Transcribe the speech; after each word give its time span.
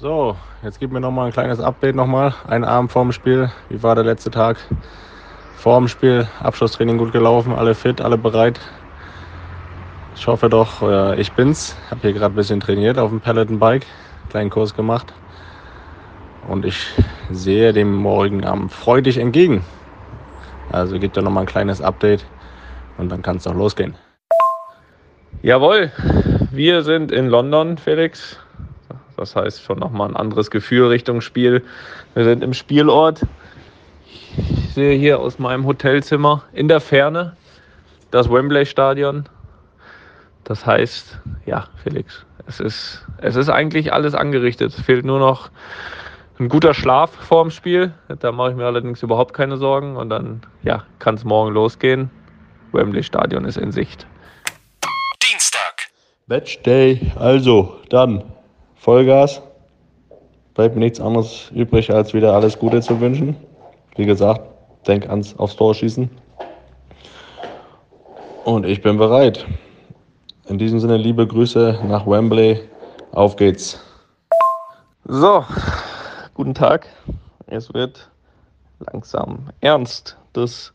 So, 0.00 0.36
jetzt 0.62 0.78
gib 0.78 0.92
mir 0.92 1.00
noch 1.00 1.10
mal 1.10 1.26
ein 1.26 1.32
kleines 1.32 1.58
Update 1.58 1.96
nochmal. 1.96 2.32
Ein 2.46 2.62
Abend 2.62 2.92
vorm 2.92 3.10
Spiel. 3.10 3.50
Wie 3.68 3.82
war 3.82 3.96
der 3.96 4.04
letzte 4.04 4.30
Tag? 4.30 4.56
Vor 5.56 5.76
dem 5.76 5.88
Spiel, 5.88 6.28
Abschlusstraining 6.38 6.98
gut 6.98 7.10
gelaufen, 7.10 7.52
alle 7.52 7.74
fit, 7.74 8.00
alle 8.00 8.16
bereit. 8.16 8.60
Ich 10.14 10.24
hoffe 10.28 10.48
doch, 10.48 10.82
äh, 10.82 11.20
ich 11.20 11.32
bin's. 11.32 11.74
Habe 11.90 12.02
hier 12.02 12.12
gerade 12.12 12.32
ein 12.32 12.36
bisschen 12.36 12.60
trainiert 12.60 12.96
auf 12.96 13.10
dem 13.10 13.20
Peloton-Bike, 13.20 13.86
kleinen 14.30 14.50
Kurs 14.50 14.72
gemacht. 14.72 15.12
Und 16.46 16.64
ich 16.64 16.94
sehe 17.32 17.72
dem 17.72 17.92
morgigen 17.92 18.44
Abend 18.44 18.70
freudig 18.70 19.18
entgegen. 19.18 19.64
Also 20.70 21.00
gibt 21.00 21.16
da 21.16 21.22
noch 21.22 21.32
mal 21.32 21.40
ein 21.40 21.46
kleines 21.46 21.82
Update 21.82 22.24
und 22.98 23.08
dann 23.08 23.22
kann 23.22 23.38
es 23.38 23.48
auch 23.48 23.54
losgehen. 23.54 23.96
Jawohl, 25.42 25.90
wir 26.52 26.84
sind 26.84 27.10
in 27.10 27.26
London, 27.26 27.78
Felix. 27.78 28.38
Das 29.18 29.36
heißt 29.36 29.62
schon 29.62 29.78
nochmal 29.78 30.08
ein 30.08 30.16
anderes 30.16 30.50
Gefühl 30.50 30.88
Richtung 30.88 31.20
Spiel. 31.20 31.64
Wir 32.14 32.24
sind 32.24 32.42
im 32.42 32.54
Spielort. 32.54 33.22
Ich 34.36 34.74
sehe 34.74 34.96
hier 34.96 35.18
aus 35.18 35.38
meinem 35.38 35.66
Hotelzimmer 35.66 36.44
in 36.52 36.68
der 36.68 36.80
Ferne 36.80 37.36
das 38.10 38.30
Wembley-Stadion. 38.30 39.28
Das 40.44 40.64
heißt, 40.64 41.18
ja, 41.46 41.66
Felix, 41.82 42.24
es 42.46 42.60
ist, 42.60 43.06
es 43.18 43.36
ist 43.36 43.50
eigentlich 43.50 43.92
alles 43.92 44.14
angerichtet. 44.14 44.72
Es 44.72 44.80
fehlt 44.80 45.04
nur 45.04 45.18
noch 45.18 45.50
ein 46.38 46.48
guter 46.48 46.72
Schlaf 46.72 47.10
vor 47.10 47.42
dem 47.42 47.50
Spiel. 47.50 47.92
Da 48.20 48.32
mache 48.32 48.50
ich 48.50 48.56
mir 48.56 48.64
allerdings 48.64 49.02
überhaupt 49.02 49.34
keine 49.34 49.56
Sorgen. 49.56 49.96
Und 49.96 50.08
dann 50.10 50.42
ja, 50.62 50.84
kann 50.98 51.16
es 51.16 51.24
morgen 51.24 51.52
losgehen. 51.52 52.10
Wembley 52.72 53.02
Stadion 53.02 53.44
ist 53.44 53.58
in 53.58 53.72
Sicht. 53.72 54.06
Dienstag. 55.30 55.88
Matchday. 56.26 57.12
Also, 57.16 57.76
dann 57.90 58.22
Vollgas. 58.78 59.42
Bleibt 60.54 60.74
mir 60.74 60.80
nichts 60.80 61.00
anderes 61.00 61.50
übrig, 61.54 61.92
als 61.92 62.14
wieder 62.14 62.34
alles 62.34 62.58
Gute 62.58 62.80
zu 62.80 63.00
wünschen. 63.00 63.36
Wie 63.96 64.06
gesagt, 64.06 64.42
denk 64.86 65.08
ans 65.08 65.38
aufs 65.38 65.56
Tor 65.56 65.74
schießen. 65.74 66.08
Und 68.44 68.64
ich 68.64 68.80
bin 68.80 68.96
bereit. 68.96 69.46
In 70.46 70.58
diesem 70.58 70.80
Sinne, 70.80 70.96
liebe 70.96 71.26
Grüße 71.26 71.80
nach 71.86 72.06
Wembley. 72.06 72.60
Auf 73.12 73.36
geht's. 73.36 73.78
So, 75.04 75.44
guten 76.34 76.54
Tag. 76.54 76.86
Es 77.46 77.72
wird 77.74 78.08
langsam 78.78 79.50
ernst. 79.60 80.16
Das 80.32 80.72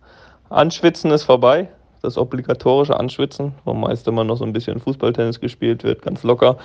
Anschwitzen 0.49 1.11
ist 1.11 1.23
vorbei. 1.23 1.69
Das 2.01 2.17
obligatorische 2.17 2.99
Anschwitzen, 2.99 3.53
wo 3.63 3.73
meist 3.73 4.07
immer 4.07 4.25
noch 4.25 4.35
so 4.35 4.43
ein 4.43 4.51
bisschen 4.51 4.79
Fußballtennis 4.79 5.39
gespielt 5.39 5.83
wird, 5.83 6.01
ganz 6.01 6.21
locker. 6.23 6.57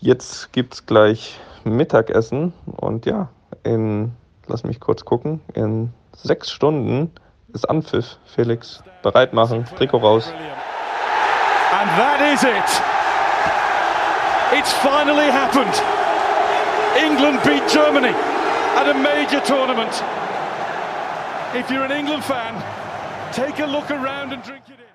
Jetzt 0.00 0.52
gibt 0.52 0.74
es 0.74 0.86
gleich 0.86 1.40
Mittagessen 1.64 2.52
und 2.76 3.04
ja, 3.04 3.28
in, 3.64 4.12
lass 4.46 4.62
mich 4.62 4.78
kurz 4.78 5.04
gucken, 5.04 5.40
in 5.54 5.92
sechs 6.16 6.52
Stunden 6.52 7.10
ist 7.52 7.68
Anpfiff. 7.68 8.16
Felix, 8.26 8.82
bereit 9.02 9.32
machen, 9.32 9.64
Trikot 9.76 9.98
raus. 9.98 10.32
And 11.72 11.90
that 11.98 12.20
is 12.32 12.44
it. 12.44 12.82
It's 14.56 14.72
finally 14.74 15.30
happened. 15.30 15.74
England 16.96 17.42
beat 17.42 17.68
Germany 17.68 18.14
at 18.76 18.88
a 18.88 18.94
major 18.94 19.40
tournament. 19.40 20.02
If 21.54 21.70
you're 21.70 21.84
an 21.84 21.92
England 21.92 22.22
fan, 22.22 22.54
take 23.32 23.58
a 23.58 23.66
look 23.66 23.90
around 23.90 24.32
and 24.32 24.42
drink 24.44 24.62
it 24.68 24.78
in. 24.78 24.87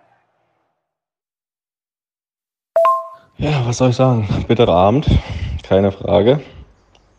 Ja, 3.43 3.61
was 3.65 3.79
soll 3.79 3.89
ich 3.89 3.97
sagen? 3.97 4.25
Bitterer 4.47 4.71
Abend, 4.71 5.05
keine 5.63 5.91
Frage. 5.91 6.39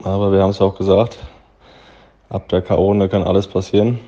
Aber 0.02 0.32
wir 0.32 0.40
haben 0.40 0.52
es 0.52 0.60
auch 0.62 0.74
gesagt, 0.74 1.18
ab 2.30 2.48
der 2.48 2.62
K.O. 2.62 2.94
kann 3.08 3.24
alles 3.24 3.46
passieren. 3.46 4.00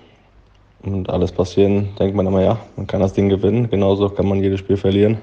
Und 0.82 1.10
alles 1.10 1.30
passieren, 1.30 1.94
denkt 1.98 2.16
man 2.16 2.26
immer, 2.26 2.40
ja, 2.40 2.58
man 2.76 2.86
kann 2.86 3.02
das 3.02 3.12
Ding 3.12 3.28
gewinnen. 3.28 3.68
Genauso 3.68 4.08
kann 4.08 4.26
man 4.26 4.42
jedes 4.42 4.60
Spiel 4.60 4.78
verlieren. 4.78 5.18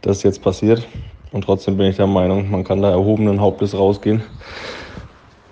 Das 0.00 0.16
ist 0.16 0.22
jetzt 0.22 0.40
passiert. 0.40 0.88
Und 1.32 1.44
trotzdem 1.44 1.76
bin 1.76 1.84
ich 1.84 1.96
der 1.96 2.06
Meinung, 2.06 2.50
man 2.50 2.64
kann 2.64 2.80
da 2.80 2.88
erhobenen 2.88 3.38
Hauptes 3.38 3.76
rausgehen. 3.76 4.22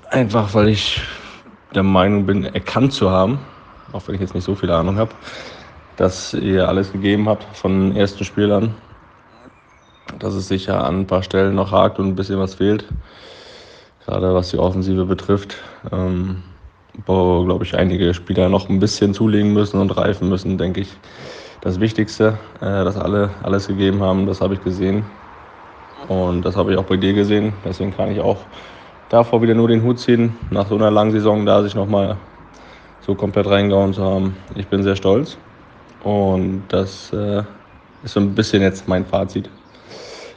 Einfach 0.09 0.55
weil 0.55 0.71
ich 0.71 1.03
der 1.75 1.83
Meinung 1.83 2.25
bin, 2.25 2.47
erkannt 2.47 2.95
zu 2.95 3.11
haben, 3.11 3.39
auch 3.93 4.09
wenn 4.09 4.15
ich 4.15 4.23
jetzt 4.23 4.35
nicht 4.35 4.45
so 4.45 4.55
viel 4.55 4.71
Ahnung 4.71 4.97
habe, 4.97 5.11
dass 5.99 6.33
ihr 6.33 6.67
alles 6.67 6.91
gegeben 6.91 7.29
habt 7.29 7.45
von 7.55 7.95
ersten 7.95 8.25
Spiel 8.25 8.51
an. 8.51 8.75
Dass 10.19 10.35
es 10.35 10.49
sicher 10.49 10.85
an 10.85 11.01
ein 11.01 11.07
paar 11.07 11.23
Stellen 11.23 11.55
noch 11.55 11.73
hakt 11.73 11.99
und 11.99 12.09
ein 12.09 12.15
bisschen 12.15 12.39
was 12.39 12.55
fehlt. 12.55 12.85
Gerade 14.07 14.35
was 14.35 14.51
die 14.51 14.59
Offensive 14.59 15.07
betrifft. 15.07 15.57
Ähm, 15.93 16.43
wo, 17.07 17.45
glaube 17.45 17.65
ich, 17.65 17.77
einige 17.77 18.15
Spieler 18.15 18.49
noch 18.49 18.69
ein 18.69 18.79
bisschen 18.79 19.15
zulegen 19.15 19.53
müssen 19.53 19.81
und 19.81 19.97
reifen 19.97 20.29
müssen, 20.29 20.59
denke 20.59 20.83
ich. 20.83 20.89
Das 21.61 21.81
Wichtigste, 21.81 22.39
äh, 22.61 22.85
dass 22.85 22.97
alle 22.97 23.31
alles 23.43 23.69
gegeben 23.69 24.01
haben, 24.01 24.27
das 24.27 24.41
habe 24.41 24.55
ich 24.55 24.63
gesehen. 24.63 25.05
Und 26.09 26.45
das 26.45 26.57
habe 26.57 26.73
ich 26.73 26.79
auch 26.79 26.85
bei 26.85 26.97
dir 26.97 27.15
gesehen. 27.15 27.55
Deswegen 27.65 27.97
kann 27.97 28.11
ich 28.11 28.21
auch 28.21 28.39
davor 29.09 29.41
wieder 29.43 29.55
nur 29.55 29.69
den 29.69 29.83
Hut 29.83 29.99
ziehen, 29.99 30.37
nach 30.51 30.69
so 30.69 30.75
einer 30.77 30.91
langen 30.91 31.13
Saison 31.13 31.47
da 31.47 31.63
sich 31.63 31.75
nochmal 31.75 32.19
so 33.01 33.15
komplett 33.15 33.47
reingehauen 33.47 33.95
zu 33.95 34.05
haben. 34.05 34.37
Ich 34.55 34.69
bin 34.69 34.83
sehr 34.83 34.97
stolz. 34.97 35.39
Und 36.03 36.65
das 36.69 37.13
äh, 37.13 37.43
ist 38.03 38.13
so 38.13 38.21
ein 38.21 38.35
bisschen 38.35 38.63
jetzt 38.63 38.87
mein 38.87 39.07
Fazit 39.07 39.49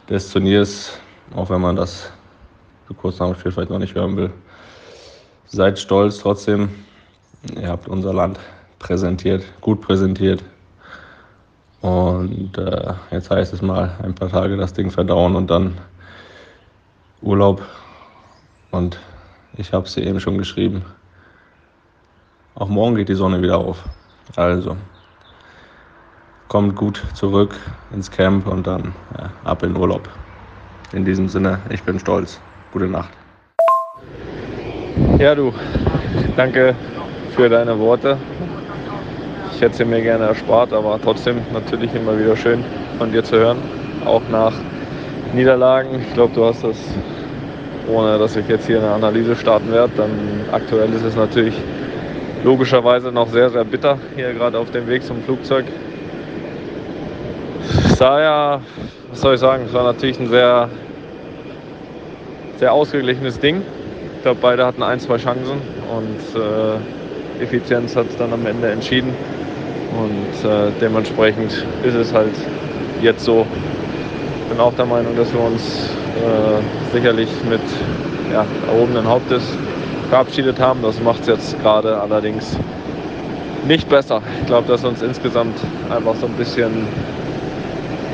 des 0.09 0.31
Turniers, 0.31 0.99
auch 1.35 1.49
wenn 1.49 1.61
man 1.61 1.75
das 1.75 2.11
so 2.87 2.93
kurz 2.93 3.19
nach 3.19 3.27
dem 3.27 3.35
Spiel 3.35 3.51
vielleicht 3.51 3.69
noch 3.69 3.79
nicht 3.79 3.95
hören 3.95 4.15
will. 4.15 4.31
Seid 5.45 5.77
stolz 5.79 6.19
trotzdem. 6.19 6.69
Ihr 7.55 7.69
habt 7.69 7.87
unser 7.87 8.13
Land 8.13 8.39
präsentiert, 8.79 9.43
gut 9.61 9.81
präsentiert. 9.81 10.43
Und 11.81 12.57
äh, 12.57 12.93
jetzt 13.11 13.29
heißt 13.29 13.53
es 13.53 13.61
mal 13.61 13.95
ein 14.01 14.15
paar 14.15 14.29
Tage 14.29 14.57
das 14.57 14.73
Ding 14.73 14.89
verdauen 14.91 15.35
und 15.35 15.49
dann 15.49 15.77
Urlaub. 17.21 17.61
Und 18.71 18.99
ich 19.55 19.73
habe 19.73 19.85
es 19.85 19.93
dir 19.93 20.05
eben 20.05 20.19
schon 20.19 20.37
geschrieben. 20.37 20.83
Auch 22.55 22.69
morgen 22.69 22.95
geht 22.95 23.09
die 23.09 23.15
Sonne 23.15 23.41
wieder 23.41 23.57
auf. 23.57 23.83
Also 24.35 24.75
kommt 26.47 26.75
gut 26.75 27.03
zurück 27.13 27.55
ins 27.93 28.09
Camp 28.09 28.47
und 28.47 28.67
dann 28.67 28.93
ja, 29.17 29.29
ab 29.43 29.63
in 29.63 29.75
Urlaub. 29.75 30.09
In 30.93 31.03
diesem 31.03 31.27
Sinne, 31.27 31.59
ich 31.69 31.83
bin 31.83 31.99
stolz. 31.99 32.39
Gute 32.71 32.87
Nacht. 32.87 33.09
Ja, 35.19 35.35
du, 35.35 35.53
danke 36.35 36.75
für 37.35 37.49
deine 37.49 37.77
Worte. 37.79 38.17
Ich 39.53 39.61
hätte 39.61 39.75
sie 39.75 39.85
mir 39.85 40.01
gerne 40.01 40.25
erspart, 40.25 40.71
aber 40.71 40.99
trotzdem 41.01 41.37
natürlich 41.51 41.93
immer 41.95 42.17
wieder 42.17 42.37
schön 42.37 42.63
von 42.97 43.11
dir 43.11 43.23
zu 43.23 43.37
hören, 43.37 43.57
auch 44.05 44.21
nach 44.31 44.53
Niederlagen. 45.33 45.99
Ich 45.99 46.13
glaube, 46.13 46.33
du 46.35 46.45
hast 46.45 46.63
das, 46.63 46.77
ohne 47.91 48.19
dass 48.19 48.35
ich 48.35 48.47
jetzt 48.47 48.67
hier 48.67 48.77
eine 48.77 48.91
Analyse 48.91 49.35
starten 49.35 49.71
werde, 49.71 49.91
dann 49.97 50.11
aktuell 50.51 50.93
ist 50.93 51.03
es 51.03 51.15
natürlich 51.15 51.55
logischerweise 52.43 53.11
noch 53.11 53.27
sehr, 53.29 53.49
sehr 53.49 53.65
bitter 53.65 53.97
hier 54.15 54.33
gerade 54.33 54.57
auf 54.57 54.71
dem 54.71 54.87
Weg 54.87 55.03
zum 55.03 55.21
Flugzeug. 55.23 55.65
Ja, 57.99 58.61
was 59.09 59.21
soll 59.21 59.33
ich 59.33 59.39
sagen, 59.39 59.63
es 59.65 59.73
war 59.73 59.83
natürlich 59.83 60.19
ein 60.19 60.29
sehr, 60.29 60.69
sehr 62.59 62.71
ausgeglichenes 62.71 63.39
Ding. 63.39 63.63
Ich 64.17 64.21
glaube, 64.21 64.37
beide 64.39 64.65
hatten 64.65 64.83
ein, 64.83 64.99
zwei 64.99 65.17
Chancen 65.17 65.59
und 65.89 66.39
äh, 66.39 67.43
Effizienz 67.43 67.95
hat 67.95 68.07
es 68.07 68.15
dann 68.17 68.31
am 68.33 68.45
Ende 68.45 68.69
entschieden. 68.69 69.15
Und 69.97 70.47
äh, 70.47 70.71
dementsprechend 70.79 71.65
ist 71.83 71.95
es 71.95 72.13
halt 72.13 72.35
jetzt 73.01 73.25
so. 73.25 73.47
Ich 74.43 74.49
bin 74.49 74.59
auch 74.59 74.73
der 74.75 74.85
Meinung, 74.85 75.15
dass 75.15 75.33
wir 75.33 75.41
uns 75.41 75.89
äh, 76.17 76.93
sicherlich 76.93 77.29
mit 77.49 77.61
ja, 78.31 78.45
erhobenen 78.67 79.07
Hauptes 79.07 79.57
verabschiedet 80.09 80.59
haben. 80.59 80.83
Das 80.83 81.01
macht 81.01 81.21
es 81.21 81.27
jetzt 81.27 81.59
gerade 81.63 81.97
allerdings 81.97 82.57
nicht 83.67 83.89
besser. 83.89 84.21
Ich 84.41 84.45
glaube, 84.45 84.67
dass 84.67 84.83
uns 84.83 85.01
insgesamt 85.01 85.57
einfach 85.89 86.15
so 86.15 86.27
ein 86.27 86.33
bisschen 86.33 86.87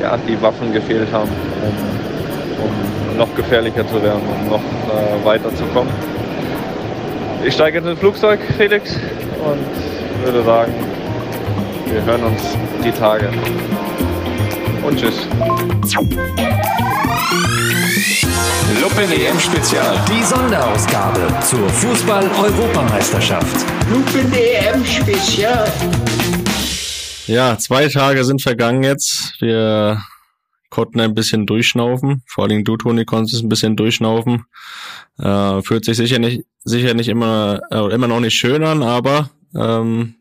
ja, 0.02 0.18
die 0.28 0.42
Waffen 0.42 0.74
gefehlt 0.74 1.12
haben, 1.12 1.30
um, 1.62 2.66
um 2.66 3.18
noch 3.18 3.34
gefährlicher 3.36 3.88
zu 3.88 4.02
werden, 4.02 4.22
um 4.42 4.50
noch 4.50 4.60
äh, 4.60 5.26
weiterzukommen. 5.26 5.92
Ich 7.46 7.54
steige 7.54 7.80
jetzt 7.80 7.88
ins 7.88 8.00
Flugzeug, 8.00 8.40
Felix, 8.58 8.96
und 9.44 10.26
würde 10.26 10.44
sagen, 10.44 10.74
wir 11.88 12.04
hören 12.06 12.24
uns 12.24 12.42
die 12.84 12.92
Tage. 12.92 13.30
Und 14.82 15.00
tschüss. 15.00 15.28
Lupen 18.82 19.12
EM 19.12 19.40
Spezial. 19.40 19.96
Die 20.10 20.24
Sonderausgabe 20.24 21.28
zur 21.42 21.70
Fußball-Europameisterschaft. 21.70 23.66
Lupen 23.90 24.32
EM 24.34 24.86
Spezial. 24.86 25.72
Ja, 27.28 27.58
zwei 27.58 27.88
Tage 27.88 28.26
sind 28.26 28.42
vergangen 28.42 28.84
jetzt. 28.84 29.36
Wir 29.40 30.04
konnten 30.70 31.00
ein 31.00 31.14
bisschen 31.14 31.46
durchschnaufen. 31.46 32.24
Vor 32.28 32.44
allem 32.44 32.66
du, 32.66 32.76
Toni, 32.76 33.06
konntest 33.06 33.42
ein 33.42 33.50
bisschen 33.50 33.78
durchschnaufen. 33.78 34.44
Äh, 35.20 35.62
fühlt 35.62 35.86
sich 35.86 35.96
sicher 35.96 36.20
nicht, 36.20 36.44
sicher 36.64 36.94
nicht 36.94 37.08
immer, 37.08 37.62
äh, 37.72 37.94
immer 37.94 38.08
noch 38.08 38.20
nicht 38.20 38.34
schön 38.34 38.64
an, 38.64 38.84
aber 38.84 39.30
ähm, 39.56 40.16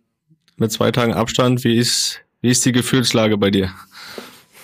mit 0.57 0.71
zwei 0.71 0.93
Tagen 0.93 1.15
Abstand, 1.15 1.65
wie 1.65 1.77
ist, 1.77 2.21
wie 2.41 2.51
ist 2.51 2.65
die 2.65 2.73
Gefühlslage 2.73 3.37
bei 3.37 3.51
dir? 3.51 3.73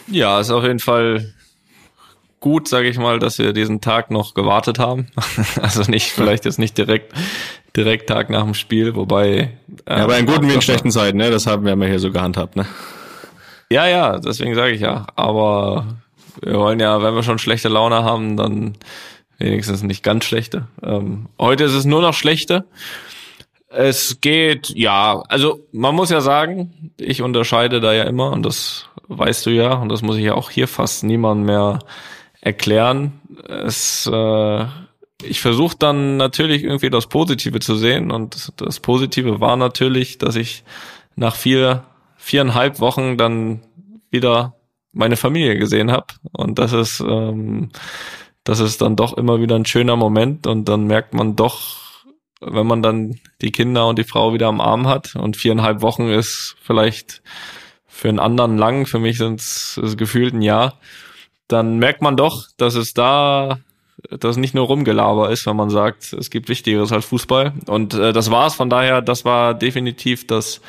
Ja, 0.06 0.38
ist 0.38 0.50
auf 0.50 0.62
jeden 0.62 0.78
Fall 0.78 1.34
gut, 2.40 2.68
sage 2.68 2.88
ich 2.88 2.98
mal, 2.98 3.18
dass 3.18 3.38
wir 3.38 3.52
diesen 3.52 3.80
Tag 3.80 4.10
noch 4.10 4.34
gewartet 4.34 4.78
haben. 4.78 5.08
also 5.62 5.82
nicht, 5.90 6.10
vielleicht 6.10 6.44
jetzt 6.44 6.58
nicht 6.58 6.78
direkt, 6.78 7.12
direkt 7.76 8.08
Tag 8.08 8.30
nach 8.30 8.44
dem 8.44 8.54
Spiel, 8.54 8.94
wobei. 8.94 9.26
Äh, 9.26 9.50
ja, 9.88 9.96
aber 10.04 10.18
in 10.18 10.26
guten 10.26 10.48
wie 10.48 10.54
in 10.54 10.62
schlechten 10.62 10.90
Zeiten, 10.90 11.18
ne? 11.18 11.30
Das 11.30 11.46
haben 11.46 11.64
wir 11.64 11.88
hier 11.88 11.98
so 11.98 12.10
gehandhabt, 12.10 12.56
ne? 12.56 12.66
Ja, 13.70 13.86
ja, 13.86 14.18
deswegen 14.18 14.54
sage 14.54 14.72
ich 14.72 14.80
ja. 14.80 15.06
Aber 15.16 15.98
wir 16.42 16.58
wollen 16.58 16.80
ja, 16.80 17.02
wenn 17.02 17.14
wir 17.14 17.22
schon 17.22 17.38
schlechte 17.38 17.68
Laune 17.68 18.04
haben, 18.04 18.36
dann 18.36 18.74
wenigstens 19.38 19.82
nicht 19.82 20.02
ganz 20.02 20.24
schlechte. 20.24 20.66
Ähm, 20.82 21.26
heute 21.38 21.64
ist 21.64 21.74
es 21.74 21.84
nur 21.84 22.02
noch 22.02 22.14
schlechte. 22.14 22.64
Es 23.70 24.20
geht, 24.20 24.70
ja, 24.70 25.22
also 25.28 25.60
man 25.72 25.94
muss 25.94 26.10
ja 26.10 26.20
sagen, 26.20 26.92
ich 26.96 27.20
unterscheide 27.20 27.80
da 27.80 27.92
ja 27.92 28.04
immer 28.04 28.32
und 28.32 28.42
das 28.42 28.86
weißt 29.08 29.44
du 29.46 29.50
ja 29.50 29.74
und 29.74 29.90
das 29.90 30.02
muss 30.02 30.16
ich 30.16 30.24
ja 30.24 30.34
auch 30.34 30.50
hier 30.50 30.68
fast 30.68 31.04
niemand 31.04 31.44
mehr 31.44 31.80
erklären. 32.40 33.20
Es, 33.48 34.08
äh, 34.12 34.66
ich 35.22 35.40
versuche 35.40 35.76
dann 35.78 36.16
natürlich 36.16 36.64
irgendwie 36.64 36.90
das 36.90 37.06
Positive 37.06 37.58
zu 37.60 37.76
sehen 37.76 38.10
und 38.10 38.52
das 38.56 38.80
Positive 38.80 39.40
war 39.40 39.56
natürlich, 39.56 40.18
dass 40.18 40.36
ich 40.36 40.64
nach 41.16 41.34
vier 41.34 41.84
viereinhalb 42.18 42.80
Wochen 42.80 43.16
dann 43.16 43.60
wieder 44.10 44.54
meine 44.92 45.16
Familie 45.16 45.56
gesehen 45.56 45.90
habe. 45.90 46.06
Und 46.32 46.58
das 46.58 46.72
ist, 46.72 47.00
ähm, 47.00 47.70
das 48.44 48.60
ist 48.60 48.82
dann 48.82 48.96
doch 48.96 49.16
immer 49.16 49.40
wieder 49.40 49.56
ein 49.56 49.64
schöner 49.64 49.96
Moment 49.96 50.46
und 50.46 50.68
dann 50.68 50.86
merkt 50.86 51.14
man 51.14 51.36
doch, 51.36 52.04
wenn 52.40 52.66
man 52.66 52.82
dann 52.82 53.18
die 53.40 53.52
Kinder 53.52 53.88
und 53.88 53.98
die 53.98 54.04
Frau 54.04 54.34
wieder 54.34 54.48
am 54.48 54.60
Arm 54.60 54.86
hat 54.86 55.16
und 55.16 55.36
viereinhalb 55.36 55.80
Wochen 55.80 56.08
ist 56.08 56.56
vielleicht 56.62 57.22
für 57.86 58.08
einen 58.08 58.20
anderen 58.20 58.58
lang, 58.58 58.86
für 58.86 58.98
mich 58.98 59.18
sind 59.18 59.40
es 59.40 59.80
gefühlt 59.96 60.34
ein 60.34 60.42
Jahr, 60.42 60.78
dann 61.48 61.78
merkt 61.78 62.02
man 62.02 62.16
doch, 62.16 62.46
dass 62.56 62.74
es 62.74 62.94
da 62.94 63.58
dass 64.20 64.36
nicht 64.36 64.54
nur 64.54 64.66
Rumgelaber 64.66 65.30
ist, 65.30 65.44
wenn 65.46 65.56
man 65.56 65.70
sagt, 65.70 66.12
es 66.12 66.30
gibt 66.30 66.48
Wichtigeres 66.48 66.92
als 66.92 67.06
Fußball. 67.06 67.52
Und 67.66 67.94
äh, 67.94 68.12
das 68.12 68.30
war's. 68.30 68.54
Von 68.54 68.70
daher, 68.70 69.02
das 69.02 69.24
war 69.24 69.54
definitiv 69.54 70.24
das 70.26 70.60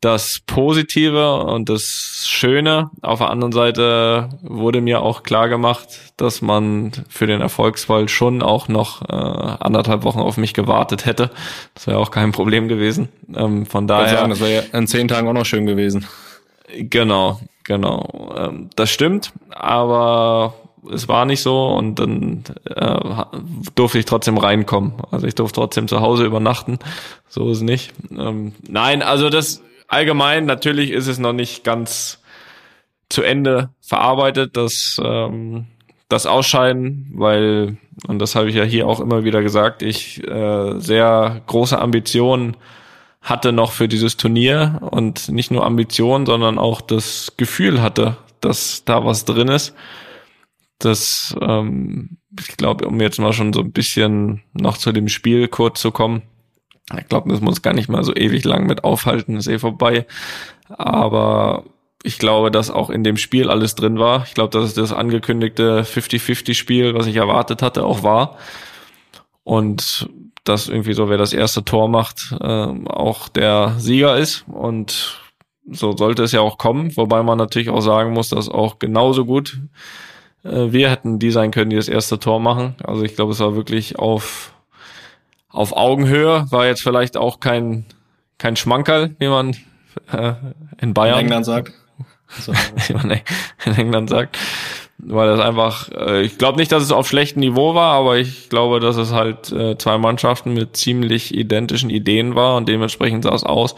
das 0.00 0.40
Positive 0.46 1.42
und 1.42 1.68
das 1.68 2.24
Schöne. 2.28 2.90
Auf 3.00 3.18
der 3.18 3.30
anderen 3.30 3.52
Seite 3.52 4.28
wurde 4.42 4.80
mir 4.80 5.00
auch 5.00 5.22
klar 5.22 5.48
gemacht, 5.48 5.88
dass 6.16 6.42
man 6.42 6.92
für 7.08 7.26
den 7.26 7.40
Erfolgsfall 7.40 8.08
schon 8.08 8.42
auch 8.42 8.68
noch 8.68 9.02
äh, 9.08 9.14
anderthalb 9.14 10.04
Wochen 10.04 10.20
auf 10.20 10.36
mich 10.36 10.52
gewartet 10.52 11.06
hätte. 11.06 11.30
Das 11.74 11.86
wäre 11.86 11.98
auch 11.98 12.10
kein 12.10 12.32
Problem 12.32 12.68
gewesen. 12.68 13.08
Ähm, 13.34 13.64
von 13.64 13.86
daher. 13.86 14.18
Sagen, 14.18 14.30
das 14.30 14.40
wäre 14.40 14.66
ja 14.66 14.78
in 14.78 14.86
zehn 14.86 15.08
Tagen 15.08 15.28
auch 15.28 15.32
noch 15.32 15.46
schön 15.46 15.66
gewesen. 15.66 16.06
Genau, 16.78 17.40
genau. 17.66 18.34
Ähm, 18.36 18.70
das 18.76 18.90
stimmt, 18.90 19.32
aber 19.50 20.54
es 20.92 21.08
war 21.08 21.24
nicht 21.24 21.42
so 21.42 21.68
und 21.74 21.98
dann 21.98 22.44
äh, 22.64 23.24
durfte 23.74 23.98
ich 23.98 24.04
trotzdem 24.04 24.38
reinkommen. 24.38 24.94
Also 25.10 25.26
ich 25.26 25.34
durfte 25.34 25.60
trotzdem 25.60 25.88
zu 25.88 26.00
Hause 26.00 26.24
übernachten. 26.24 26.78
So 27.28 27.50
ist 27.50 27.58
es 27.58 27.62
nicht. 27.62 27.92
Ähm, 28.10 28.52
nein, 28.66 29.02
also 29.02 29.30
das 29.30 29.62
allgemein, 29.88 30.46
natürlich 30.46 30.90
ist 30.90 31.06
es 31.06 31.18
noch 31.18 31.32
nicht 31.32 31.64
ganz 31.64 32.20
zu 33.08 33.22
Ende 33.22 33.70
verarbeitet, 33.80 34.56
das, 34.56 35.00
ähm, 35.02 35.66
das 36.08 36.26
Ausscheiden, 36.26 37.12
weil, 37.14 37.76
und 38.08 38.18
das 38.18 38.34
habe 38.34 38.48
ich 38.48 38.56
ja 38.56 38.64
hier 38.64 38.86
auch 38.86 39.00
immer 39.00 39.24
wieder 39.24 39.42
gesagt, 39.42 39.82
ich 39.82 40.26
äh, 40.26 40.78
sehr 40.78 41.42
große 41.46 41.78
Ambitionen 41.78 42.56
hatte 43.26 43.50
noch 43.50 43.72
für 43.72 43.88
dieses 43.88 44.16
Turnier 44.16 44.78
und 44.92 45.28
nicht 45.28 45.50
nur 45.50 45.66
Ambitionen, 45.66 46.26
sondern 46.26 46.58
auch 46.58 46.80
das 46.80 47.32
Gefühl 47.36 47.82
hatte, 47.82 48.16
dass 48.40 48.84
da 48.84 49.04
was 49.04 49.24
drin 49.24 49.48
ist. 49.48 49.74
Das, 50.78 51.34
ähm, 51.40 52.18
ich 52.38 52.56
glaube, 52.56 52.86
um 52.86 53.00
jetzt 53.00 53.18
mal 53.18 53.32
schon 53.32 53.52
so 53.52 53.60
ein 53.60 53.72
bisschen 53.72 54.44
noch 54.52 54.78
zu 54.78 54.92
dem 54.92 55.08
Spiel 55.08 55.48
kurz 55.48 55.80
zu 55.80 55.90
kommen, 55.90 56.22
ich 56.96 57.08
glaube, 57.08 57.28
das 57.30 57.40
muss 57.40 57.62
gar 57.62 57.74
nicht 57.74 57.88
mal 57.88 58.04
so 58.04 58.14
ewig 58.14 58.44
lang 58.44 58.64
mit 58.66 58.84
aufhalten, 58.84 59.36
ist 59.36 59.48
eh 59.48 59.58
vorbei. 59.58 60.06
Aber 60.68 61.64
ich 62.04 62.20
glaube, 62.20 62.52
dass 62.52 62.70
auch 62.70 62.90
in 62.90 63.02
dem 63.02 63.16
Spiel 63.16 63.50
alles 63.50 63.74
drin 63.74 63.98
war. 63.98 64.22
Ich 64.28 64.34
glaube, 64.34 64.56
dass 64.56 64.68
es 64.68 64.74
das 64.74 64.92
angekündigte 64.92 65.82
50-50-Spiel, 65.82 66.94
was 66.94 67.08
ich 67.08 67.16
erwartet 67.16 67.60
hatte, 67.60 67.84
auch 67.84 68.04
war. 68.04 68.38
Und 69.42 70.08
dass 70.48 70.68
irgendwie 70.68 70.94
so, 70.94 71.08
wer 71.08 71.18
das 71.18 71.32
erste 71.32 71.64
Tor 71.64 71.88
macht, 71.88 72.34
äh, 72.40 72.44
auch 72.44 73.28
der 73.28 73.74
Sieger 73.78 74.16
ist. 74.16 74.44
Und 74.48 75.20
so 75.70 75.96
sollte 75.96 76.22
es 76.22 76.32
ja 76.32 76.40
auch 76.40 76.58
kommen. 76.58 76.96
Wobei 76.96 77.22
man 77.22 77.38
natürlich 77.38 77.70
auch 77.70 77.80
sagen 77.80 78.12
muss, 78.12 78.28
dass 78.28 78.48
auch 78.48 78.78
genauso 78.78 79.24
gut 79.24 79.58
äh, 80.44 80.72
wir 80.72 80.90
hätten 80.90 81.18
die 81.18 81.30
sein 81.30 81.50
können, 81.50 81.70
die 81.70 81.76
das 81.76 81.88
erste 81.88 82.18
Tor 82.18 82.40
machen. 82.40 82.76
Also 82.82 83.02
ich 83.02 83.14
glaube, 83.14 83.32
es 83.32 83.40
war 83.40 83.56
wirklich 83.56 83.98
auf 83.98 84.52
auf 85.56 85.74
Augenhöhe, 85.74 86.44
war 86.50 86.66
jetzt 86.66 86.82
vielleicht 86.82 87.16
auch 87.16 87.40
kein, 87.40 87.86
kein 88.36 88.56
Schmankerl, 88.56 89.16
wie 89.18 89.28
man 89.28 89.56
äh, 90.12 90.34
in 90.78 90.92
Bayern. 90.92 91.20
In 91.20 91.24
England 91.26 91.46
sagt. 91.46 91.72
So. 92.28 92.52
wie 92.88 92.92
man 92.92 93.22
in 93.64 93.74
England 93.74 94.10
sagt. 94.10 94.36
Weil 94.98 95.28
das 95.28 95.40
einfach, 95.40 95.90
äh, 95.92 96.22
ich 96.22 96.38
glaube 96.38 96.58
nicht, 96.58 96.72
dass 96.72 96.82
es 96.82 96.90
auf 96.90 97.06
schlechtem 97.08 97.40
Niveau 97.40 97.74
war, 97.74 97.92
aber 97.94 98.16
ich 98.16 98.48
glaube, 98.48 98.80
dass 98.80 98.96
es 98.96 99.12
halt 99.12 99.52
äh, 99.52 99.76
zwei 99.76 99.98
Mannschaften 99.98 100.54
mit 100.54 100.76
ziemlich 100.76 101.34
identischen 101.34 101.90
Ideen 101.90 102.34
war 102.34 102.56
und 102.56 102.68
dementsprechend 102.68 103.24
sah 103.24 103.34
es 103.34 103.44
aus. 103.44 103.74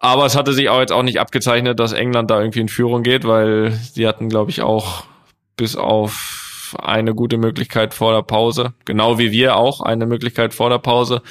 Aber 0.00 0.26
es 0.26 0.34
hatte 0.34 0.52
sich 0.52 0.68
auch 0.68 0.80
jetzt 0.80 0.92
auch 0.92 1.02
nicht 1.04 1.20
abgezeichnet, 1.20 1.78
dass 1.78 1.92
England 1.92 2.30
da 2.30 2.40
irgendwie 2.40 2.60
in 2.60 2.68
Führung 2.68 3.02
geht, 3.02 3.24
weil 3.26 3.70
sie 3.70 4.06
hatten, 4.08 4.28
glaube 4.28 4.50
ich, 4.50 4.62
auch 4.62 5.04
bis 5.56 5.76
auf 5.76 6.76
eine 6.80 7.14
gute 7.14 7.36
Möglichkeit 7.36 7.94
vor 7.94 8.12
der 8.12 8.22
Pause, 8.22 8.72
genau 8.84 9.18
wie 9.18 9.30
wir 9.30 9.56
auch 9.56 9.80
eine 9.80 10.06
Möglichkeit 10.06 10.54
vor 10.54 10.70
der 10.70 10.78
Pause. 10.78 11.22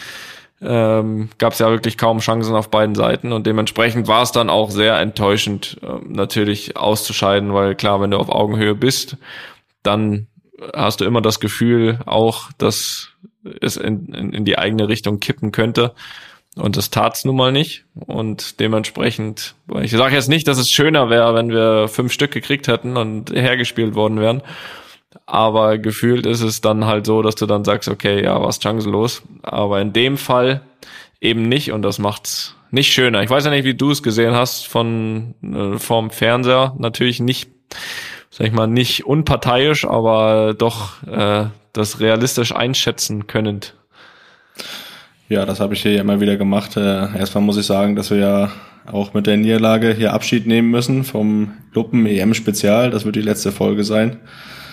Ähm, 0.64 1.30
gab 1.40 1.54
es 1.54 1.60
ja 1.60 1.70
wirklich 1.70 1.98
kaum 1.98 2.20
Chancen 2.20 2.56
auf 2.56 2.70
beiden 2.70 2.94
Seiten 2.94 3.32
und 3.34 3.48
dementsprechend 3.48 4.08
war 4.08 4.22
es 4.22 4.32
dann 4.32 4.50
auch 4.50 4.70
sehr 4.70 5.00
enttäuschend, 5.00 5.78
äh, 5.82 5.88
natürlich 6.08 6.78
auszuscheiden, 6.78 7.54
weil 7.54 7.74
klar, 7.74 8.00
wenn 8.00 8.12
du 8.12 8.18
auf 8.18 8.30
Augenhöhe 8.30 8.76
bist, 8.76 9.18
dann 9.82 10.28
hast 10.76 11.02
du 11.02 11.06
immer 11.06 11.22
das 11.22 11.40
Gefühl 11.40 12.00
auch, 12.06 12.52
dass 12.58 13.10
es 13.60 13.78
in, 13.78 14.14
in, 14.14 14.34
in 14.34 14.46
die 14.46 14.58
eigene 14.58 14.88
Richtung 14.88 15.20
kippen 15.20 15.52
könnte. 15.52 15.94
Und 16.56 16.76
das 16.76 16.90
tat's 16.90 17.24
nun 17.24 17.38
mal 17.38 17.52
nicht. 17.52 17.86
Und 17.96 18.60
dementsprechend, 18.60 19.56
ich 19.82 19.92
sage 19.92 20.16
jetzt 20.16 20.30
nicht, 20.30 20.48
dass 20.48 20.58
es 20.58 20.70
schöner 20.70 21.10
wäre, 21.10 21.34
wenn 21.34 21.50
wir 21.50 21.88
fünf 21.88 22.12
Stück 22.12 22.32
gekriegt 22.32 22.68
hätten 22.68 22.98
und 22.98 23.32
hergespielt 23.32 23.96
worden 23.96 24.20
wären. 24.20 24.42
Aber 25.26 25.78
gefühlt 25.78 26.26
ist 26.26 26.42
es 26.42 26.62
dann 26.62 26.86
halt 26.86 27.06
so, 27.06 27.22
dass 27.22 27.36
du 27.36 27.46
dann 27.46 27.66
sagst, 27.66 27.90
okay, 27.90 28.24
ja, 28.24 28.42
was 28.42 28.62
chancenlos. 28.62 29.24
Aber 29.44 29.82
in 29.82 29.94
dem 29.94 30.18
Fall 30.18 30.62
eben 31.20 31.44
nicht 31.44 31.72
und 31.72 31.82
das 31.82 32.00
macht's 32.00 32.56
nicht 32.72 32.94
schöner. 32.94 33.22
Ich 33.22 33.30
weiß 33.30 33.46
ja 33.46 33.52
nicht, 33.52 33.66
wie 33.66 33.74
du 33.74 33.92
es 33.92 34.02
gesehen 34.02 34.34
hast 34.34 34.68
von 34.68 35.36
äh, 35.44 35.78
vom 35.78 36.10
Fernseher. 36.10 36.74
Natürlich 36.78 37.20
nicht, 37.20 37.50
sag 38.30 38.48
ich 38.48 38.54
mal, 38.54 38.68
nicht 38.68 39.06
unparteiisch, 39.06 39.86
aber 39.86 40.54
doch 40.58 41.04
äh, 41.04 41.46
das 41.74 42.00
realistisch 42.00 42.56
einschätzen 42.56 43.28
könnend. 43.28 43.76
Ja, 45.28 45.46
das 45.46 45.60
habe 45.60 45.74
ich 45.74 45.82
hier 45.82 46.00
immer 46.00 46.20
wieder 46.20 46.38
gemacht. 46.38 46.76
Äh, 46.78 47.18
erstmal 47.18 47.44
muss 47.44 47.58
ich 47.58 47.66
sagen, 47.66 47.96
dass 47.96 48.10
wir 48.10 48.18
ja 48.18 48.52
auch 48.86 49.14
mit 49.14 49.28
der 49.28 49.38
Niederlage 49.38 49.94
hier 49.94 50.14
Abschied 50.14 50.48
nehmen 50.48 50.72
müssen 50.72 51.04
vom 51.04 51.54
Luppen 51.74 52.06
EM 52.06 52.34
Spezial. 52.34 52.90
Das 52.90 53.06
wird 53.06 53.16
die 53.16 53.22
letzte 53.22 53.52
Folge 53.52 53.84
sein. 53.84 54.20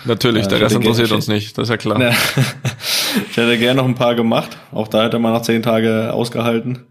Natürlich, 0.05 0.47
der 0.47 0.61
Rest 0.61 0.75
interessiert 0.75 1.11
uns 1.11 1.27
nicht, 1.27 1.57
das 1.57 1.63
ist 1.63 1.69
ja 1.69 1.77
klar. 1.77 2.01
Ja. 2.01 2.09
ich 3.29 3.37
hätte 3.37 3.57
gerne 3.57 3.81
noch 3.81 3.87
ein 3.87 3.95
paar 3.95 4.15
gemacht. 4.15 4.57
Auch 4.71 4.87
da 4.87 5.03
hätte 5.03 5.19
man 5.19 5.33
noch 5.33 5.41
zehn 5.41 5.61
Tage 5.61 6.13
ausgehalten. 6.13 6.85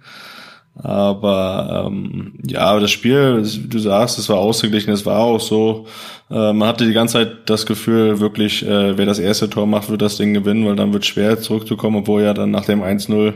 Aber 0.80 1.86
ähm, 1.86 2.34
ja, 2.46 2.78
das 2.78 2.92
Spiel, 2.92 3.44
du 3.68 3.78
sagst, 3.78 4.18
es 4.18 4.28
war 4.28 4.38
ausgeglichen, 4.38 4.92
es 4.92 5.04
war 5.04 5.18
auch 5.18 5.40
so. 5.40 5.86
Äh, 6.30 6.52
man 6.52 6.68
hatte 6.68 6.86
die 6.86 6.92
ganze 6.92 7.14
Zeit 7.14 7.32
das 7.46 7.66
Gefühl, 7.66 8.20
wirklich, 8.20 8.64
äh, 8.64 8.96
wer 8.96 9.06
das 9.06 9.18
erste 9.18 9.50
Tor 9.50 9.66
macht, 9.66 9.90
wird 9.90 10.02
das 10.02 10.18
Ding 10.18 10.34
gewinnen, 10.34 10.66
weil 10.66 10.76
dann 10.76 10.92
wird 10.92 11.02
es 11.02 11.08
schwer 11.08 11.40
zurückzukommen, 11.40 11.96
obwohl 11.96 12.22
ja 12.22 12.32
dann 12.32 12.52
nach 12.52 12.64
dem 12.64 12.82
1-0 12.82 13.34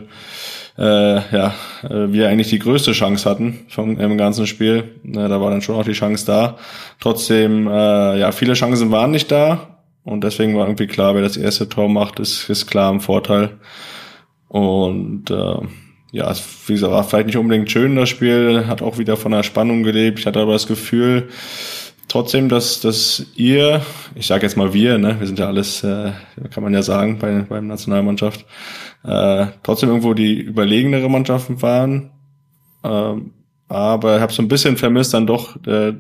äh, 0.79 0.83
ja, 0.83 1.55
äh, 1.83 2.13
wir 2.13 2.29
eigentlich 2.29 2.49
die 2.49 2.59
größte 2.59 2.93
Chance 2.93 3.29
hatten 3.29 3.61
vom, 3.69 3.99
im 3.99 4.17
ganzen 4.17 4.47
Spiel. 4.47 4.85
Äh, 5.05 5.29
da 5.29 5.41
war 5.41 5.51
dann 5.51 5.61
schon 5.61 5.77
auch 5.77 5.85
die 5.85 5.93
Chance 5.93 6.27
da. 6.27 6.57
Trotzdem, 7.01 7.69
äh, 7.69 8.19
ja, 8.19 8.33
viele 8.33 8.55
Chancen 8.55 8.91
waren 8.91 9.11
nicht 9.11 9.31
da 9.31 9.79
und 10.05 10.25
deswegen 10.25 10.57
war 10.57 10.67
irgendwie 10.67 10.87
klar, 10.87 11.15
wer 11.15 11.23
das 11.23 11.37
erste 11.37 11.69
Tor 11.69 11.89
macht, 11.89 12.19
ist, 12.21 12.49
ist 12.49 12.67
klar 12.67 12.91
im 12.91 13.01
Vorteil. 13.01 13.59
Und 14.49 15.31
äh, 15.31 15.67
ja, 16.13 16.33
wie 16.67 16.73
gesagt, 16.75 16.93
war 16.93 17.05
vielleicht 17.05 17.27
nicht 17.27 17.39
unbedingt 17.39 17.71
schön 17.71 17.97
das 17.97 18.09
Spiel, 18.09 18.67
hat 18.67 18.83
auch 18.83 18.99
wieder 18.99 19.17
von 19.17 19.33
der 19.33 19.43
Spannung 19.43 19.83
gelebt. 19.83 20.19
Ich 20.19 20.27
hatte 20.27 20.41
aber 20.41 20.53
das 20.53 20.67
Gefühl, 20.67 21.29
trotzdem, 22.09 22.51
dass, 22.51 22.81
dass 22.81 23.27
ihr, 23.35 23.81
ich 24.15 24.27
sage 24.27 24.43
jetzt 24.43 24.57
mal 24.57 24.75
wir, 24.75 24.99
ne, 24.99 25.17
wir 25.19 25.27
sind 25.27 25.39
ja 25.39 25.47
alles, 25.47 25.83
äh, 25.83 26.13
kann 26.53 26.63
man 26.63 26.75
ja 26.75 26.83
sagen, 26.83 27.19
bei, 27.19 27.47
beim 27.49 27.67
Nationalmannschaft, 27.67 28.45
äh, 29.05 29.47
trotzdem 29.63 29.89
irgendwo 29.89 30.15
die 30.15 30.41
überlegenere 30.41 31.09
Mannschaften 31.09 31.61
waren. 31.63 32.11
Ähm, 32.85 33.33
aber 33.69 34.21
habe 34.21 34.33
so 34.33 34.43
ein 34.43 34.49
bisschen 34.49 34.77
vermisst, 34.77 35.15
dann 35.15 35.27
doch 35.27 35.57
äh, 35.67 35.95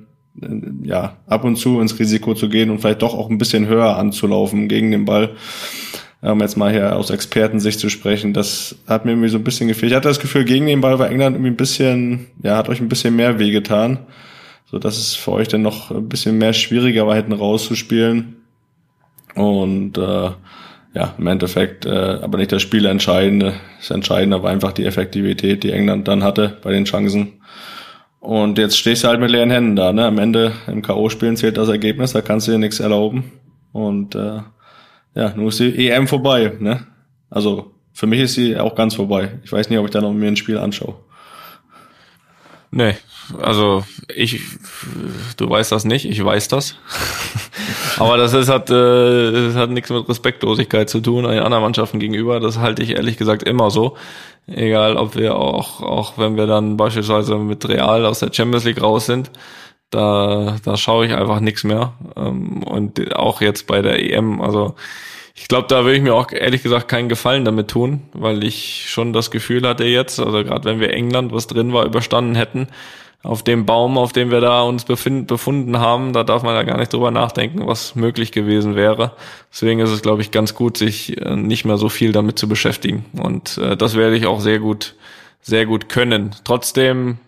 ja 0.82 1.16
ab 1.26 1.44
und 1.44 1.56
zu 1.56 1.80
ins 1.80 1.98
Risiko 1.98 2.34
zu 2.34 2.48
gehen 2.48 2.70
und 2.70 2.80
vielleicht 2.80 3.02
doch 3.02 3.14
auch 3.14 3.30
ein 3.30 3.38
bisschen 3.38 3.66
höher 3.66 3.96
anzulaufen 3.96 4.68
gegen 4.68 4.90
den 4.90 5.04
Ball. 5.04 5.30
Um 6.20 6.40
jetzt 6.40 6.56
mal 6.56 6.70
hier 6.70 6.94
aus 6.94 7.10
Expertensicht 7.10 7.80
zu 7.80 7.88
sprechen, 7.88 8.32
das 8.32 8.76
hat 8.86 9.04
mir 9.04 9.10
irgendwie 9.10 9.28
so 9.28 9.38
ein 9.38 9.44
bisschen 9.44 9.66
gefehlt. 9.66 9.90
Ich 9.90 9.96
hatte 9.96 10.08
das 10.08 10.20
Gefühl, 10.20 10.44
gegen 10.44 10.66
den 10.66 10.80
Ball 10.80 11.00
war 11.00 11.10
England 11.10 11.34
irgendwie 11.34 11.50
ein 11.50 11.56
bisschen, 11.56 12.28
ja, 12.44 12.56
hat 12.56 12.68
euch 12.68 12.80
ein 12.80 12.88
bisschen 12.88 13.16
mehr 13.16 13.40
wehgetan, 13.40 13.98
so 14.66 14.78
dass 14.78 14.98
es 14.98 15.16
für 15.16 15.32
euch 15.32 15.48
dann 15.48 15.62
noch 15.62 15.90
ein 15.90 16.08
bisschen 16.08 16.38
mehr 16.38 16.52
schwieriger 16.52 17.08
war, 17.08 17.16
hinten 17.16 17.32
rauszuspielen. 17.32 18.36
Und 19.34 19.98
äh, 19.98 20.30
ja, 20.94 21.14
im 21.18 21.26
Endeffekt 21.26 21.86
äh, 21.86 22.18
aber 22.20 22.38
nicht 22.38 22.52
das 22.52 22.62
Spiel 22.62 22.84
entscheidende. 22.86 23.54
Das 23.78 23.90
Entscheidende 23.90 24.42
war 24.42 24.50
einfach 24.50 24.72
die 24.72 24.84
Effektivität, 24.84 25.64
die 25.64 25.72
England 25.72 26.08
dann 26.08 26.22
hatte 26.22 26.58
bei 26.62 26.72
den 26.72 26.84
Chancen. 26.84 27.40
Und 28.20 28.58
jetzt 28.58 28.78
stehst 28.78 29.02
du 29.02 29.08
halt 29.08 29.20
mit 29.20 29.30
leeren 29.30 29.50
Händen 29.50 29.74
da. 29.74 29.92
Ne? 29.92 30.06
Am 30.06 30.18
Ende 30.18 30.52
im 30.68 30.82
K.O.-Spielen 30.82 31.36
zählt 31.36 31.56
das 31.56 31.68
Ergebnis, 31.68 32.12
da 32.12 32.20
kannst 32.20 32.46
du 32.46 32.52
dir 32.52 32.58
nichts 32.58 32.78
erlauben. 32.78 33.32
Und 33.72 34.14
äh, 34.14 34.42
ja, 35.14 35.32
nun 35.34 35.48
ist 35.48 35.58
die 35.58 35.88
EM 35.88 36.06
vorbei. 36.06 36.52
Ne? 36.60 36.86
Also 37.30 37.74
für 37.92 38.06
mich 38.06 38.20
ist 38.20 38.34
sie 38.34 38.56
auch 38.56 38.74
ganz 38.74 38.94
vorbei. 38.94 39.40
Ich 39.44 39.52
weiß 39.52 39.70
nicht, 39.70 39.78
ob 39.78 39.86
ich 39.86 39.90
da 39.90 40.00
noch 40.00 40.12
mir 40.12 40.28
ein 40.28 40.36
Spiel 40.36 40.58
anschaue. 40.58 40.96
Nee, 42.70 42.94
also 43.40 43.84
ich, 44.14 44.40
du 45.36 45.48
weißt 45.48 45.72
das 45.72 45.84
nicht, 45.84 46.04
ich 46.04 46.24
weiß 46.24 46.48
das. 46.48 46.76
Aber 47.98 48.16
das 48.16 48.32
ist, 48.32 48.48
hat, 48.48 48.70
äh, 48.70 49.32
das 49.32 49.54
hat 49.54 49.70
nichts 49.70 49.90
mit 49.90 50.08
Respektlosigkeit 50.08 50.88
zu 50.88 51.00
tun 51.00 51.24
den 51.24 51.38
anderen 51.38 51.62
Mannschaften 51.62 51.98
gegenüber. 51.98 52.40
Das 52.40 52.58
halte 52.58 52.82
ich 52.82 52.90
ehrlich 52.90 53.16
gesagt 53.16 53.42
immer 53.42 53.70
so. 53.70 53.96
Egal, 54.46 54.96
ob 54.96 55.14
wir 55.14 55.36
auch, 55.36 55.82
auch 55.82 56.18
wenn 56.18 56.36
wir 56.36 56.46
dann 56.46 56.76
beispielsweise 56.76 57.36
mit 57.36 57.68
Real 57.68 58.04
aus 58.06 58.18
der 58.18 58.32
Champions 58.32 58.64
League 58.64 58.82
raus 58.82 59.06
sind, 59.06 59.30
da, 59.90 60.56
da 60.64 60.76
schaue 60.76 61.06
ich 61.06 61.12
einfach 61.12 61.40
nichts 61.40 61.64
mehr. 61.64 61.92
Ähm, 62.16 62.62
und 62.62 63.14
auch 63.14 63.40
jetzt 63.40 63.66
bei 63.66 63.82
der 63.82 64.02
EM, 64.02 64.40
also 64.40 64.74
ich 65.34 65.48
glaube, 65.48 65.68
da 65.68 65.84
würde 65.84 65.96
ich 65.96 66.02
mir 66.02 66.14
auch 66.14 66.30
ehrlich 66.30 66.62
gesagt 66.62 66.88
keinen 66.88 67.08
Gefallen 67.08 67.44
damit 67.44 67.68
tun, 67.68 68.02
weil 68.12 68.44
ich 68.44 68.86
schon 68.88 69.12
das 69.12 69.30
Gefühl 69.30 69.66
hatte 69.66 69.84
jetzt, 69.84 70.20
also 70.20 70.44
gerade 70.44 70.64
wenn 70.64 70.80
wir 70.80 70.92
England, 70.92 71.32
was 71.32 71.46
drin 71.46 71.72
war, 71.72 71.86
überstanden 71.86 72.34
hätten, 72.34 72.68
auf 73.22 73.44
dem 73.44 73.66
Baum, 73.66 73.98
auf 73.98 74.12
dem 74.12 74.30
wir 74.30 74.40
da 74.40 74.62
uns 74.62 74.84
befind, 74.84 75.28
befunden 75.28 75.78
haben, 75.78 76.12
da 76.12 76.24
darf 76.24 76.42
man 76.42 76.54
ja 76.54 76.64
gar 76.64 76.78
nicht 76.78 76.92
drüber 76.92 77.10
nachdenken, 77.10 77.66
was 77.66 77.94
möglich 77.94 78.32
gewesen 78.32 78.74
wäre. 78.74 79.12
Deswegen 79.52 79.80
ist 79.80 79.90
es, 79.90 80.02
glaube 80.02 80.22
ich, 80.22 80.32
ganz 80.32 80.54
gut, 80.54 80.76
sich 80.76 81.20
äh, 81.20 81.36
nicht 81.36 81.64
mehr 81.64 81.76
so 81.78 81.88
viel 81.88 82.12
damit 82.12 82.38
zu 82.38 82.48
beschäftigen. 82.48 83.04
Und 83.20 83.58
äh, 83.58 83.76
das 83.76 83.94
werde 83.94 84.16
ich 84.16 84.26
auch 84.26 84.40
sehr 84.40 84.58
gut, 84.58 84.96
sehr 85.40 85.66
gut 85.66 85.88
können. 85.88 86.34
Trotzdem 86.42 87.18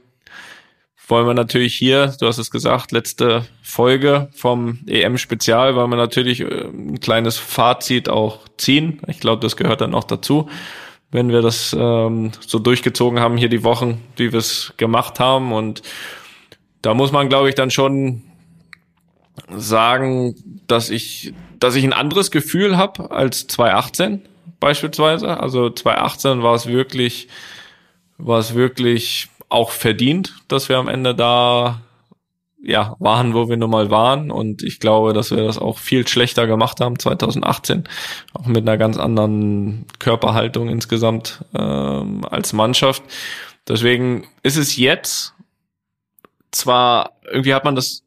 wollen 1.07 1.27
wir 1.27 1.35
natürlich 1.35 1.75
hier, 1.77 2.15
du 2.19 2.27
hast 2.27 2.39
es 2.39 2.51
gesagt, 2.51 2.91
letzte 2.91 3.45
Folge 3.63 4.29
vom 4.35 4.81
EM-Spezial, 4.89 5.77
wollen 5.77 5.91
wir 5.91 5.97
natürlich 5.97 6.41
äh, 6.41 6.65
ein 6.65 6.99
kleines 6.99 7.39
Fazit 7.39 8.09
auch 8.09 8.41
ziehen. 8.57 9.01
Ich 9.07 9.21
glaube, 9.21 9.43
das 9.43 9.57
gehört 9.57 9.81
dann 9.81 9.95
auch 9.95 10.05
dazu 10.05 10.49
wenn 11.15 11.31
wir 11.31 11.43
das 11.43 11.75
ähm, 11.79 12.33
so 12.45 12.59
durchgezogen 12.59 13.21
haben 13.21 13.37
hier 13.37 13.49
die 13.49 13.63
Wochen, 13.63 14.03
wie 14.17 14.33
wir 14.33 14.41
es 14.41 14.75
gemacht 14.79 15.21
haben. 15.21 15.53
Und 15.53 15.81
da 16.83 16.93
muss 16.93 17.13
man, 17.13 17.29
glaube 17.29 17.49
ich, 17.49 17.55
dann 17.55 17.71
schon 17.71 18.23
sagen, 19.49 20.35
dass 20.67 20.91
ich, 20.91 21.33
dass 21.61 21.77
ich 21.77 21.85
ein 21.85 21.93
anderes 21.93 22.33
Gefühl 22.33 22.77
habe 22.77 23.13
als 23.13 23.47
2018 23.47 24.23
beispielsweise. 24.59 25.39
Also 25.39 25.71
2018 25.71 26.43
war 26.43 26.57
es 26.57 26.67
wirklich, 26.67 27.29
war 28.19 28.41
es 28.41 28.57
wirklich 28.57 29.29
auch 29.49 29.71
verdient, 29.71 30.35
dass 30.49 30.69
wir 30.69 30.79
am 30.79 30.89
Ende 30.89 31.15
da 31.15 31.81
ja, 32.65 32.97
waren, 32.99 33.35
wo 33.35 33.49
wir 33.49 33.57
nun 33.57 33.71
mal 33.71 33.91
waren. 33.91 34.31
Und 34.31 34.63
ich 34.63 34.81
glaube, 34.81 35.13
dass 35.13 35.31
wir 35.31 35.45
das 35.45 35.59
auch 35.59 35.79
viel 35.79 36.09
schlechter 36.09 36.47
gemacht 36.47 36.81
haben 36.81 36.99
2018. 36.99 37.85
Auch 38.33 38.47
mit 38.47 38.63
einer 38.63 38.79
ganz 38.79 38.97
anderen 38.97 39.87
Körperhaltung 39.99 40.69
insgesamt 40.69 41.45
ähm, 41.55 42.25
als 42.25 42.53
Mannschaft. 42.53 43.03
Deswegen 43.69 44.27
ist 44.43 44.57
es 44.57 44.77
jetzt 44.77 45.35
zwar, 46.51 47.13
irgendwie 47.31 47.55
hat 47.55 47.65
man 47.65 47.75
das 47.75 48.03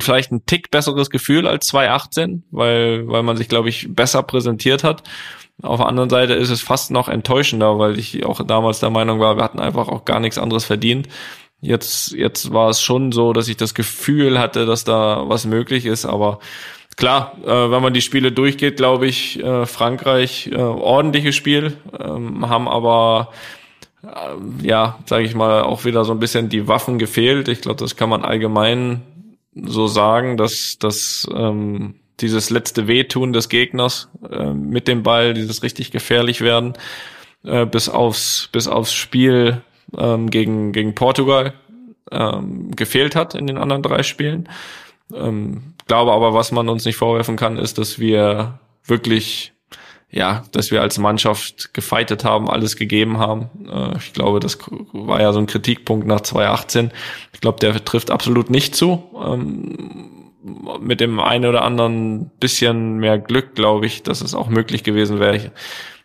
vielleicht 0.00 0.32
ein 0.32 0.46
Tick 0.46 0.70
besseres 0.70 1.10
Gefühl 1.10 1.46
als 1.46 1.68
2018, 1.68 2.44
weil, 2.50 3.06
weil 3.06 3.22
man 3.22 3.36
sich, 3.36 3.48
glaube 3.48 3.68
ich, 3.68 3.94
besser 3.94 4.22
präsentiert 4.22 4.82
hat. 4.82 5.02
Auf 5.62 5.78
der 5.78 5.86
anderen 5.86 6.10
Seite 6.10 6.34
ist 6.34 6.50
es 6.50 6.60
fast 6.60 6.90
noch 6.90 7.08
enttäuschender, 7.08 7.78
weil 7.78 7.98
ich 7.98 8.26
auch 8.26 8.44
damals 8.44 8.80
der 8.80 8.90
Meinung 8.90 9.20
war, 9.20 9.36
wir 9.36 9.44
hatten 9.44 9.60
einfach 9.60 9.88
auch 9.88 10.04
gar 10.04 10.20
nichts 10.20 10.38
anderes 10.38 10.64
verdient. 10.64 11.08
Jetzt, 11.60 12.12
jetzt 12.12 12.52
war 12.52 12.68
es 12.68 12.80
schon 12.80 13.12
so, 13.12 13.32
dass 13.32 13.48
ich 13.48 13.56
das 13.56 13.74
Gefühl 13.74 14.38
hatte, 14.38 14.66
dass 14.66 14.84
da 14.84 15.28
was 15.28 15.46
möglich 15.46 15.86
ist, 15.86 16.04
aber 16.04 16.38
klar, 16.96 17.36
äh, 17.44 17.70
wenn 17.70 17.82
man 17.82 17.94
die 17.94 18.02
Spiele 18.02 18.30
durchgeht, 18.32 18.76
glaube 18.76 19.06
ich, 19.06 19.42
äh, 19.42 19.66
Frankreich 19.66 20.50
äh, 20.52 20.56
ordentliches 20.56 21.34
Spiel, 21.34 21.76
ähm, 21.98 22.48
haben 22.48 22.68
aber 22.68 23.32
äh, 24.02 24.66
ja, 24.66 24.98
sage 25.06 25.24
ich 25.24 25.34
mal, 25.34 25.62
auch 25.62 25.84
wieder 25.84 26.04
so 26.04 26.12
ein 26.12 26.18
bisschen 26.18 26.48
die 26.48 26.68
Waffen 26.68 26.98
gefehlt. 26.98 27.48
Ich 27.48 27.62
glaube, 27.62 27.78
das 27.78 27.96
kann 27.96 28.08
man 28.08 28.22
allgemein 28.22 29.02
so 29.54 29.86
sagen, 29.86 30.36
dass 30.36 30.78
dass 30.78 31.26
ähm, 31.34 31.94
dieses 32.20 32.50
letzte 32.50 32.86
Wehtun 32.86 33.32
des 33.32 33.48
Gegners 33.48 34.08
äh, 34.30 34.52
mit 34.52 34.88
dem 34.88 35.02
Ball, 35.02 35.34
dieses 35.34 35.62
richtig 35.62 35.90
gefährlich 35.90 36.40
werden, 36.40 36.74
äh, 37.44 37.66
bis 37.66 37.88
aufs 37.88 38.48
bis 38.52 38.68
aufs 38.68 38.92
Spiel 38.92 39.62
ähm, 39.96 40.30
gegen, 40.30 40.72
gegen 40.72 40.94
Portugal 40.94 41.54
ähm, 42.10 42.70
gefehlt 42.74 43.16
hat 43.16 43.34
in 43.34 43.46
den 43.46 43.58
anderen 43.58 43.82
drei 43.82 44.02
Spielen. 44.02 44.48
Ähm, 45.14 45.74
glaube 45.86 46.12
aber, 46.12 46.34
was 46.34 46.52
man 46.52 46.68
uns 46.68 46.84
nicht 46.84 46.96
vorwerfen 46.96 47.36
kann, 47.36 47.58
ist, 47.58 47.78
dass 47.78 47.98
wir 47.98 48.58
wirklich, 48.84 49.52
ja, 50.10 50.44
dass 50.52 50.70
wir 50.70 50.82
als 50.82 50.98
Mannschaft 50.98 51.74
gefeitet 51.74 52.24
haben, 52.24 52.48
alles 52.48 52.76
gegeben 52.76 53.18
haben. 53.18 53.48
Äh, 53.68 53.96
ich 53.98 54.12
glaube, 54.12 54.40
das 54.40 54.58
war 54.92 55.20
ja 55.20 55.32
so 55.32 55.38
ein 55.38 55.46
Kritikpunkt 55.46 56.06
nach 56.06 56.20
2018. 56.20 56.90
Ich 57.32 57.40
glaube, 57.40 57.60
der 57.60 57.84
trifft 57.84 58.10
absolut 58.10 58.50
nicht 58.50 58.74
zu. 58.74 59.04
Ähm, 59.24 60.32
mit 60.80 61.00
dem 61.00 61.18
einen 61.18 61.46
oder 61.46 61.62
anderen 61.62 62.30
bisschen 62.38 62.98
mehr 62.98 63.18
Glück, 63.18 63.56
glaube 63.56 63.86
ich, 63.86 64.04
dass 64.04 64.20
es 64.20 64.34
auch 64.34 64.48
möglich 64.48 64.84
gewesen 64.84 65.18
wäre, 65.18 65.50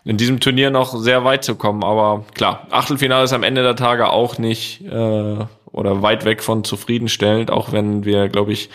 in 0.04 0.18
diesem 0.18 0.40
Turnier 0.40 0.70
noch 0.72 0.96
sehr 0.98 1.24
weit 1.24 1.44
zu 1.44 1.56
kommen. 1.56 1.84
Aber 1.84 2.26
klar, 2.34 2.68
Achtelfinale 2.72 3.24
ist 3.24 3.34
am 3.34 3.44
Ende 3.44 3.64
der 3.64 3.76
Tage 3.76 4.10
auch 4.10 4.38
nicht 4.38 4.82
äh, 4.82 5.46
oder 5.72 6.02
weit 6.02 6.26
weg 6.26 6.44
von 6.44 6.64
zufriedenstellend, 6.64 7.52
auch 7.52 7.72
wenn 7.72 8.04
wir, 8.04 8.30
glaube 8.30 8.52
ich, 8.52 8.70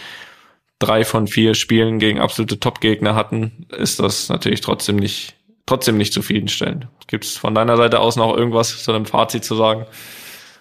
drei 0.78 1.04
von 1.04 1.26
vier 1.26 1.54
Spielen 1.54 1.98
gegen 1.98 2.20
absolute 2.20 2.60
Top-Gegner 2.60 3.14
hatten, 3.14 3.66
ist 3.76 3.98
das 4.00 4.28
natürlich 4.28 4.60
trotzdem 4.60 4.96
nicht, 4.96 5.34
trotzdem 5.64 5.96
nicht 5.96 6.12
zufriedenstellend. 6.12 6.88
Gibt 7.06 7.24
es 7.24 7.36
von 7.36 7.54
deiner 7.54 7.76
Seite 7.76 8.00
aus 8.00 8.16
noch 8.16 8.36
irgendwas 8.36 8.82
zu 8.82 8.92
einem 8.92 9.06
Fazit 9.06 9.44
zu 9.44 9.54
sagen? 9.54 9.86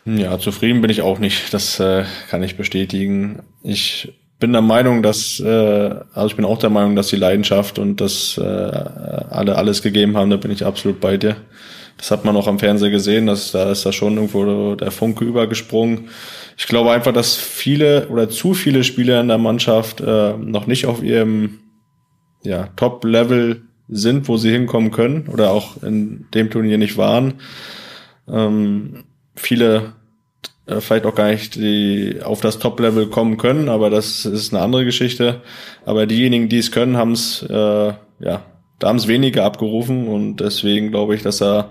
Ja, 0.05 0.38
zufrieden 0.38 0.81
bin 0.81 0.91
ich 0.91 1.01
auch 1.01 1.19
nicht. 1.19 1.53
Das 1.53 1.79
äh, 1.79 2.05
kann 2.29 2.43
ich 2.43 2.57
bestätigen. 2.57 3.41
Ich 3.63 4.13
bin 4.39 4.51
der 4.51 4.62
Meinung, 4.62 5.01
dass, 5.01 5.39
äh, 5.39 5.96
also 6.13 6.27
ich 6.27 6.36
bin 6.36 6.46
auch 6.46 6.58
der 6.58 6.70
Meinung, 6.70 6.96
dass 6.96 7.08
die 7.08 7.15
Leidenschaft 7.15 7.80
und 7.80 8.01
dass 8.01 8.38
äh, 8.38 8.42
alle 8.44 9.56
alles 9.56 9.82
gegeben 9.82 10.18
haben, 10.18 10.30
da 10.30 10.38
bin 10.38 10.51
ich 10.51 10.65
absolut 10.65 11.00
bei 11.00 11.18
dir. 11.18 11.38
Das 11.98 12.12
hat 12.12 12.25
man 12.25 12.36
auch 12.36 12.48
am 12.48 12.60
Fernseher 12.60 12.89
gesehen, 12.89 13.27
dass 13.27 13.54
da 13.54 13.72
ist 13.72 13.86
da 13.86 13.94
schon 13.94 14.15
irgendwo 14.15 14.75
der 14.75 14.92
Funke 14.92 15.24
übergesprungen. 15.24 16.10
Ich 16.58 16.68
glaube 16.68 16.92
einfach, 16.92 17.13
dass 17.13 17.36
viele 17.36 18.10
oder 18.10 18.30
zu 18.30 18.54
viele 18.54 18.84
Spieler 18.84 19.22
in 19.22 19.30
der 19.30 19.38
Mannschaft 19.38 20.01
äh, 20.01 20.34
noch 20.38 20.68
nicht 20.68 20.86
auf 20.86 21.01
ihrem 21.01 21.60
ja, 22.44 22.70
Top-Level 22.75 23.62
sind, 23.88 24.27
wo 24.27 24.36
sie 24.36 24.51
hinkommen 24.51 24.92
können 24.92 25.27
oder 25.32 25.51
auch 25.51 25.82
in 25.84 26.25
dem 26.34 26.50
Turnier 26.50 26.77
nicht 26.77 26.98
waren. 26.98 27.36
Ähm, 28.27 29.06
viele 29.36 29.94
äh, 30.67 30.81
vielleicht 30.81 31.05
auch 31.05 31.15
gar 31.15 31.31
nicht 31.31 31.55
die 31.55 32.19
auf 32.24 32.41
das 32.41 32.60
Top-Level 32.60 33.07
kommen 33.07 33.38
können, 33.38 33.69
aber 33.69 33.89
das 33.89 34.25
ist 34.25 34.53
eine 34.53 34.63
andere 34.63 34.86
Geschichte. 34.86 35.41
Aber 35.86 36.05
diejenigen, 36.05 36.50
die 36.50 36.60
es 36.60 36.72
können, 36.72 36.98
haben 36.98 37.12
es 37.12 37.43
äh, 37.43 37.93
ja, 38.19 38.43
da 38.79 38.88
haben 38.89 38.98
es 38.98 39.07
weniger 39.07 39.43
abgerufen 39.45 40.07
und 40.07 40.38
deswegen 40.38 40.91
glaube 40.91 41.15
ich, 41.15 41.24
dass 41.24 41.41
er 41.41 41.69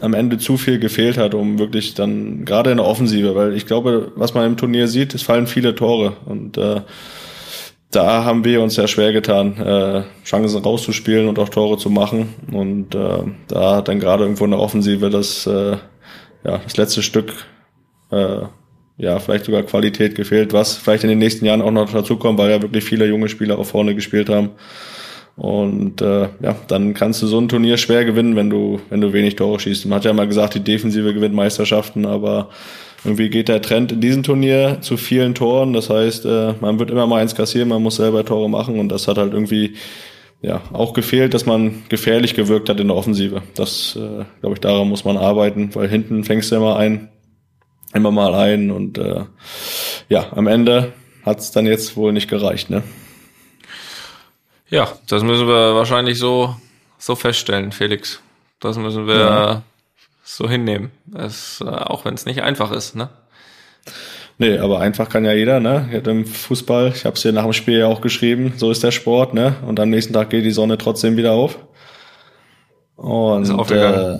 am 0.00 0.14
Ende 0.14 0.38
zu 0.38 0.56
viel 0.56 0.78
gefehlt 0.78 1.18
hat, 1.18 1.34
um 1.34 1.58
wirklich 1.58 1.94
dann 1.94 2.44
gerade 2.44 2.70
in 2.70 2.76
der 2.76 2.86
Offensive, 2.86 3.34
weil 3.34 3.54
ich 3.54 3.66
glaube, 3.66 4.12
was 4.14 4.34
man 4.34 4.46
im 4.46 4.56
Turnier 4.56 4.86
sieht, 4.86 5.14
es 5.14 5.22
fallen 5.22 5.46
viele 5.46 5.74
Tore 5.74 6.16
und 6.26 6.56
äh, 6.56 6.82
da 7.90 8.24
haben 8.24 8.44
wir 8.44 8.60
uns 8.60 8.74
sehr 8.74 8.86
schwer 8.86 9.12
getan, 9.12 9.56
äh, 9.56 10.02
Chancen 10.24 10.62
rauszuspielen 10.62 11.26
und 11.26 11.38
auch 11.38 11.48
Tore 11.48 11.78
zu 11.78 11.90
machen 11.90 12.34
und 12.52 12.94
äh, 12.94 13.22
da 13.48 13.76
hat 13.76 13.88
dann 13.88 13.98
gerade 13.98 14.24
irgendwo 14.24 14.44
in 14.44 14.50
der 14.52 14.60
Offensive 14.60 15.10
das 15.10 15.46
äh, 15.46 15.76
ja 16.44 16.58
das 16.58 16.76
letzte 16.76 17.02
Stück 17.02 17.32
äh, 18.10 18.42
ja, 18.96 19.18
vielleicht 19.20 19.44
sogar 19.44 19.62
Qualität 19.62 20.14
gefehlt, 20.14 20.52
was 20.52 20.76
vielleicht 20.76 21.04
in 21.04 21.10
den 21.10 21.18
nächsten 21.18 21.44
Jahren 21.44 21.62
auch 21.62 21.70
noch 21.70 21.90
dazukommt, 21.90 22.38
weil 22.38 22.50
ja 22.50 22.60
wirklich 22.60 22.84
viele 22.84 23.06
junge 23.06 23.28
Spieler 23.28 23.58
auch 23.58 23.66
vorne 23.66 23.94
gespielt 23.94 24.28
haben. 24.28 24.50
Und 25.36 26.02
äh, 26.02 26.28
ja, 26.42 26.56
dann 26.66 26.94
kannst 26.94 27.22
du 27.22 27.28
so 27.28 27.40
ein 27.40 27.48
Turnier 27.48 27.76
schwer 27.76 28.04
gewinnen, 28.04 28.34
wenn 28.34 28.50
du, 28.50 28.80
wenn 28.90 29.00
du 29.00 29.12
wenig 29.12 29.36
Tore 29.36 29.60
schießt. 29.60 29.86
Man 29.86 29.96
hat 29.96 30.04
ja 30.04 30.12
mal 30.12 30.26
gesagt, 30.26 30.54
die 30.54 30.64
Defensive 30.64 31.14
gewinnt 31.14 31.34
Meisterschaften, 31.34 32.06
aber 32.06 32.48
irgendwie 33.04 33.28
geht 33.30 33.48
der 33.48 33.62
Trend 33.62 33.92
in 33.92 34.00
diesem 34.00 34.24
Turnier 34.24 34.78
zu 34.80 34.96
vielen 34.96 35.36
Toren. 35.36 35.74
Das 35.74 35.90
heißt, 35.90 36.24
äh, 36.26 36.54
man 36.60 36.80
wird 36.80 36.90
immer 36.90 37.06
mal 37.06 37.22
eins 37.22 37.36
kassieren, 37.36 37.68
man 37.68 37.84
muss 37.84 37.96
selber 37.96 38.24
Tore 38.24 38.50
machen 38.50 38.80
und 38.80 38.88
das 38.88 39.06
hat 39.06 39.16
halt 39.16 39.32
irgendwie 39.32 39.74
ja 40.42 40.60
auch 40.72 40.92
gefehlt, 40.92 41.34
dass 41.34 41.46
man 41.46 41.84
gefährlich 41.88 42.34
gewirkt 42.34 42.68
hat 42.68 42.80
in 42.80 42.88
der 42.88 42.96
Offensive. 42.96 43.42
Das, 43.54 43.96
äh, 43.96 44.24
glaube 44.40 44.54
ich, 44.54 44.60
daran 44.60 44.88
muss 44.88 45.04
man 45.04 45.16
arbeiten, 45.16 45.70
weil 45.74 45.88
hinten 45.88 46.24
fängst 46.24 46.50
du 46.50 46.56
immer 46.56 46.76
ein, 46.76 47.10
immer 47.94 48.10
mal 48.10 48.34
ein 48.34 48.70
und 48.70 48.98
äh, 48.98 49.24
ja, 50.08 50.26
am 50.32 50.46
Ende 50.46 50.92
hat 51.24 51.38
es 51.40 51.50
dann 51.50 51.66
jetzt 51.66 51.96
wohl 51.96 52.12
nicht 52.12 52.28
gereicht, 52.28 52.70
ne? 52.70 52.82
Ja, 54.70 54.88
das 55.08 55.22
müssen 55.22 55.48
wir 55.48 55.74
wahrscheinlich 55.74 56.18
so, 56.18 56.54
so 56.98 57.14
feststellen, 57.14 57.72
Felix. 57.72 58.20
Das 58.60 58.76
müssen 58.76 59.06
wir 59.06 59.16
ja. 59.16 59.62
so 60.22 60.48
hinnehmen. 60.48 60.90
Es, 61.14 61.62
äh, 61.64 61.68
auch 61.68 62.04
wenn 62.04 62.14
es 62.14 62.26
nicht 62.26 62.42
einfach 62.42 62.70
ist, 62.72 62.94
ne? 62.94 63.08
Nee, 64.40 64.58
aber 64.58 64.80
einfach 64.80 65.08
kann 65.08 65.24
ja 65.24 65.32
jeder, 65.32 65.58
ne? 65.58 66.00
Im 66.04 66.24
Fußball, 66.24 66.92
ich 66.94 67.04
habe 67.04 67.16
es 67.16 67.22
dir 67.22 67.32
nach 67.32 67.42
dem 67.42 67.52
Spiel 67.52 67.78
ja 67.78 67.86
auch 67.86 68.00
geschrieben, 68.00 68.52
so 68.56 68.70
ist 68.70 68.84
der 68.84 68.92
Sport, 68.92 69.34
ne? 69.34 69.56
Und 69.66 69.80
am 69.80 69.90
nächsten 69.90 70.12
Tag 70.12 70.30
geht 70.30 70.44
die 70.44 70.52
Sonne 70.52 70.78
trotzdem 70.78 71.16
wieder 71.16 71.32
auf. 71.32 71.58
Und 72.94 73.70
äh, 73.70 74.18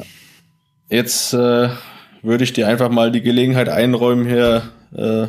jetzt 0.88 1.34
äh, 1.34 1.68
würde 2.22 2.44
ich 2.44 2.52
dir 2.52 2.68
einfach 2.68 2.90
mal 2.90 3.10
die 3.10 3.22
Gelegenheit 3.22 3.68
einräumen, 3.68 4.26
hier 4.26 4.62
äh, 4.94 5.28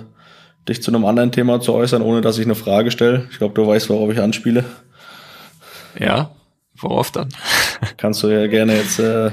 dich 0.67 0.81
zu 0.81 0.91
einem 0.91 1.05
anderen 1.05 1.31
Thema 1.31 1.62
zu 1.62 1.74
äußern, 1.74 2.01
ohne 2.01 2.22
dass 2.22 2.38
ich 2.38 2.46
eine 2.46 2.55
Frage 2.55 2.91
stelle. 2.91 3.27
Ich 3.31 3.38
glaube, 3.38 3.53
du 3.53 3.67
weißt, 3.67 3.89
worauf 3.89 4.12
ich 4.12 4.19
anspiele. 4.19 4.65
Ja, 5.98 6.31
worauf 6.77 7.12
dann? 7.12 7.29
Kannst 7.98 8.24
du 8.24 8.27
ja 8.27 8.48
gerne 8.48 8.75
jetzt 8.75 9.00
äh, 9.00 9.31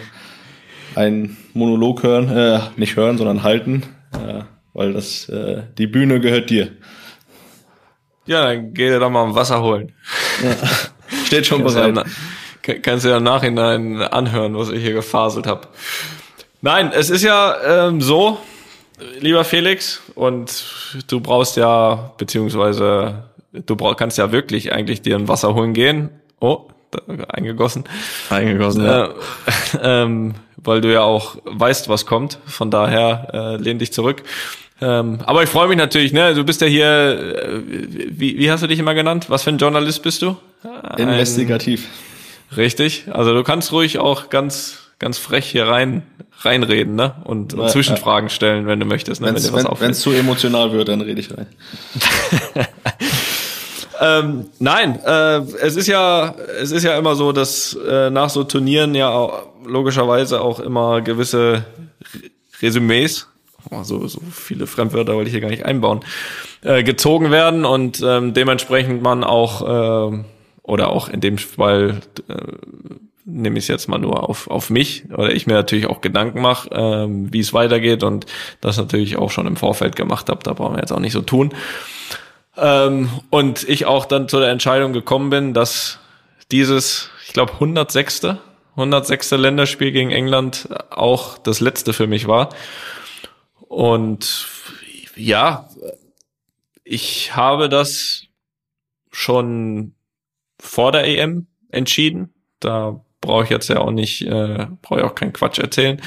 einen 0.94 1.36
Monolog 1.52 2.02
hören, 2.02 2.34
äh, 2.34 2.60
nicht 2.76 2.96
hören, 2.96 3.18
sondern 3.18 3.42
halten, 3.42 3.82
äh, 4.12 4.42
weil 4.72 4.92
das 4.92 5.28
äh, 5.28 5.62
die 5.78 5.86
Bühne 5.86 6.20
gehört 6.20 6.50
dir. 6.50 6.72
Ja, 8.26 8.44
dann 8.46 8.74
geh 8.74 8.88
dir 8.88 8.98
doch 8.98 9.10
mal 9.10 9.34
Wasser 9.34 9.62
holen. 9.62 9.92
Ja. 10.42 10.56
Steht 11.24 11.46
schon 11.46 11.62
bereit. 11.62 11.94
Ja, 12.66 12.74
kannst 12.82 13.04
du 13.04 13.10
ja 13.10 13.18
im 13.18 13.22
Nachhinein 13.22 14.02
anhören, 14.02 14.56
was 14.56 14.70
ich 14.70 14.82
hier 14.82 14.94
gefaselt 14.94 15.46
habe. 15.46 15.68
Nein, 16.66 16.90
es 16.92 17.10
ist 17.10 17.22
ja 17.22 17.86
ähm, 17.86 18.00
so, 18.00 18.38
lieber 19.20 19.44
Felix, 19.44 20.02
und 20.16 20.64
du 21.06 21.20
brauchst 21.20 21.56
ja, 21.56 22.10
beziehungsweise 22.18 23.22
du 23.52 23.76
brauch, 23.76 23.94
kannst 23.96 24.18
ja 24.18 24.32
wirklich 24.32 24.72
eigentlich 24.72 25.00
dir 25.00 25.14
ein 25.14 25.28
Wasser 25.28 25.54
holen 25.54 25.74
gehen 25.74 26.10
Oh, 26.40 26.62
eingegossen. 27.28 27.84
Eingegossen, 28.30 28.84
ja. 28.84 29.04
Äh, 29.04 29.10
ähm, 29.82 30.34
weil 30.56 30.80
du 30.80 30.92
ja 30.92 31.02
auch 31.02 31.36
weißt, 31.44 31.88
was 31.88 32.04
kommt. 32.04 32.40
Von 32.46 32.72
daher 32.72 33.28
äh, 33.32 33.62
lehn 33.62 33.78
dich 33.78 33.92
zurück. 33.92 34.24
Ähm, 34.80 35.20
aber 35.24 35.44
ich 35.44 35.48
freue 35.48 35.68
mich 35.68 35.78
natürlich, 35.78 36.12
ne? 36.12 36.34
Du 36.34 36.42
bist 36.42 36.60
ja 36.62 36.66
hier, 36.66 36.84
äh, 36.84 37.60
wie, 38.10 38.38
wie 38.38 38.50
hast 38.50 38.64
du 38.64 38.66
dich 38.66 38.80
immer 38.80 38.94
genannt? 38.94 39.26
Was 39.30 39.44
für 39.44 39.50
ein 39.50 39.58
Journalist 39.58 40.02
bist 40.02 40.20
du? 40.20 40.36
Ein, 40.82 41.10
Investigativ. 41.10 41.86
Richtig. 42.56 43.04
Also 43.12 43.32
du 43.34 43.44
kannst 43.44 43.70
ruhig 43.70 44.00
auch 44.00 44.30
ganz, 44.30 44.85
ganz 44.98 45.18
frech 45.18 45.46
hier 45.46 45.66
rein 45.66 46.02
reinreden, 46.40 46.94
ne? 46.94 47.14
Und, 47.24 47.54
und 47.54 47.70
Zwischenfragen 47.70 48.28
stellen, 48.28 48.66
wenn 48.66 48.78
du 48.78 48.86
möchtest, 48.86 49.20
ne? 49.20 49.28
Wenn's, 49.28 49.52
wenn 49.52 49.64
Wenn 49.80 49.90
es 49.92 50.00
zu 50.00 50.12
emotional 50.12 50.72
wird, 50.72 50.88
dann 50.88 51.00
rede 51.00 51.20
ich 51.20 51.30
rein. 51.36 51.46
Ähm, 54.00 54.46
nein, 54.58 54.98
äh, 55.04 55.38
es 55.38 55.76
ist 55.76 55.86
ja, 55.86 56.34
es 56.60 56.70
ist 56.70 56.82
ja 56.82 56.98
immer 56.98 57.14
so, 57.14 57.32
dass 57.32 57.74
äh, 57.88 58.10
nach 58.10 58.28
so 58.28 58.44
Turnieren 58.44 58.94
ja 58.94 59.08
auch, 59.08 59.46
logischerweise 59.64 60.40
auch 60.40 60.60
immer 60.60 61.00
gewisse 61.00 61.64
Resümees, 62.60 63.26
oh, 63.70 63.82
so, 63.82 64.06
so 64.06 64.20
viele 64.30 64.66
Fremdwörter 64.66 65.14
wollte 65.14 65.28
ich 65.28 65.32
hier 65.32 65.40
gar 65.40 65.50
nicht 65.50 65.64
einbauen, 65.64 66.00
äh, 66.62 66.82
gezogen 66.82 67.30
werden 67.30 67.64
und 67.64 68.02
ähm, 68.04 68.34
dementsprechend 68.34 69.02
man 69.02 69.24
auch 69.24 70.12
äh, 70.12 70.24
oder 70.62 70.90
auch 70.90 71.08
in 71.08 71.20
dem 71.20 71.38
Fall 71.38 72.00
äh, 72.28 72.34
nehme 73.26 73.58
ich 73.58 73.64
es 73.64 73.68
jetzt 73.68 73.88
mal 73.88 73.98
nur 73.98 74.28
auf, 74.28 74.48
auf 74.48 74.70
mich 74.70 75.04
oder 75.12 75.32
ich 75.32 75.46
mir 75.46 75.54
natürlich 75.54 75.86
auch 75.86 76.00
Gedanken 76.00 76.40
mache, 76.40 76.70
ähm, 76.72 77.32
wie 77.32 77.40
es 77.40 77.52
weitergeht 77.52 78.04
und 78.04 78.24
das 78.60 78.76
natürlich 78.76 79.16
auch 79.18 79.30
schon 79.30 79.48
im 79.48 79.56
Vorfeld 79.56 79.96
gemacht 79.96 80.28
habe. 80.28 80.42
Da 80.44 80.52
brauchen 80.52 80.76
wir 80.76 80.80
jetzt 80.80 80.92
auch 80.92 81.00
nicht 81.00 81.12
so 81.12 81.22
tun. 81.22 81.52
Ähm, 82.56 83.10
und 83.30 83.68
ich 83.68 83.84
auch 83.84 84.06
dann 84.06 84.28
zu 84.28 84.38
der 84.38 84.50
Entscheidung 84.50 84.92
gekommen 84.92 85.28
bin, 85.30 85.54
dass 85.54 85.98
dieses, 86.52 87.10
ich 87.26 87.32
glaube, 87.32 87.52
106. 87.54 88.28
106. 88.76 89.32
Länderspiel 89.32 89.90
gegen 89.90 90.10
England 90.10 90.68
auch 90.90 91.36
das 91.38 91.60
letzte 91.60 91.92
für 91.92 92.06
mich 92.06 92.28
war. 92.28 92.50
Und 93.60 94.46
ja, 95.16 95.68
ich 96.84 97.34
habe 97.34 97.68
das 97.68 98.22
schon 99.10 99.94
vor 100.60 100.92
der 100.92 101.06
EM 101.06 101.48
entschieden. 101.70 102.32
Da 102.60 103.04
brauche 103.26 103.44
ich 103.44 103.50
jetzt 103.50 103.68
ja 103.68 103.78
auch 103.78 103.90
nicht, 103.90 104.22
äh, 104.22 104.66
brauche 104.82 105.00
ich 105.00 105.04
auch 105.04 105.14
keinen 105.14 105.32
Quatsch 105.32 105.58
erzählen. 105.58 106.00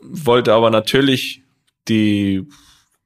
Wollte 0.00 0.54
aber 0.54 0.70
natürlich 0.70 1.42
die 1.88 2.46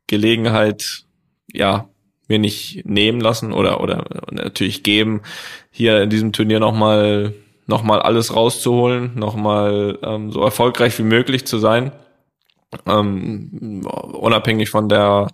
Gelegenheit, 0.06 1.04
ja, 1.52 1.88
mir 2.28 2.38
nicht 2.38 2.84
nehmen 2.84 3.20
lassen 3.20 3.52
oder 3.52 3.80
oder 3.80 4.04
natürlich 4.30 4.82
geben, 4.82 5.22
hier 5.70 6.02
in 6.02 6.10
diesem 6.10 6.32
Turnier 6.32 6.60
nochmal 6.60 7.34
noch 7.66 7.82
mal 7.82 8.00
alles 8.00 8.34
rauszuholen, 8.34 9.12
nochmal 9.14 9.98
ähm, 10.02 10.32
so 10.32 10.42
erfolgreich 10.42 10.98
wie 10.98 11.02
möglich 11.04 11.46
zu 11.46 11.58
sein. 11.58 11.92
Ähm, 12.86 13.86
unabhängig 13.86 14.68
von 14.70 14.88
der 14.88 15.28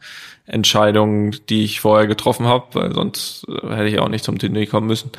Entscheidung, 0.46 1.32
die 1.48 1.64
ich 1.64 1.80
vorher 1.80 2.06
getroffen 2.06 2.46
habe, 2.46 2.66
weil 2.74 2.94
sonst 2.94 3.46
äh, 3.48 3.74
hätte 3.74 3.88
ich 3.88 3.98
auch 3.98 4.08
nicht 4.08 4.24
zum 4.24 4.38
Turnier 4.38 4.66
kommen 4.66 4.86
müssen. 4.86 5.10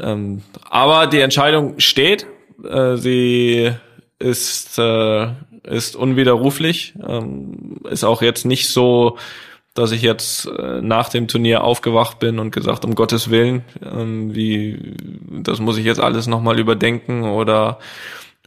Ähm, 0.00 0.42
aber 0.68 1.06
die 1.06 1.20
Entscheidung 1.20 1.78
steht. 1.78 2.26
Äh, 2.64 2.96
sie 2.96 3.72
ist 4.18 4.78
äh, 4.78 5.28
ist 5.64 5.96
unwiderruflich. 5.96 6.94
Ähm, 7.06 7.80
ist 7.90 8.04
auch 8.04 8.22
jetzt 8.22 8.46
nicht 8.46 8.68
so 8.68 9.18
dass 9.74 9.92
ich 9.92 10.02
jetzt 10.02 10.46
äh, 10.46 10.80
nach 10.82 11.08
dem 11.08 11.28
Turnier 11.28 11.62
aufgewacht 11.62 12.18
bin 12.18 12.38
und 12.38 12.50
gesagt, 12.50 12.84
um 12.84 12.94
Gottes 12.94 13.30
Willen, 13.30 13.64
ähm, 13.82 14.34
wie, 14.34 14.94
das 15.42 15.60
muss 15.60 15.78
ich 15.78 15.84
jetzt 15.84 16.00
alles 16.00 16.26
nochmal 16.26 16.58
überdenken 16.58 17.22
oder, 17.22 17.78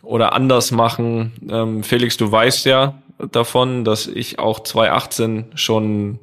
oder 0.02 0.34
anders 0.34 0.72
machen. 0.72 1.32
Ähm, 1.50 1.84
Felix, 1.84 2.18
du 2.18 2.30
weißt 2.32 2.66
ja 2.66 3.02
davon, 3.32 3.84
dass 3.84 4.08
ich 4.08 4.40
auch 4.40 4.62
2018 4.62 5.52
schon 5.56 6.20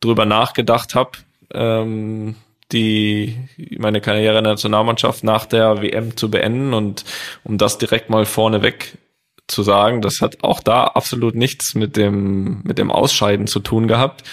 drüber 0.00 0.26
nachgedacht 0.26 0.94
habe, 0.94 1.12
ähm, 1.52 2.36
die 2.72 3.36
meine 3.78 4.00
Karriere 4.00 4.38
in 4.38 4.44
der 4.44 4.54
Nationalmannschaft 4.54 5.24
nach 5.24 5.46
der 5.46 5.82
WM 5.82 6.16
zu 6.16 6.30
beenden 6.30 6.74
und 6.74 7.04
um 7.44 7.58
das 7.58 7.78
direkt 7.78 8.10
mal 8.10 8.24
vorneweg 8.24 8.98
zu 9.46 9.62
sagen. 9.62 10.00
Das 10.00 10.20
hat 10.20 10.42
auch 10.42 10.60
da 10.60 10.84
absolut 10.84 11.34
nichts 11.34 11.74
mit 11.74 11.96
dem, 11.96 12.62
mit 12.64 12.78
dem 12.78 12.90
Ausscheiden 12.90 13.46
zu 13.46 13.60
tun 13.60 13.88
gehabt, 13.88 14.24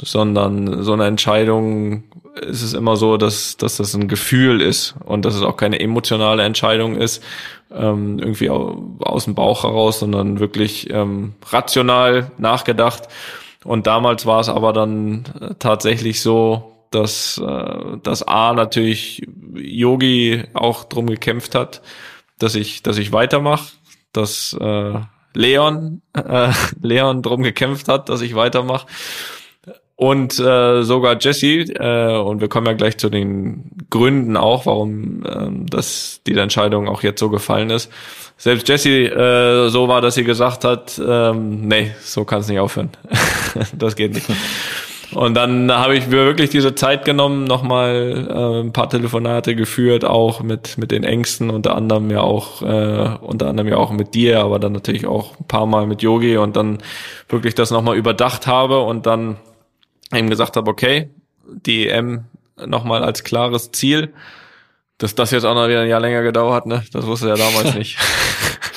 sondern 0.00 0.82
so 0.82 0.92
eine 0.92 1.06
Entscheidung 1.06 2.04
ist 2.40 2.62
es 2.62 2.72
immer 2.72 2.96
so, 2.96 3.16
dass, 3.16 3.56
dass 3.56 3.76
das 3.76 3.94
ein 3.94 4.08
Gefühl 4.08 4.60
ist 4.60 4.94
und 5.04 5.24
dass 5.24 5.34
es 5.34 5.42
auch 5.42 5.56
keine 5.56 5.80
emotionale 5.80 6.42
Entscheidung 6.42 6.96
ist, 6.96 7.22
ähm, 7.70 8.18
irgendwie 8.18 8.50
aus 8.50 9.24
dem 9.24 9.34
Bauch 9.34 9.64
heraus, 9.64 10.00
sondern 10.00 10.40
wirklich 10.40 10.90
ähm, 10.90 11.34
rational 11.50 12.30
nachgedacht. 12.38 13.08
Und 13.64 13.86
damals 13.86 14.26
war 14.26 14.40
es 14.40 14.48
aber 14.48 14.72
dann 14.72 15.24
tatsächlich 15.58 16.20
so, 16.20 16.72
dass, 16.90 17.38
äh, 17.38 17.98
dass 18.02 18.26
A 18.26 18.52
natürlich 18.54 19.26
Yogi 19.54 20.44
auch 20.54 20.84
drum 20.84 21.06
gekämpft 21.06 21.54
hat, 21.54 21.82
dass 22.38 22.54
ich, 22.54 22.82
dass 22.82 22.98
ich 22.98 23.12
weitermache 23.12 23.72
dass 24.12 24.56
äh, 24.58 25.00
Leon, 25.34 26.02
äh, 26.14 26.52
Leon 26.80 27.22
drum 27.22 27.42
gekämpft 27.42 27.88
hat, 27.88 28.08
dass 28.08 28.20
ich 28.20 28.34
weitermache. 28.34 28.86
Und 30.02 30.40
äh, 30.40 30.82
sogar 30.82 31.16
Jesse, 31.20 31.60
äh, 31.60 32.18
und 32.18 32.40
wir 32.40 32.48
kommen 32.48 32.66
ja 32.66 32.72
gleich 32.72 32.98
zu 32.98 33.08
den 33.08 33.70
Gründen 33.88 34.36
auch, 34.36 34.66
warum 34.66 35.24
äh, 35.24 35.48
das 35.70 36.22
die 36.26 36.36
Entscheidung 36.36 36.88
auch 36.88 37.04
jetzt 37.04 37.20
so 37.20 37.30
gefallen 37.30 37.70
ist. 37.70 37.88
Selbst 38.36 38.68
Jesse 38.68 39.04
äh, 39.04 39.68
so 39.68 39.86
war, 39.86 40.00
dass 40.00 40.16
sie 40.16 40.24
gesagt 40.24 40.64
hat, 40.64 41.00
ähm, 41.00 41.68
nee, 41.68 41.92
so 42.02 42.24
kann 42.24 42.40
es 42.40 42.48
nicht 42.48 42.58
aufhören. 42.58 42.90
das 43.78 43.94
geht 43.94 44.14
nicht. 44.14 44.26
Und 45.14 45.34
dann 45.34 45.70
habe 45.70 45.94
ich 45.94 46.08
mir 46.08 46.24
wirklich 46.24 46.50
diese 46.50 46.74
Zeit 46.74 47.04
genommen, 47.04 47.44
nochmal 47.44 48.26
äh, 48.28 48.60
ein 48.64 48.72
paar 48.72 48.90
Telefonate 48.90 49.54
geführt, 49.54 50.04
auch 50.04 50.42
mit, 50.42 50.78
mit 50.78 50.90
den 50.90 51.04
Ängsten, 51.04 51.48
unter 51.48 51.76
anderem 51.76 52.10
ja 52.10 52.22
auch, 52.22 52.60
äh, 52.62 53.18
unter 53.20 53.46
anderem 53.46 53.68
ja 53.68 53.76
auch 53.76 53.92
mit 53.92 54.14
dir, 54.14 54.40
aber 54.40 54.58
dann 54.58 54.72
natürlich 54.72 55.06
auch 55.06 55.38
ein 55.38 55.46
paar 55.46 55.66
Mal 55.66 55.86
mit 55.86 56.02
Yogi 56.02 56.38
und 56.38 56.56
dann 56.56 56.78
wirklich 57.28 57.54
das 57.54 57.70
nochmal 57.70 57.96
überdacht 57.96 58.48
habe 58.48 58.80
und 58.80 59.06
dann 59.06 59.36
eben 60.12 60.30
gesagt 60.30 60.56
habe, 60.56 60.70
okay, 60.70 61.10
die 61.46 61.88
EM 61.88 62.24
nochmal 62.66 63.02
als 63.04 63.24
klares 63.24 63.72
Ziel. 63.72 64.12
Dass 64.98 65.14
das 65.14 65.32
jetzt 65.32 65.44
auch 65.44 65.54
noch 65.54 65.68
wieder 65.68 65.80
ein 65.80 65.88
Jahr 65.88 66.00
länger 66.00 66.22
gedauert, 66.22 66.66
ne? 66.66 66.84
Das 66.92 67.06
wusste 67.06 67.30
er 67.30 67.36
damals 67.36 67.74
nicht. 67.74 67.98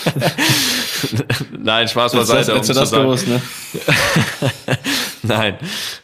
nein, 1.57 1.87
Spaß 1.87 2.13
beiseite. 2.13 2.53
Das, 2.53 2.69
um 2.69 2.75
das 2.75 2.91
gewusst, 2.91 3.27
ne? 3.27 3.41
nein, 5.23 5.57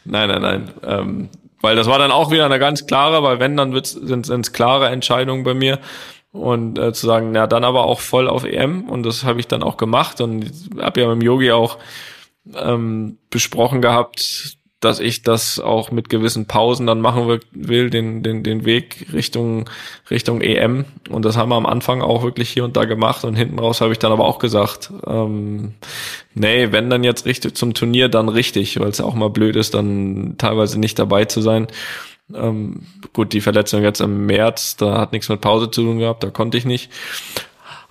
nein, 0.06 0.30
nein, 0.30 0.41
nein. 0.41 0.72
Ähm, 0.86 1.30
weil 1.62 1.76
das 1.76 1.88
war 1.88 2.00
dann 2.00 2.12
auch 2.12 2.32
wieder 2.32 2.46
eine 2.46 2.60
ganz 2.60 2.86
klare, 2.88 3.24
weil 3.24 3.39
wenn, 3.39 3.56
dann 3.56 3.80
sind 3.84 4.28
es 4.28 4.54
klare 4.54 4.89
Entscheidungen 4.89 5.44
bei 5.44 5.54
mir. 5.54 5.80
Und 6.32 6.80
äh, 6.80 6.94
zu 6.94 7.08
sagen, 7.08 7.36
ja, 7.36 7.46
dann 7.46 7.65
aber 7.65 7.86
auch 7.86 8.00
voll 8.00 8.30
auf 8.30 8.46
EM. 8.46 8.89
Und 8.89 9.04
das 9.04 9.26
habe 9.26 9.39
ich 9.39 9.48
dann 9.48 9.63
auch 9.63 9.78
gemacht. 9.78 10.22
Und 10.22 10.52
habe 10.80 11.02
ja 11.02 11.08
mit 11.08 11.22
dem 11.22 11.26
Yogi 11.26 11.52
auch 11.52 11.78
ähm, 12.56 13.17
besprochen 13.30 13.82
gehabt, 13.82 14.58
dass 14.82 15.00
ich 15.00 15.22
das 15.22 15.60
auch 15.60 15.91
mit 15.91 16.10
gewissen 16.10 16.48
Pausen 16.48 16.88
dann 16.88 17.02
machen 17.02 17.39
will, 17.52 17.89
den, 17.91 18.24
den, 18.24 18.44
den 18.44 18.65
Weg 18.65 19.08
Richtung, 19.13 19.70
Richtung 20.10 20.41
EM. 20.41 20.86
Und 21.10 21.24
das 21.24 21.38
haben 21.38 21.50
wir 21.50 21.56
am 21.56 21.67
Anfang 21.67 22.02
auch 22.02 22.24
wirklich 22.24 22.50
hier 22.50 22.65
und 22.65 22.76
da 22.76 22.86
gemacht. 22.86 23.24
Und 23.24 23.36
hinten 23.36 23.60
raus 23.60 23.80
habe 23.80 23.94
ich 23.94 24.00
dann 24.00 24.12
aber 24.12 24.26
auch 24.26 24.39
gesagt, 24.39 24.91
ähm, 25.06 25.76
nee, 26.34 26.72
wenn 26.72 26.89
dann 26.89 27.04
jetzt 27.04 27.28
richtig 27.28 27.56
zum 27.56 27.76
Turnier, 27.76 28.10
dann 28.10 28.28
richtig, 28.28 28.80
weil 28.80 28.89
es 28.89 29.02
auch 29.02 29.13
mal 29.13 29.30
blöd 29.30 29.56
ist, 29.56 29.76
dann 29.76 30.36
teilweise 30.39 30.80
nicht 30.80 30.98
dabei 30.98 31.26
zu 31.26 31.41
sein. 31.41 31.67
Ähm, 32.34 32.88
gut, 33.13 33.34
die 33.34 33.41
Verletzung 33.41 33.84
jetzt 33.84 34.02
im 34.02 34.26
März, 34.26 34.78
da 34.78 35.00
hat 35.00 35.12
nichts 35.12 35.30
mit 35.30 35.41
Pause 35.41 35.70
zu 35.70 35.84
tun 35.84 36.00
gehabt, 36.00 36.24
da 36.24 36.32
konnte 36.32 36.58
ich 36.58 36.65
nicht. 36.65 36.89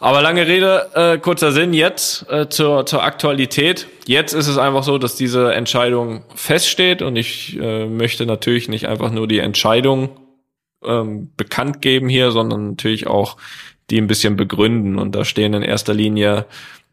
Aber 0.02 0.22
lange 0.22 0.46
Rede, 0.46 0.88
äh, 0.94 1.18
kurzer 1.18 1.52
Sinn, 1.52 1.74
jetzt 1.74 2.26
äh, 2.30 2.48
zur, 2.48 2.86
zur 2.86 3.02
Aktualität. 3.02 3.86
Jetzt 4.06 4.32
ist 4.32 4.48
es 4.48 4.56
einfach 4.56 4.82
so, 4.82 4.96
dass 4.96 5.14
diese 5.14 5.52
Entscheidung 5.52 6.24
feststeht 6.34 7.02
und 7.02 7.16
ich 7.16 7.58
äh, 7.60 7.84
möchte 7.84 8.24
natürlich 8.24 8.70
nicht 8.70 8.88
einfach 8.88 9.10
nur 9.10 9.28
die 9.28 9.40
Entscheidung 9.40 10.08
ähm, 10.82 11.30
bekannt 11.36 11.82
geben 11.82 12.08
hier, 12.08 12.30
sondern 12.30 12.70
natürlich 12.70 13.08
auch 13.08 13.36
die 13.90 14.00
ein 14.00 14.06
bisschen 14.06 14.36
begründen. 14.36 14.98
Und 14.98 15.14
da 15.14 15.26
stehen 15.26 15.52
in 15.52 15.62
erster 15.62 15.92
Linie 15.92 16.46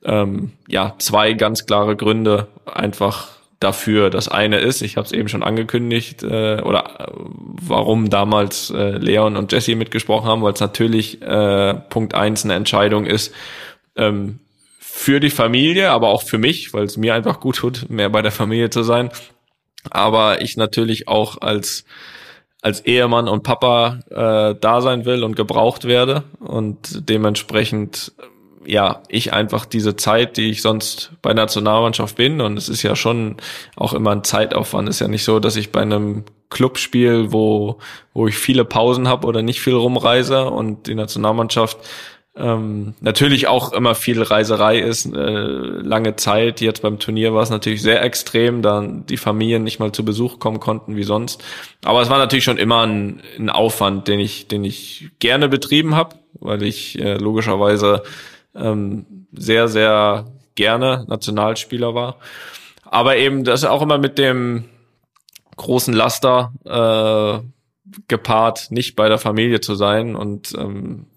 ähm, 0.03 0.51
ja 0.67 0.95
zwei 0.97 1.31
ganz 1.31 1.65
klare 1.65 1.95
Gründe 1.95 2.49
einfach 2.65 3.36
dafür. 3.59 4.09
Das 4.09 4.27
eine 4.27 4.59
ist, 4.59 4.81
ich 4.81 4.97
habe 4.97 5.05
es 5.05 5.11
eben 5.11 5.29
schon 5.29 5.43
angekündigt, 5.43 6.23
äh, 6.23 6.61
oder 6.61 7.11
warum 7.15 8.09
damals 8.09 8.69
äh, 8.69 8.97
Leon 8.97 9.35
und 9.35 9.51
Jesse 9.51 9.75
mitgesprochen 9.75 10.27
haben, 10.27 10.41
weil 10.41 10.53
es 10.53 10.59
natürlich 10.59 11.21
äh, 11.21 11.73
Punkt 11.73 12.13
eins 12.13 12.43
eine 12.43 12.53
Entscheidung 12.53 13.05
ist 13.05 13.33
ähm, 13.95 14.39
für 14.79 15.19
die 15.19 15.29
Familie, 15.29 15.91
aber 15.91 16.09
auch 16.09 16.23
für 16.23 16.37
mich, 16.37 16.73
weil 16.73 16.83
es 16.83 16.97
mir 16.97 17.15
einfach 17.15 17.39
gut 17.39 17.57
tut, 17.57 17.89
mehr 17.89 18.09
bei 18.09 18.21
der 18.21 18.31
Familie 18.31 18.69
zu 18.69 18.83
sein. 18.83 19.09
Aber 19.89 20.41
ich 20.41 20.57
natürlich 20.57 21.07
auch 21.07 21.41
als 21.41 21.85
als 22.61 22.85
Ehemann 22.85 23.29
und 23.29 23.43
Papa 23.43 23.99
äh, 24.09 24.59
da 24.59 24.81
sein 24.81 25.05
will 25.05 25.23
und 25.23 25.35
gebraucht 25.35 25.85
werde 25.85 26.23
und 26.39 27.07
dementsprechend 27.07 28.11
ja, 28.67 29.01
ich 29.07 29.31
einfach 29.31 29.65
diese 29.65 29.95
Zeit, 29.95 30.35
die 30.35 30.49
ich 30.49 30.61
sonst 30.61 31.11
bei 31.21 31.33
Nationalmannschaft 31.33 32.17
bin, 32.17 32.41
und 32.41 32.57
es 32.57 32.67
ist 32.67 32.83
ja 32.83 32.95
schon 32.95 33.37
auch 33.77 33.93
immer 33.93 34.11
ein 34.11 34.25
Zeitaufwand, 34.25 34.89
ist 34.89 34.99
ja 34.99 35.07
nicht 35.07 35.23
so, 35.23 35.39
dass 35.39 35.55
ich 35.55 35.71
bei 35.71 35.81
einem 35.81 36.25
Clubspiel, 36.49 37.31
wo, 37.31 37.77
wo 38.13 38.27
ich 38.27 38.37
viele 38.37 38.65
Pausen 38.65 39.07
habe 39.07 39.25
oder 39.25 39.41
nicht 39.41 39.61
viel 39.61 39.73
rumreise 39.73 40.49
und 40.49 40.87
die 40.87 40.95
Nationalmannschaft 40.95 41.77
ähm, 42.35 42.93
natürlich 42.99 43.47
auch 43.47 43.71
immer 43.71 43.95
viel 43.95 44.21
Reiserei 44.21 44.79
ist, 44.79 45.05
äh, 45.05 45.17
lange 45.17 46.17
Zeit. 46.17 46.59
Jetzt 46.59 46.81
beim 46.81 46.99
Turnier 46.99 47.33
war 47.33 47.43
es 47.43 47.49
natürlich 47.49 47.81
sehr 47.81 48.03
extrem, 48.03 48.61
da 48.61 48.81
die 48.81 49.17
Familien 49.17 49.63
nicht 49.63 49.79
mal 49.79 49.93
zu 49.93 50.03
Besuch 50.03 50.39
kommen 50.39 50.59
konnten 50.59 50.95
wie 50.97 51.03
sonst. 51.03 51.43
Aber 51.83 52.01
es 52.01 52.09
war 52.09 52.17
natürlich 52.17 52.43
schon 52.43 52.57
immer 52.57 52.85
ein, 52.85 53.21
ein 53.39 53.49
Aufwand, 53.49 54.07
den 54.07 54.19
ich, 54.19 54.47
den 54.47 54.65
ich 54.65 55.09
gerne 55.19 55.47
betrieben 55.49 55.95
habe, 55.95 56.15
weil 56.39 56.63
ich 56.63 56.99
äh, 56.99 57.15
logischerweise 57.15 58.03
ähm, 58.57 59.27
sehr, 59.31 59.67
sehr 59.67 60.25
gerne 60.55 61.05
Nationalspieler 61.07 61.93
war. 61.95 62.17
Aber 62.83 63.17
eben 63.17 63.43
das 63.43 63.63
auch 63.63 63.81
immer 63.81 63.97
mit 63.97 64.17
dem 64.17 64.65
großen 65.55 65.93
Laster 65.93 66.53
äh, 66.65 67.45
gepaart, 68.07 68.71
nicht 68.71 68.95
bei 68.95 69.09
der 69.09 69.17
Familie 69.17 69.61
zu 69.61 69.75
sein. 69.75 70.15
Und 70.15 70.53
ähm, 70.57 71.07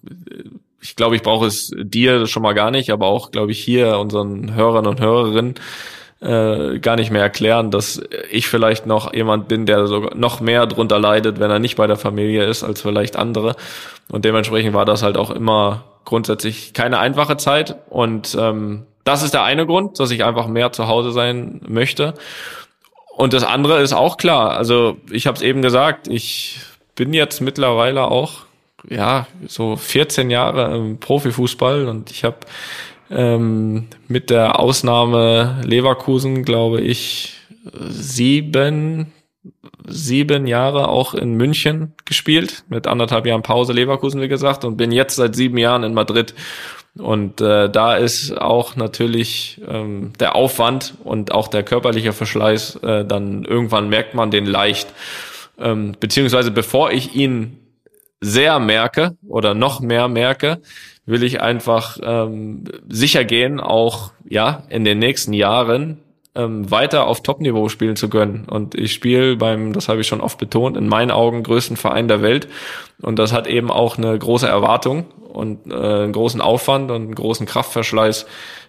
ich 0.81 0.97
glaube, 0.97 1.17
ich 1.17 1.23
brauche 1.23 1.47
es 1.47 1.73
dir 1.77 2.27
schon 2.27 2.43
mal 2.43 2.55
gar 2.55 2.71
nicht, 2.71 2.91
aber 2.91 3.07
auch, 3.07 3.31
glaube 3.31 3.53
ich, 3.53 3.63
hier 3.63 3.99
unseren 3.99 4.55
Hörern 4.55 4.87
und 4.87 5.01
Hörerinnen 5.01 5.55
äh, 6.21 6.79
gar 6.81 6.97
nicht 6.97 7.11
mehr 7.11 7.23
erklären, 7.23 7.71
dass 7.71 8.03
ich 8.31 8.47
vielleicht 8.49 8.87
noch 8.87 9.15
jemand 9.15 9.49
bin, 9.49 9.67
der 9.67 9.87
sogar 9.87 10.15
noch 10.15 10.41
mehr 10.41 10.67
drunter 10.67 10.99
leidet, 10.99 11.41
wenn 11.41 11.51
er 11.51 11.59
nicht 11.59 11.77
bei 11.77 11.87
der 11.87 11.97
Familie 11.97 12.45
ist, 12.45 12.63
als 12.63 12.83
vielleicht 12.83 13.17
andere. 13.17 13.57
Und 14.11 14.25
dementsprechend 14.25 14.75
war 14.75 14.85
das 14.85 15.03
halt 15.03 15.17
auch 15.17 15.31
immer 15.31 15.85
grundsätzlich 16.05 16.73
keine 16.73 16.99
einfache 16.99 17.37
Zeit. 17.37 17.77
Und 17.89 18.37
ähm, 18.39 18.87
das 19.05 19.23
ist 19.23 19.35
der 19.35 19.45
eine 19.45 19.67
Grund, 19.67 19.99
dass 20.01 20.11
ich 20.11 20.25
einfach 20.25 20.47
mehr 20.47 20.73
zu 20.73 20.89
Hause 20.89 21.13
sein 21.13 21.61
möchte. 21.67 22.15
Und 23.17 23.33
das 23.33 23.45
andere 23.45 23.81
ist 23.81 23.93
auch 23.93 24.17
klar. 24.17 24.57
Also 24.57 24.97
ich 25.11 25.27
habe 25.27 25.37
es 25.37 25.43
eben 25.43 25.63
gesagt, 25.63 26.09
ich 26.09 26.61
bin 26.95 27.13
jetzt 27.13 27.41
mittlerweile 27.41 28.05
auch 28.05 28.45
ja 28.89 29.27
so 29.47 29.77
14 29.77 30.31
Jahre 30.31 30.75
im 30.77 30.99
Profifußball 30.99 31.87
und 31.87 32.11
ich 32.11 32.25
habe 32.25 32.39
ähm, 33.11 33.89
mit 34.09 34.31
der 34.31 34.59
Ausnahme 34.59 35.61
Leverkusen, 35.65 36.45
glaube 36.45 36.81
ich, 36.81 37.35
sieben 37.75 39.13
sieben 39.87 40.47
Jahre 40.47 40.89
auch 40.89 41.15
in 41.15 41.35
München 41.35 41.95
gespielt, 42.05 42.65
mit 42.69 42.87
anderthalb 42.87 43.27
Jahren 43.27 43.43
Pause 43.43 43.73
Leverkusen, 43.73 44.21
wie 44.21 44.29
gesagt, 44.29 44.65
und 44.65 44.77
bin 44.77 44.93
jetzt 44.93 45.17
seit 45.17 45.35
sieben 45.35 45.59
Jahren 45.59 45.83
in 45.83 45.95
Madrid. 45.95 46.35
Und 46.99 47.41
äh, 47.41 47.71
da 47.71 47.97
ist 47.97 48.37
auch 48.37 48.77
natürlich 48.77 49.61
ähm, 49.67 50.13
der 50.19 50.35
Aufwand 50.35 50.95
und 51.05 51.33
auch 51.33 51.49
der 51.49 51.63
körperliche 51.63 52.13
Verschleiß, 52.13 52.77
äh, 52.83 53.05
dann 53.05 53.45
irgendwann 53.45 53.89
merkt 53.89 54.15
man 54.15 54.31
den 54.31 54.45
leicht. 54.45 54.93
Ähm, 55.59 55.95
beziehungsweise 55.99 56.51
bevor 56.51 56.91
ich 56.91 57.15
ihn 57.15 57.59
sehr 58.21 58.59
merke 58.59 59.17
oder 59.27 59.55
noch 59.55 59.81
mehr 59.81 60.09
merke, 60.09 60.61
will 61.07 61.23
ich 61.23 61.41
einfach 61.41 61.99
ähm, 62.03 62.65
sicher 62.89 63.25
gehen, 63.25 63.61
auch 63.61 64.13
ja 64.29 64.65
in 64.69 64.85
den 64.85 64.99
nächsten 64.99 65.33
Jahren 65.33 65.99
ähm, 66.35 66.71
weiter 66.71 67.07
auf 67.07 67.23
Top-Niveau 67.23 67.69
spielen 67.69 67.97
zu 67.97 68.09
können. 68.09 68.47
Und 68.49 68.75
ich 68.75 68.93
spiele 68.93 69.37
beim, 69.37 69.73
das 69.73 69.89
habe 69.89 70.01
ich 70.01 70.07
schon 70.07 70.21
oft 70.21 70.39
betont, 70.39 70.77
in 70.77 70.89
meinen 70.89 71.11
Augen 71.11 71.43
größten 71.43 71.77
Verein 71.77 72.09
der 72.09 72.23
Welt. 72.23 72.49
Und 73.01 73.19
das 73.19 73.33
hat 73.33 73.47
eben 73.47 73.71
auch 73.71 73.99
eine 73.99 74.17
große 74.17 74.47
Erwartung 74.47 75.07
und 75.33 75.71
äh, 75.71 75.75
einen 75.75 76.13
großen 76.13 76.41
Aufwand 76.41 76.91
und 76.91 77.03
einen 77.03 77.15
großen 77.15 77.47
Kraftverschleiß 77.47 78.27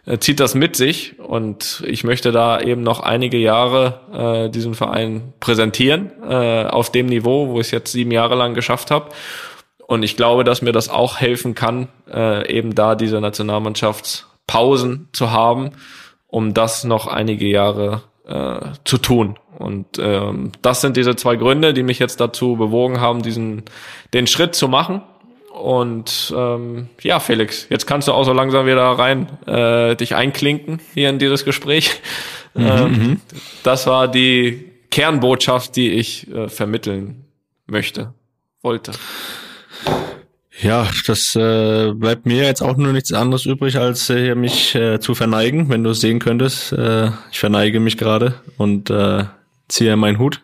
äh, 0.07 0.17
zieht 0.17 0.39
das 0.39 0.55
mit 0.55 0.75
sich. 0.75 1.19
Und 1.19 1.83
ich 1.85 2.03
möchte 2.03 2.31
da 2.31 2.59
eben 2.59 2.81
noch 2.81 2.99
einige 2.99 3.37
Jahre 3.37 4.47
äh, 4.47 4.49
diesen 4.49 4.73
Verein 4.73 5.33
präsentieren 5.39 6.11
äh, 6.27 6.65
auf 6.65 6.91
dem 6.91 7.05
Niveau, 7.05 7.49
wo 7.49 7.59
ich 7.59 7.67
es 7.67 7.71
jetzt 7.71 7.91
sieben 7.91 8.11
Jahre 8.11 8.35
lang 8.35 8.55
geschafft 8.55 8.89
habe. 8.89 9.09
Und 9.85 10.03
ich 10.03 10.17
glaube, 10.17 10.43
dass 10.43 10.61
mir 10.61 10.71
das 10.71 10.89
auch 10.89 11.19
helfen 11.19 11.53
kann, 11.53 11.89
äh, 12.11 12.49
eben 12.51 12.73
da 12.73 12.95
diese 12.95 13.19
Nationalmannschaftspausen 13.21 15.09
zu 15.11 15.31
haben 15.31 15.71
um 16.31 16.55
das 16.55 16.83
noch 16.83 17.05
einige 17.05 17.45
Jahre 17.45 18.01
äh, 18.25 18.71
zu 18.83 18.97
tun. 18.97 19.37
Und 19.59 19.99
ähm, 19.99 20.51
das 20.63 20.81
sind 20.81 20.97
diese 20.97 21.15
zwei 21.15 21.35
Gründe, 21.35 21.73
die 21.73 21.83
mich 21.83 21.99
jetzt 21.99 22.19
dazu 22.19 22.55
bewogen 22.55 22.99
haben, 22.99 23.21
diesen 23.21 23.63
den 24.13 24.25
Schritt 24.25 24.55
zu 24.55 24.67
machen. 24.67 25.03
Und 25.51 26.33
ähm, 26.35 26.87
ja, 27.01 27.19
Felix, 27.19 27.67
jetzt 27.69 27.85
kannst 27.85 28.07
du 28.07 28.13
auch 28.13 28.23
so 28.23 28.33
langsam 28.33 28.65
wieder 28.65 28.83
rein 28.83 29.27
äh, 29.45 29.95
dich 29.95 30.15
einklinken 30.15 30.79
hier 30.93 31.09
in 31.09 31.19
dieses 31.19 31.45
Gespräch. 31.45 31.91
Mhm, 32.53 32.67
ähm, 32.67 32.91
mhm. 32.91 33.21
das 33.63 33.87
war 33.87 34.09
die 34.09 34.69
Kernbotschaft, 34.89 35.77
die 35.77 35.91
ich 35.91 36.29
äh, 36.29 36.49
vermitteln 36.49 37.23
möchte, 37.65 38.13
wollte. 38.61 38.91
Ja, 40.61 40.87
das 41.07 41.35
äh, 41.35 41.91
bleibt 41.93 42.27
mir 42.27 42.43
jetzt 42.43 42.61
auch 42.61 42.77
nur 42.77 42.93
nichts 42.93 43.11
anderes 43.11 43.45
übrig, 43.45 43.77
als 43.77 44.09
äh, 44.11 44.35
mich 44.35 44.75
äh, 44.75 44.99
zu 44.99 45.15
verneigen, 45.15 45.69
wenn 45.69 45.83
du 45.83 45.89
es 45.89 46.01
sehen 46.01 46.19
könntest. 46.19 46.71
Äh, 46.71 47.09
ich 47.31 47.39
verneige 47.39 47.79
mich 47.79 47.97
gerade 47.97 48.35
und 48.57 48.91
äh, 48.91 49.25
ziehe 49.67 49.95
meinen 49.97 50.19
Hut. 50.19 50.41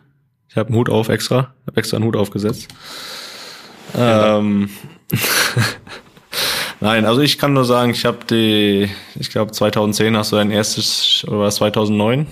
Ich 0.48 0.56
habe 0.56 0.70
einen 0.70 0.78
Hut 0.78 0.90
auf 0.90 1.08
extra, 1.08 1.54
habe 1.66 1.76
extra 1.76 1.98
einen 1.98 2.06
Hut 2.06 2.16
aufgesetzt. 2.16 2.66
Ähm, 3.96 4.70
Nein, 6.80 7.04
also 7.06 7.20
ich 7.20 7.38
kann 7.38 7.52
nur 7.52 7.64
sagen, 7.64 7.92
ich 7.92 8.04
habe 8.04 8.18
die, 8.28 8.90
ich 9.18 9.30
glaube 9.30 9.52
2010 9.52 10.16
hast 10.16 10.32
du 10.32 10.36
dein 10.36 10.50
erstes, 10.50 11.24
oder 11.28 11.40
was 11.40 11.56
2009? 11.56 12.26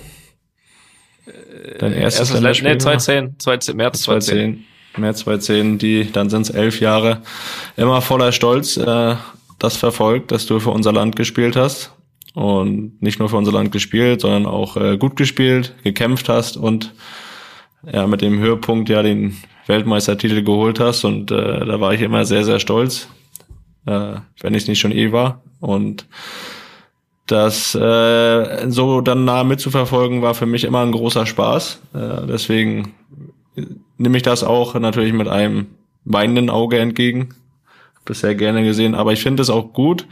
dein 1.79 1.93
erstes, 1.93 2.19
erstes 2.19 2.41
Länderspiel? 2.41 2.71
Nee, 2.71 2.77
2010, 2.77 3.39
2010, 3.39 3.77
März 3.77 4.01
2010. 4.03 4.65
März 4.97 5.19
2010, 5.19 5.77
die, 5.77 6.11
dann 6.11 6.29
sind 6.29 6.43
es 6.43 6.49
elf 6.49 6.79
Jahre, 6.79 7.21
immer 7.75 8.01
voller 8.01 8.31
Stolz 8.31 8.77
äh, 8.77 9.15
das 9.59 9.77
verfolgt, 9.77 10.31
dass 10.31 10.45
du 10.45 10.59
für 10.59 10.69
unser 10.69 10.93
Land 10.93 11.15
gespielt 11.15 11.55
hast. 11.55 11.93
Und 12.33 13.01
nicht 13.01 13.17
nur 13.17 13.29
für 13.29 13.37
unser 13.37 13.51
Land 13.51 13.71
gespielt, 13.71 14.21
sondern 14.21 14.45
auch 14.45 14.77
äh, 14.77 14.97
gut 14.97 15.15
gespielt, 15.15 15.73
gekämpft 15.83 16.29
hast 16.29 16.55
und 16.55 16.93
ja, 17.91 18.05
mit 18.05 18.21
dem 18.21 18.37
Höhepunkt 18.39 18.89
ja 18.89 19.01
den 19.01 19.37
Weltmeistertitel 19.65 20.43
geholt 20.43 20.79
hast. 20.79 21.03
Und 21.03 21.31
äh, 21.31 21.65
da 21.65 21.79
war 21.81 21.93
ich 21.93 22.01
immer 22.01 22.25
sehr, 22.25 22.43
sehr 22.43 22.59
stolz, 22.59 23.07
äh, 23.87 24.17
wenn 24.41 24.53
ich 24.53 24.67
nicht 24.67 24.79
schon 24.79 24.91
eh 24.91 25.11
war. 25.11 25.41
Und 25.59 26.05
das 27.25 27.73
äh, 27.73 28.69
so 28.69 29.01
dann 29.01 29.25
nah 29.25 29.43
mitzuverfolgen, 29.43 30.21
war 30.21 30.35
für 30.35 30.45
mich 30.45 30.63
immer 30.63 30.81
ein 30.81 30.91
großer 30.91 31.25
Spaß. 31.25 31.81
Äh, 31.95 32.27
deswegen 32.27 32.93
nehme 33.97 34.17
ich 34.17 34.23
das 34.23 34.43
auch 34.43 34.75
natürlich 34.75 35.13
mit 35.13 35.27
einem 35.27 35.67
weinenden 36.05 36.49
Auge 36.49 36.79
entgegen. 36.79 37.29
Bisher 38.05 38.35
gerne 38.35 38.63
gesehen, 38.63 38.95
aber 38.95 39.11
ich 39.11 39.21
finde 39.21 39.43
es 39.43 39.49
auch 39.49 39.73
gut, 39.73 40.07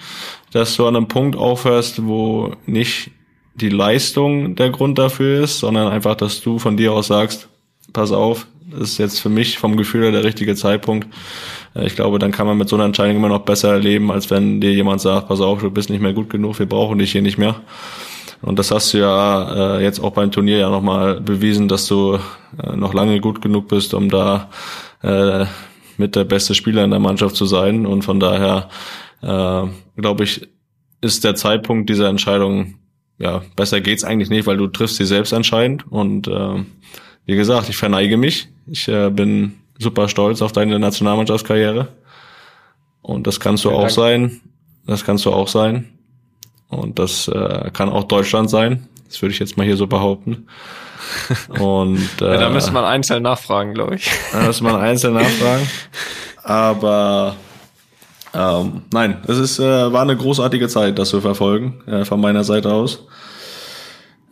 dass 0.52 0.76
du 0.76 0.86
an 0.86 0.96
einem 0.96 1.08
Punkt 1.08 1.38
aufhörst, 1.38 2.06
wo 2.06 2.54
nicht 2.66 3.12
die 3.56 3.70
Leistung 3.70 4.56
der 4.56 4.70
Grund 4.70 4.98
dafür 4.98 5.44
ist, 5.44 5.60
sondern 5.60 5.88
einfach, 5.88 6.16
dass 6.16 6.42
du 6.42 6.60
von 6.60 6.76
dir 6.76 6.92
aus 6.92 7.08
sagst, 7.08 7.48
pass 7.94 8.12
auf, 8.12 8.48
das 8.70 8.92
ist 8.92 8.98
jetzt 8.98 9.20
für 9.22 9.30
mich 9.30 9.58
vom 9.58 9.78
Gefühl 9.78 10.04
her 10.04 10.12
der 10.12 10.24
richtige 10.24 10.56
Zeitpunkt. 10.56 11.08
Äh, 11.74 11.88
ich 11.88 11.96
glaube, 11.96 12.20
dann 12.20 12.32
kann 12.32 12.48
man 12.48 12.58
mit 12.58 12.68
so 12.68 12.76
einer 12.76 12.86
Entscheidung 12.86 13.16
immer 13.16 13.30
noch 13.30 13.44
besser 13.44 13.80
leben, 13.80 14.12
als 14.12 14.30
wenn 14.30 14.60
dir 14.60 14.74
jemand 14.74 15.02
sagt, 15.02 15.30
pass 15.30 15.40
auf, 15.40 15.62
du 15.62 15.72
bist 15.72 15.90
nicht 15.90 16.02
mehr 16.02 16.14
gut 16.14 16.30
genug, 16.30 16.60
wir 16.60 16.66
brauchen 16.66 16.98
dich 17.00 17.12
hier 17.12 17.22
nicht 17.22 17.38
mehr. 17.38 17.62
Und 18.42 18.60
das 18.60 18.72
hast 18.72 18.94
du 18.94 19.00
ja 19.00 19.78
äh, 19.78 19.84
jetzt 19.84 20.00
auch 20.00 20.12
beim 20.12 20.32
Turnier 20.32 20.60
ja 20.60 20.70
nochmal 20.70 21.20
bewiesen, 21.22 21.68
dass 21.68 21.88
du 21.88 22.20
äh, 22.62 22.76
noch 22.76 22.94
lange 22.94 23.20
gut 23.20 23.42
genug 23.42 23.68
bist, 23.68 23.94
um 23.94 24.10
da 24.10 24.50
äh, 25.02 25.46
mit 25.98 26.16
der 26.16 26.26
beste 26.26 26.54
Spieler 26.54 26.84
in 26.84 26.92
der 26.92 27.00
Mannschaft 27.00 27.36
zu 27.36 27.46
sein. 27.46 27.86
Und 27.86 28.04
von 28.04 28.20
daher 28.20 28.70
äh, 29.22 29.64
glaube 29.98 30.24
ich, 30.24 30.48
ist 31.02 31.24
der 31.24 31.36
Zeitpunkt 31.36 31.90
dieser 31.90 32.10
Entscheidung, 32.10 32.76
ja, 33.18 33.42
besser 33.56 33.80
geht's 33.82 34.04
eigentlich 34.04 34.30
nicht, 34.30 34.46
weil 34.46 34.58
du 34.58 34.68
triffst 34.68 34.98
sie 34.98 35.06
selbst 35.06 35.32
entscheidend. 35.32 35.90
Und 35.90 36.28
äh, 36.28 36.64
wie 37.26 37.36
gesagt, 37.36 37.70
ich 37.70 37.78
verneige 37.78 38.18
mich. 38.18 38.50
Ich 38.68 38.88
äh, 38.88 39.10
bin 39.10 39.54
super 39.80 40.10
stolz 40.10 40.42
auf 40.42 40.52
deine 40.52 40.80
Nationalmannschaftskarriere. 40.80 41.88
Und 43.02 43.28
das 43.28 43.40
kannst 43.40 43.64
du 43.66 43.70
Vielen 43.70 43.80
auch 43.80 43.84
Dank. 43.84 43.94
sein. 43.94 44.42
Das 44.86 45.06
kannst 45.06 45.26
du 45.26 45.32
auch 45.32 45.48
sein. 45.48 45.95
Und 46.70 47.00
das 47.00 47.28
äh, 47.28 47.70
kann 47.72 47.90
auch 47.90 48.06
Deutschland 48.06 48.50
sein. 48.50 48.88
Das 49.08 49.22
würde 49.22 49.34
ich 49.34 49.40
jetzt 49.40 49.58
mal 49.58 49.66
hier 49.66 49.78
so 49.78 49.88
behaupten. 49.88 50.48
Und 51.60 52.22
äh, 52.22 52.34
ja, 52.34 52.38
da 52.38 52.50
müsste 52.50 52.72
man 52.72 52.84
einzeln 52.84 53.24
nachfragen, 53.24 53.74
glaube 53.74 53.96
ich. 53.96 54.10
Da 54.32 54.42
müsste 54.42 54.64
man 54.64 54.76
einzeln 54.76 55.14
nachfragen. 55.14 55.68
Aber 56.44 57.36
ähm, 58.34 58.84
nein, 58.92 59.18
es 59.28 59.38
ist 59.38 59.60
äh, 59.60 59.94
war 59.94 60.02
eine 60.02 60.18
großartige 60.18 60.68
Zeit, 60.68 61.00
das 61.00 61.10
zu 61.10 61.22
verfolgen 61.22 61.82
äh, 61.88 62.06
von 62.06 62.20
meiner 62.20 62.44
Seite 62.44 62.72
aus. 62.72 63.08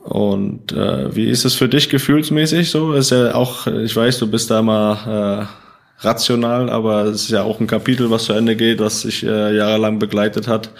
Und 0.04 0.74
äh, 0.74 1.16
wie 1.16 1.30
ist 1.30 1.46
es 1.46 1.56
für 1.56 1.70
dich 1.70 1.90
gefühlsmäßig 1.90 2.70
so? 2.70 2.94
Ist 2.94 3.12
ja 3.12 3.36
auch, 3.36 3.68
ich 3.68 3.96
weiß, 3.96 4.20
du 4.20 4.30
bist 4.30 4.52
da 4.52 4.62
mal 4.62 5.48
äh, 5.48 6.06
rational, 6.06 6.70
aber 6.70 7.06
es 7.06 7.24
ist 7.24 7.32
ja 7.32 7.44
auch 7.44 7.62
ein 7.62 7.68
Kapitel, 7.68 8.12
was 8.12 8.26
zu 8.26 8.34
Ende 8.34 8.58
geht, 8.58 8.80
was 8.80 9.02
sich 9.02 9.24
äh, 9.24 9.56
jahrelang 9.56 10.00
begleitet 10.00 10.48
hat. 10.48 10.72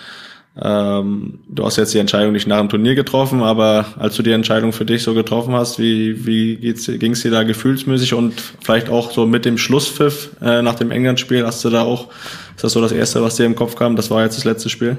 Ähm, 0.62 1.40
du 1.50 1.66
hast 1.66 1.78
jetzt 1.78 1.96
die 1.96 2.00
Entscheidung 2.00 2.34
nicht 2.34 2.46
nach 2.46 2.60
dem 2.60 2.70
Turnier 2.70 2.94
getroffen, 2.94 3.42
aber 3.42 3.88
als 3.98 4.16
du 4.16 4.22
die 4.22 4.32
Entscheidung 4.32 4.72
für 4.72 4.86
dich 4.86 5.02
so 5.02 5.16
getroffen 5.16 5.56
hast, 5.56 5.80
wie, 5.80 6.28
wie 6.28 6.58
ging 6.58 7.14
es 7.14 7.22
dir 7.24 7.32
da 7.32 7.44
gefühlsmäßig 7.44 8.14
und 8.14 8.40
vielleicht 8.62 8.90
auch 8.90 9.12
so 9.12 9.26
mit 9.26 9.46
dem 9.46 9.58
Schlusspfiff 9.58 10.30
äh, 10.42 10.62
nach 10.62 10.76
dem 10.76 10.92
England-Spiel, 10.92 11.46
hast 11.46 11.66
du 11.66 11.72
da 11.72 11.82
auch, 11.82 12.10
ist 12.56 12.64
das 12.64 12.74
so 12.74 12.82
das 12.82 12.92
Erste, 12.92 13.24
was 13.24 13.36
dir 13.36 13.46
im 13.46 13.56
Kopf 13.56 13.76
kam, 13.76 13.96
das 13.96 14.12
war 14.12 14.24
jetzt 14.24 14.38
das 14.38 14.46
letzte 14.46 14.70
Spiel? 14.70 14.98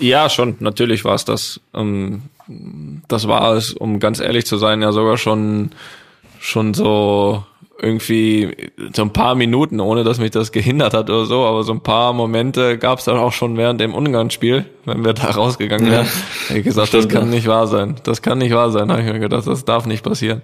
Ja, 0.00 0.28
schon, 0.28 0.56
natürlich 0.58 1.04
war 1.04 1.14
es 1.14 1.24
das. 1.24 1.60
Ähm, 1.72 2.22
das 3.08 3.28
war 3.28 3.54
es, 3.54 3.72
um 3.72 4.00
ganz 4.00 4.20
ehrlich 4.20 4.46
zu 4.46 4.56
sein, 4.56 4.82
ja 4.82 4.92
sogar 4.92 5.16
schon, 5.16 5.70
schon 6.40 6.74
so 6.74 7.44
irgendwie 7.80 8.70
so 8.94 9.02
ein 9.02 9.12
paar 9.12 9.34
Minuten, 9.34 9.80
ohne 9.80 10.04
dass 10.04 10.18
mich 10.18 10.30
das 10.30 10.52
gehindert 10.52 10.94
hat 10.94 11.10
oder 11.10 11.26
so, 11.26 11.44
aber 11.44 11.62
so 11.62 11.72
ein 11.72 11.82
paar 11.82 12.12
Momente 12.12 12.78
gab 12.78 12.98
es 12.98 13.04
dann 13.04 13.16
auch 13.16 13.32
schon 13.32 13.56
während 13.56 13.80
dem 13.80 13.94
Ungarn-Spiel, 13.94 14.64
wenn 14.84 15.04
wir 15.04 15.12
da 15.12 15.30
rausgegangen 15.30 15.90
wären. 15.90 16.06
Ja. 16.48 16.56
Ich 16.56 16.64
gesagt, 16.64 16.94
das 16.94 17.08
kann 17.08 17.30
nicht 17.30 17.46
wahr 17.46 17.66
sein. 17.66 17.96
Das 18.04 18.22
kann 18.22 18.38
nicht 18.38 18.54
wahr 18.54 18.70
sein. 18.70 18.90
habe 18.90 19.02
ich 19.02 19.12
mir 19.12 19.18
gedacht, 19.18 19.46
das 19.46 19.64
darf 19.64 19.86
nicht 19.86 20.02
passieren. 20.02 20.42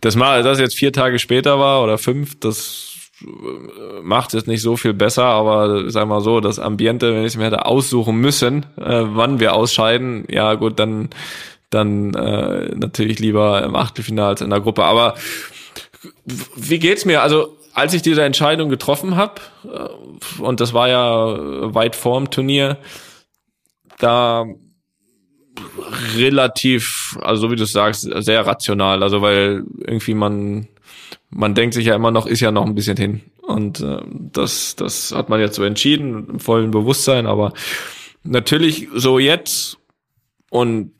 Das 0.00 0.16
mal, 0.16 0.42
das 0.42 0.58
jetzt 0.58 0.76
vier 0.76 0.92
Tage 0.92 1.18
später 1.18 1.58
war 1.58 1.82
oder 1.82 1.98
fünf, 1.98 2.40
das 2.40 2.86
macht 4.02 4.32
es 4.32 4.46
nicht 4.46 4.62
so 4.62 4.76
viel 4.76 4.94
besser, 4.94 5.24
aber 5.24 5.90
sag 5.90 6.08
mal 6.08 6.22
so, 6.22 6.40
das 6.40 6.58
Ambiente, 6.58 7.14
wenn 7.14 7.20
ich 7.20 7.32
es 7.32 7.36
mir 7.36 7.44
hätte 7.44 7.66
aussuchen 7.66 8.16
müssen, 8.16 8.64
äh, 8.78 9.02
wann 9.04 9.40
wir 9.40 9.54
ausscheiden, 9.54 10.24
ja 10.30 10.54
gut, 10.54 10.78
dann 10.78 11.10
dann 11.70 12.14
äh, 12.14 12.74
natürlich 12.74 13.20
lieber 13.20 13.62
im 13.62 13.76
Achtelfinale 13.76 14.30
als 14.30 14.40
in 14.40 14.50
der 14.50 14.60
Gruppe. 14.60 14.84
Aber 14.84 15.14
wie 16.24 16.78
geht's 16.78 17.04
mir? 17.04 17.22
Also 17.22 17.56
als 17.72 17.94
ich 17.94 18.02
diese 18.02 18.22
Entscheidung 18.22 18.68
getroffen 18.68 19.16
habe, 19.16 19.40
äh, 19.64 20.42
und 20.42 20.60
das 20.60 20.72
war 20.72 20.88
ja 20.88 21.74
weit 21.74 21.96
vorm 21.96 22.30
Turnier, 22.30 22.78
da 23.98 24.46
relativ, 26.16 27.18
also 27.20 27.42
so 27.42 27.50
wie 27.50 27.56
du 27.56 27.64
sagst, 27.64 28.02
sehr 28.02 28.46
rational. 28.46 29.02
Also 29.02 29.20
weil 29.20 29.64
irgendwie 29.84 30.14
man 30.14 30.68
man 31.30 31.54
denkt 31.54 31.74
sich 31.74 31.86
ja 31.86 31.94
immer 31.94 32.10
noch, 32.10 32.26
ist 32.26 32.40
ja 32.40 32.50
noch 32.50 32.66
ein 32.66 32.74
bisschen 32.74 32.96
hin. 32.96 33.22
Und 33.42 33.80
äh, 33.80 34.00
das, 34.10 34.76
das 34.76 35.12
hat 35.12 35.28
man 35.28 35.40
jetzt 35.40 35.56
so 35.56 35.64
entschieden, 35.64 36.28
im 36.28 36.40
vollen 36.40 36.70
Bewusstsein. 36.70 37.26
Aber 37.26 37.52
natürlich 38.22 38.88
so 38.94 39.18
jetzt 39.18 39.78
und 40.50 40.92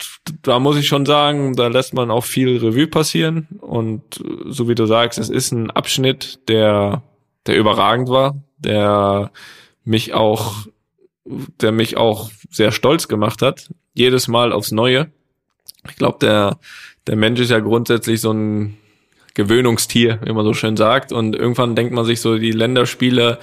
da 0.42 0.60
muss 0.60 0.76
ich 0.76 0.86
schon 0.86 1.04
sagen, 1.04 1.54
da 1.56 1.66
lässt 1.66 1.92
man 1.92 2.12
auch 2.12 2.24
viel 2.24 2.58
Revue 2.58 2.86
passieren. 2.86 3.48
Und 3.60 4.22
so 4.46 4.68
wie 4.68 4.76
du 4.76 4.86
sagst, 4.86 5.18
es 5.18 5.28
ist 5.28 5.50
ein 5.50 5.72
Abschnitt, 5.72 6.48
der, 6.48 7.02
der 7.46 7.56
überragend 7.56 8.08
war, 8.08 8.40
der 8.58 9.32
mich 9.82 10.14
auch, 10.14 10.54
der 11.24 11.72
mich 11.72 11.96
auch 11.96 12.30
sehr 12.48 12.70
stolz 12.70 13.08
gemacht 13.08 13.42
hat. 13.42 13.70
Jedes 13.92 14.28
Mal 14.28 14.52
aufs 14.52 14.70
Neue. 14.70 15.10
Ich 15.88 15.96
glaube, 15.96 16.18
der, 16.20 16.60
der 17.08 17.16
Mensch 17.16 17.40
ist 17.40 17.50
ja 17.50 17.58
grundsätzlich 17.58 18.20
so 18.20 18.32
ein 18.32 18.76
Gewöhnungstier, 19.34 20.20
wie 20.24 20.32
man 20.32 20.44
so 20.44 20.54
schön 20.54 20.76
sagt. 20.76 21.12
Und 21.12 21.36
irgendwann 21.36 21.74
denkt 21.74 21.92
man 21.92 22.04
sich 22.04 22.20
so, 22.20 22.38
die 22.38 22.52
Länderspiele 22.52 23.38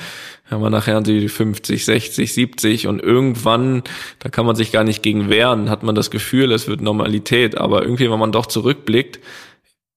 haben 0.50 0.62
wir 0.62 0.70
nachher 0.70 1.02
die 1.02 1.28
50, 1.28 1.84
60, 1.84 2.34
70 2.34 2.88
und 2.88 3.02
irgendwann, 3.02 3.84
da 4.20 4.30
kann 4.30 4.46
man 4.46 4.56
sich 4.56 4.72
gar 4.72 4.84
nicht 4.84 5.04
gegen 5.04 5.30
wehren, 5.30 5.70
hat 5.70 5.84
man 5.84 5.96
das 5.96 6.10
Gefühl, 6.10 6.52
es 6.52 6.68
wird 6.68 6.82
Normalität. 6.82 7.58
Aber 7.58 7.84
irgendwie, 7.84 8.10
wenn 8.10 8.20
man 8.20 8.32
doch 8.32 8.46
zurückblickt, 8.46 9.20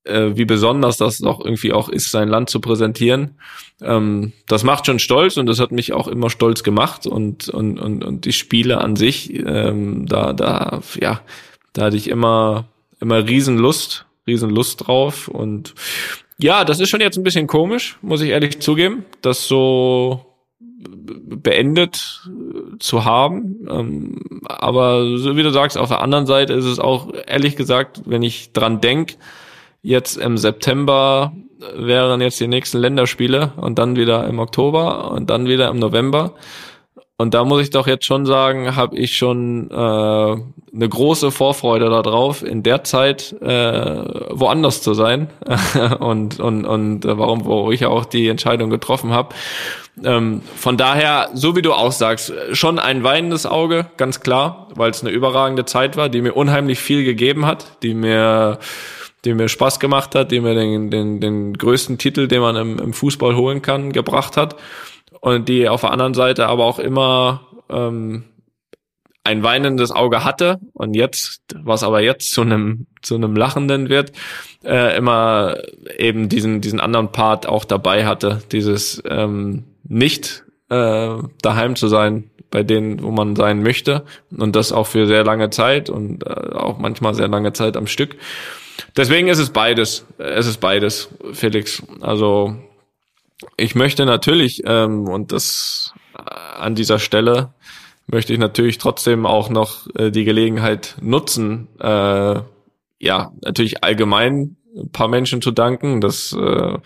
äh, 0.05 0.31
wie 0.35 0.45
besonders 0.45 0.97
das 0.97 1.19
doch 1.19 1.45
irgendwie 1.45 1.73
auch 1.73 1.89
ist, 1.89 2.11
sein 2.11 2.29
Land 2.29 2.51
zu 2.51 2.61
präsentieren. 2.61 3.37
Ähm, 3.83 4.33
das 4.47 4.65
macht 4.65 4.87
schon 4.87 4.99
stolz 4.99 5.37
und 5.37 5.47
das 5.47 5.61
hat 5.61 5.73
mich 5.73 5.93
auch 5.93 6.09
immer 6.09 6.31
stolz 6.31 6.63
gemacht 6.63 7.07
und 7.07 7.49
und 7.49 7.79
und, 7.79 8.05
und 8.05 8.25
die 8.25 8.33
Spiele 8.33 8.81
an 8.81 8.97
sich, 8.97 9.33
ähm, 9.35 10.07
da 10.07 10.33
da 10.33 10.81
ja, 11.01 11.21
da 11.73 11.85
hatte 11.85 11.97
ich 11.97 12.09
immer 12.09 12.65
immer 13.01 13.27
Riesenlust 13.27 14.07
Riesenlust 14.31 14.87
drauf. 14.87 15.29
Und 15.29 15.75
ja, 16.39 16.65
das 16.65 16.81
ist 16.81 16.89
schon 16.89 17.01
jetzt 17.01 17.17
ein 17.17 17.23
bisschen 17.23 17.47
komisch, 17.47 17.99
muss 18.03 18.23
ich 18.23 18.31
ehrlich 18.31 18.61
zugeben, 18.61 19.05
das 19.23 19.47
so 19.47 20.27
beendet 20.83 22.23
zu 22.79 23.05
haben. 23.05 23.67
Ähm, 23.69 24.43
aber 24.45 25.19
so 25.19 25.37
wie 25.37 25.43
du 25.43 25.51
sagst, 25.51 25.77
auf 25.77 25.89
der 25.89 26.03
anderen 26.03 26.27
Seite 26.27 26.55
ist 26.55 26.65
es 26.65 26.79
auch, 26.79 27.13
ehrlich 27.27 27.57
gesagt, 27.57 28.03
wenn 28.07 28.23
ich 28.23 28.53
dran 28.53 28.81
denk, 28.81 29.17
jetzt 29.83 30.17
im 30.17 30.37
September 30.39 31.33
wären 31.77 32.21
jetzt 32.21 32.41
die 32.41 32.49
nächsten 32.49 32.79
Länderspiele 32.79 33.53
und 33.57 33.79
dann 33.79 33.97
wieder 33.97 34.27
im 34.27 34.39
Oktober 34.39 35.11
und 35.11 35.29
dann 35.31 35.47
wieder 35.47 35.69
im 35.69 35.79
November. 35.79 36.35
Und 37.21 37.35
da 37.35 37.45
muss 37.45 37.61
ich 37.61 37.69
doch 37.69 37.87
jetzt 37.87 38.07
schon 38.07 38.25
sagen, 38.25 38.77
habe 38.77 38.97
ich 38.97 39.15
schon 39.15 39.71
äh, 39.71 39.75
eine 39.75 40.89
große 40.89 41.31
Vorfreude 41.31 41.91
darauf, 41.91 42.43
in 42.43 42.63
der 42.63 42.83
Zeit 42.83 43.35
äh, 43.43 43.47
woanders 44.31 44.81
zu 44.81 44.95
sein 44.95 45.29
und 46.01 46.41
und 46.41 46.65
und 46.65 47.05
äh, 47.05 47.19
warum, 47.19 47.45
wo 47.45 47.73
ich 47.73 47.85
auch 47.85 48.07
die 48.07 48.29
Entscheidung 48.29 48.71
getroffen 48.71 49.11
habe. 49.13 49.35
Ähm, 50.03 50.41
von 50.57 50.79
daher, 50.79 51.29
so 51.35 51.55
wie 51.55 51.61
du 51.61 51.75
auch 51.75 51.93
sagst, 51.93 52.33
schon 52.53 52.79
ein 52.79 53.05
weinendes 53.05 53.45
Auge, 53.45 53.91
ganz 53.99 54.21
klar, 54.21 54.69
weil 54.75 54.91
es 54.91 55.03
eine 55.03 55.11
überragende 55.11 55.67
Zeit 55.67 55.99
war, 55.99 56.09
die 56.09 56.23
mir 56.23 56.33
unheimlich 56.33 56.79
viel 56.79 57.05
gegeben 57.05 57.45
hat, 57.45 57.83
die 57.83 57.93
mir 57.93 58.61
die 59.27 59.35
mir 59.35 59.51
Spaß 59.51 59.79
gemacht 59.79 60.15
hat, 60.15 60.33
die 60.33 60.41
mir 60.41 60.55
den, 60.55 60.91
den, 60.91 61.21
den 61.21 61.53
größten 61.53 61.99
Titel, 61.99 62.29
den 62.29 62.41
man 62.41 62.57
im, 62.57 62.79
im 62.79 62.95
Fußball 62.95 63.37
holen 63.37 63.61
kann, 63.61 63.93
gebracht 63.93 64.39
hat 64.39 64.57
und 65.21 65.49
die 65.49 65.69
auf 65.69 65.83
der 65.83 65.93
anderen 65.93 66.15
Seite 66.15 66.47
aber 66.47 66.65
auch 66.65 66.79
immer 66.79 67.47
ähm, 67.69 68.25
ein 69.23 69.43
weinendes 69.43 69.93
Auge 69.93 70.25
hatte 70.25 70.59
und 70.73 70.95
jetzt, 70.95 71.43
was 71.55 71.83
aber 71.83 72.01
jetzt 72.01 72.33
zu 72.33 72.41
einem 72.41 72.87
zu 73.03 73.15
einem 73.15 73.37
lachenden 73.37 73.89
wird, 73.89 74.13
äh, 74.65 74.97
immer 74.97 75.57
eben 75.99 76.29
diesen 76.29 76.61
diesen 76.61 76.81
anderen 76.81 77.13
Part 77.13 77.47
auch 77.47 77.65
dabei 77.65 78.07
hatte, 78.07 78.43
dieses 78.51 79.03
ähm, 79.07 79.65
nicht 79.85 80.45
äh, 80.71 81.15
daheim 81.43 81.77
zu 81.77 81.89
sein 81.89 82.31
bei 82.51 82.63
denen, 82.63 83.03
wo 83.03 83.11
man 83.11 83.37
sein 83.37 83.63
möchte 83.63 84.05
und 84.37 84.57
das 84.57 84.73
auch 84.73 84.87
für 84.87 85.07
sehr 85.07 85.25
lange 85.25 85.51
Zeit 85.51 85.89
und 85.89 86.27
äh, 86.27 86.55
auch 86.55 86.79
manchmal 86.79 87.15
sehr 87.15 87.29
lange 87.29 87.53
Zeit 87.53 87.77
am 87.77 87.87
Stück. 87.87 88.17
Deswegen 88.97 89.29
ist 89.29 89.39
es 89.39 89.51
beides. 89.51 90.07
Es 90.19 90.47
ist 90.47 90.59
beides, 90.59 91.11
Felix. 91.33 91.83
Also 92.01 92.57
ich 93.57 93.75
möchte 93.75 94.07
natürlich 94.07 94.63
ähm, 94.65 95.09
und 95.09 95.33
das 95.33 95.95
äh, 96.17 96.23
an 96.59 96.75
dieser 96.75 96.99
Stelle 96.99 97.55
möchte 98.07 98.33
ich 98.33 98.39
natürlich 98.39 98.79
trotzdem 98.79 99.27
auch 99.27 99.49
noch 99.51 99.87
äh, 99.95 100.11
die 100.11 100.25
Gelegenheit 100.25 100.97
nutzen, 101.01 101.69
äh, 101.79 102.41
ja, 103.03 103.33
natürlich 103.43 103.83
allgemein 103.83 104.57
ein 104.77 104.91
paar 104.91 105.09
Menschen 105.09 105.43
zu 105.43 105.51
danken. 105.51 106.01
Das 106.01 106.33
äh, 106.33 106.79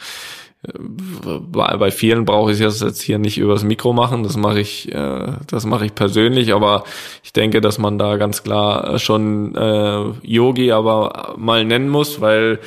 bei, 0.73 1.91
vielen 1.91 2.25
brauche 2.25 2.53
ich 2.53 2.61
es 2.61 2.81
jetzt 2.81 3.03
hier 3.03 3.19
nicht 3.19 3.37
übers 3.37 3.65
Mikro 3.65 3.93
machen. 3.93 4.23
Das 4.23 4.37
mache 4.37 4.61
ich, 4.61 4.91
äh, 4.93 5.33
das 5.47 5.67
mache 5.67 5.87
ich 5.87 5.95
persönlich. 5.95 6.55
Aber 6.55 6.85
ich 7.23 7.33
denke, 7.33 7.61
dass 7.61 7.79
man 7.79 7.99
da 7.99 8.17
ganz 8.17 8.43
klar 8.43 8.99
schon 8.99 9.55
äh, 9.55 10.05
Yogi 10.23 10.73
aber 10.73 11.35
mal 11.37 11.65
nennen 11.65 11.89
muss, 11.89 12.21
weil 12.21 12.61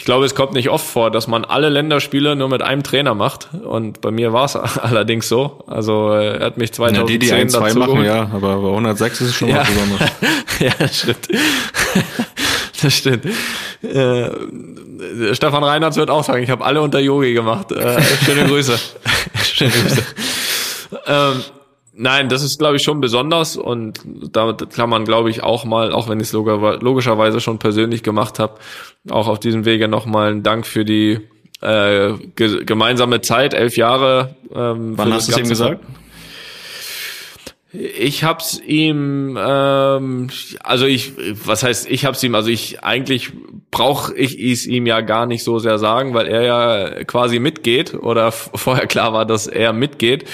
ich 0.00 0.06
glaube, 0.06 0.24
es 0.24 0.34
kommt 0.34 0.54
nicht 0.54 0.70
oft 0.70 0.86
vor, 0.86 1.10
dass 1.10 1.26
man 1.26 1.44
alle 1.44 1.68
Länderspiele 1.68 2.34
nur 2.34 2.48
mit 2.48 2.62
einem 2.62 2.82
Trainer 2.82 3.14
macht. 3.14 3.48
Und 3.52 4.00
bei 4.00 4.10
mir 4.10 4.32
war 4.32 4.46
es 4.46 4.56
allerdings 4.56 5.28
so. 5.28 5.62
Also 5.66 6.08
er 6.12 6.42
hat 6.42 6.56
mich 6.56 6.72
2010 6.72 7.06
ja, 7.06 7.18
die, 7.18 7.18
die 7.18 7.30
1, 7.30 7.52
dazu 7.52 7.78
machen, 7.78 8.02
ja, 8.02 8.22
aber 8.32 8.56
bei 8.56 8.68
106 8.70 9.20
ist 9.20 9.28
es 9.28 9.34
schon 9.34 9.48
ja. 9.50 9.58
was 9.58 9.68
Besonderes. 9.68 10.10
ja, 10.60 10.70
das 10.78 10.98
stimmt. 11.00 11.28
das 12.80 12.94
stimmt. 12.94 13.26
Äh, 13.82 15.34
Stefan 15.34 15.64
Reinhardt 15.64 15.96
wird 15.96 16.08
auch 16.08 16.24
sagen, 16.24 16.42
ich 16.42 16.50
habe 16.50 16.64
alle 16.64 16.80
unter 16.80 16.98
Yogi 16.98 17.34
gemacht. 17.34 17.70
Äh, 17.70 18.00
schöne 18.24 18.46
Grüße. 18.46 18.78
schöne 19.52 19.70
Grüße. 19.70 20.02
ähm, 21.08 21.42
Nein, 22.02 22.30
das 22.30 22.42
ist, 22.42 22.58
glaube 22.58 22.76
ich, 22.76 22.82
schon 22.82 23.02
besonders 23.02 23.58
und 23.58 24.00
damit 24.32 24.70
kann 24.70 24.88
man, 24.88 25.04
glaube 25.04 25.28
ich, 25.28 25.42
auch 25.42 25.66
mal, 25.66 25.92
auch 25.92 26.08
wenn 26.08 26.18
ich 26.18 26.28
es 26.28 26.32
logischerweise 26.32 27.40
schon 27.40 27.58
persönlich 27.58 28.02
gemacht 28.02 28.38
habe, 28.38 28.54
auch 29.10 29.28
auf 29.28 29.38
diesem 29.38 29.66
Wege 29.66 29.86
nochmal 29.86 30.30
einen 30.30 30.42
Dank 30.42 30.66
für 30.66 30.86
die 30.86 31.20
äh, 31.60 32.14
ge 32.36 32.64
gemeinsame 32.64 33.20
Zeit, 33.20 33.52
elf 33.52 33.76
Jahre. 33.76 34.34
Ähm, 34.50 34.96
Wann 34.96 35.12
hast 35.12 35.28
du 35.28 35.32
es 35.32 35.38
ihm 35.38 35.48
gesagt? 35.50 35.84
Ich 37.72 38.24
hab's 38.24 38.58
ihm, 38.58 39.38
ähm, 39.38 40.30
also 40.64 40.86
ich, 40.86 41.12
was 41.44 41.62
heißt, 41.62 41.88
ich 41.90 42.06
hab's 42.06 42.22
ihm, 42.22 42.34
also 42.34 42.48
ich 42.48 42.82
eigentlich 42.82 43.30
brauche 43.70 44.16
ich 44.16 44.40
es 44.40 44.66
ihm 44.66 44.86
ja 44.86 45.02
gar 45.02 45.26
nicht 45.26 45.44
so 45.44 45.58
sehr 45.58 45.78
sagen, 45.78 46.14
weil 46.14 46.28
er 46.28 46.42
ja 46.42 47.04
quasi 47.04 47.38
mitgeht 47.40 47.92
oder 47.92 48.32
vorher 48.32 48.86
klar 48.86 49.12
war, 49.12 49.26
dass 49.26 49.46
er 49.46 49.74
mitgeht. 49.74 50.24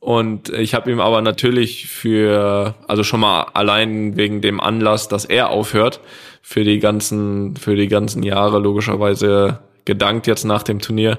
Und 0.00 0.48
ich 0.50 0.74
habe 0.74 0.90
ihm 0.90 1.00
aber 1.00 1.20
natürlich 1.20 1.86
für, 1.86 2.74
also 2.88 3.02
schon 3.02 3.20
mal 3.20 3.42
allein 3.54 4.16
wegen 4.16 4.40
dem 4.40 4.60
Anlass, 4.60 5.08
dass 5.08 5.24
er 5.24 5.50
aufhört, 5.50 6.00
für 6.42 6.64
die 6.64 6.78
ganzen, 6.78 7.56
für 7.56 7.74
die 7.74 7.88
ganzen 7.88 8.22
Jahre 8.22 8.58
logischerweise 8.60 9.58
gedankt 9.84 10.26
jetzt 10.26 10.44
nach 10.44 10.62
dem 10.62 10.78
Turnier. 10.78 11.18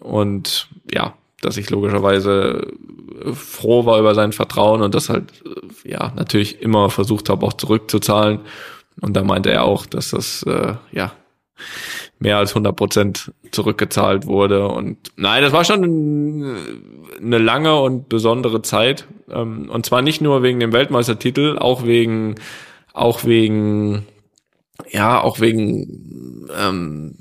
Und 0.00 0.68
ja, 0.92 1.14
dass 1.40 1.56
ich 1.56 1.70
logischerweise 1.70 2.72
froh 3.32 3.86
war 3.86 3.98
über 3.98 4.14
sein 4.14 4.32
Vertrauen 4.32 4.82
und 4.82 4.94
das 4.94 5.08
halt, 5.08 5.32
ja, 5.84 6.12
natürlich 6.16 6.60
immer 6.62 6.90
versucht 6.90 7.28
habe, 7.28 7.46
auch 7.46 7.52
zurückzuzahlen. 7.52 8.40
Und 9.00 9.16
da 9.16 9.22
meinte 9.22 9.50
er 9.50 9.64
auch, 9.64 9.86
dass 9.86 10.10
das, 10.10 10.42
äh, 10.44 10.74
ja, 10.92 11.12
mehr 12.18 12.38
als 12.38 12.50
100 12.50 12.74
Prozent 12.74 13.32
zurückgezahlt 13.50 14.26
wurde. 14.26 14.68
Und 14.68 14.98
nein, 15.16 15.42
das 15.42 15.52
war 15.52 15.64
schon 15.64 16.56
eine 17.20 17.38
lange 17.38 17.80
und 17.80 18.08
besondere 18.08 18.62
Zeit. 18.62 19.06
Ähm, 19.30 19.70
und 19.70 19.86
zwar 19.86 20.02
nicht 20.02 20.20
nur 20.20 20.42
wegen 20.42 20.60
dem 20.60 20.72
Weltmeistertitel, 20.72 21.58
auch 21.58 21.84
wegen, 21.84 22.36
auch 22.92 23.24
wegen, 23.24 24.06
ja, 24.90 25.20
auch 25.20 25.40
wegen 25.40 26.48
ähm, 26.56 27.16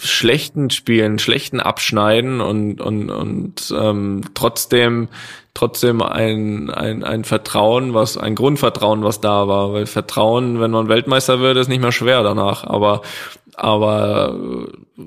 schlechten 0.00 0.70
Spielen, 0.70 1.18
schlechten 1.18 1.60
Abschneiden 1.60 2.40
und 2.40 2.80
und 2.80 3.10
und 3.10 3.74
ähm, 3.76 4.22
trotzdem 4.34 5.08
trotzdem 5.56 6.02
ein, 6.02 6.70
ein, 6.70 7.02
ein 7.02 7.24
Vertrauen, 7.24 7.94
was, 7.94 8.18
ein 8.18 8.34
Grundvertrauen, 8.34 9.02
was 9.02 9.20
da 9.20 9.48
war. 9.48 9.72
Weil 9.72 9.86
Vertrauen, 9.86 10.60
wenn 10.60 10.70
man 10.70 10.88
Weltmeister 10.88 11.40
wird, 11.40 11.56
ist 11.56 11.68
nicht 11.68 11.80
mehr 11.80 11.92
schwer 11.92 12.22
danach. 12.22 12.64
Aber 12.64 13.00
aber 13.56 14.38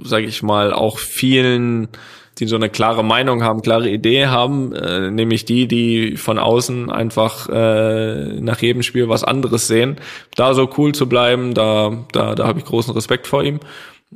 sage 0.03 0.25
ich 0.25 0.43
mal 0.43 0.73
auch 0.73 0.97
vielen 0.97 1.89
die 2.39 2.47
so 2.47 2.55
eine 2.55 2.69
klare 2.69 3.03
Meinung 3.03 3.43
haben, 3.43 3.61
klare 3.61 3.89
Idee 3.89 4.27
haben, 4.27 4.73
äh, 4.73 5.11
nämlich 5.11 5.45
die, 5.45 5.67
die 5.67 6.15
von 6.15 6.39
außen 6.39 6.89
einfach 6.89 7.49
äh, 7.49 8.39
nach 8.39 8.61
jedem 8.61 8.81
Spiel 8.81 9.09
was 9.09 9.23
anderes 9.23 9.67
sehen. 9.67 9.97
Da 10.35 10.53
so 10.53 10.69
cool 10.77 10.93
zu 10.93 11.09
bleiben, 11.09 11.53
da, 11.53 12.05
da, 12.11 12.35
da 12.35 12.47
habe 12.47 12.59
ich 12.59 12.65
großen 12.65 12.93
Respekt 12.93 13.27
vor 13.27 13.43
ihm. 13.43 13.59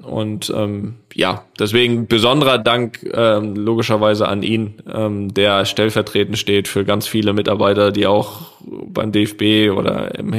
Und 0.02 0.52
ähm, 0.56 0.96
ja, 1.14 1.46
deswegen 1.60 2.08
besonderer 2.08 2.58
Dank 2.58 3.08
ähm, 3.14 3.56
logischerweise 3.56 4.28
an 4.28 4.42
ihn, 4.42 4.82
ähm, 4.92 5.32
der 5.32 5.66
stellvertretend 5.66 6.40
steht 6.40 6.68
für 6.68 6.84
ganz 6.84 7.06
viele 7.06 7.34
Mitarbeiter, 7.34 7.92
die 7.92 8.08
auch 8.08 8.54
beim 8.62 9.12
DFB 9.12 9.72
oder 9.78 10.16
im 10.18 10.34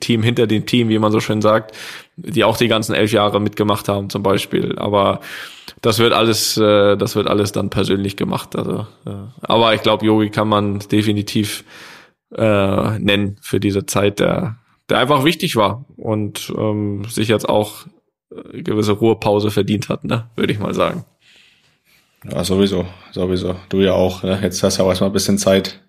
Team 0.00 0.24
hinter 0.24 0.48
dem 0.48 0.66
Team, 0.66 0.88
wie 0.88 0.98
man 0.98 1.12
so 1.12 1.20
schön 1.20 1.40
sagt, 1.40 1.76
die 2.16 2.42
auch 2.42 2.56
die 2.56 2.66
ganzen 2.66 2.94
elf 2.94 3.12
Jahre 3.12 3.40
mitgemacht 3.40 3.88
haben 3.88 4.10
zum 4.10 4.24
Beispiel. 4.24 4.76
Aber 4.76 5.20
das 5.82 6.00
wird 6.00 6.12
alles, 6.12 6.56
äh, 6.56 6.96
das 6.96 7.14
wird 7.14 7.28
alles 7.28 7.52
dann 7.52 7.70
persönlich 7.70 8.16
gemacht. 8.16 8.56
Also, 8.56 8.88
äh, 9.06 9.12
aber 9.40 9.72
ich 9.72 9.82
glaube, 9.82 10.04
Yogi 10.04 10.30
kann 10.30 10.48
man 10.48 10.80
definitiv 10.80 11.64
äh, 12.36 12.98
nennen 12.98 13.36
für 13.40 13.60
diese 13.60 13.86
Zeit, 13.86 14.18
der, 14.18 14.56
der 14.88 14.98
einfach 14.98 15.24
wichtig 15.24 15.54
war 15.54 15.84
und 15.96 16.52
ähm, 16.56 17.04
sich 17.04 17.28
jetzt 17.28 17.48
auch 17.48 17.86
gewisse 18.52 18.92
Ruhepause 18.92 19.50
verdient 19.50 19.88
hat, 19.88 20.04
ne, 20.04 20.28
würde 20.36 20.52
ich 20.52 20.58
mal 20.58 20.74
sagen. 20.74 21.04
Ja, 22.30 22.44
sowieso, 22.44 22.86
sowieso. 23.12 23.56
Du 23.70 23.80
ja 23.80 23.92
auch. 23.92 24.22
Ne? 24.22 24.38
Jetzt 24.42 24.62
hast 24.62 24.78
du 24.78 24.82
auch 24.82 24.88
erstmal 24.88 25.10
ein 25.10 25.14
bisschen 25.14 25.38
Zeit 25.38 25.80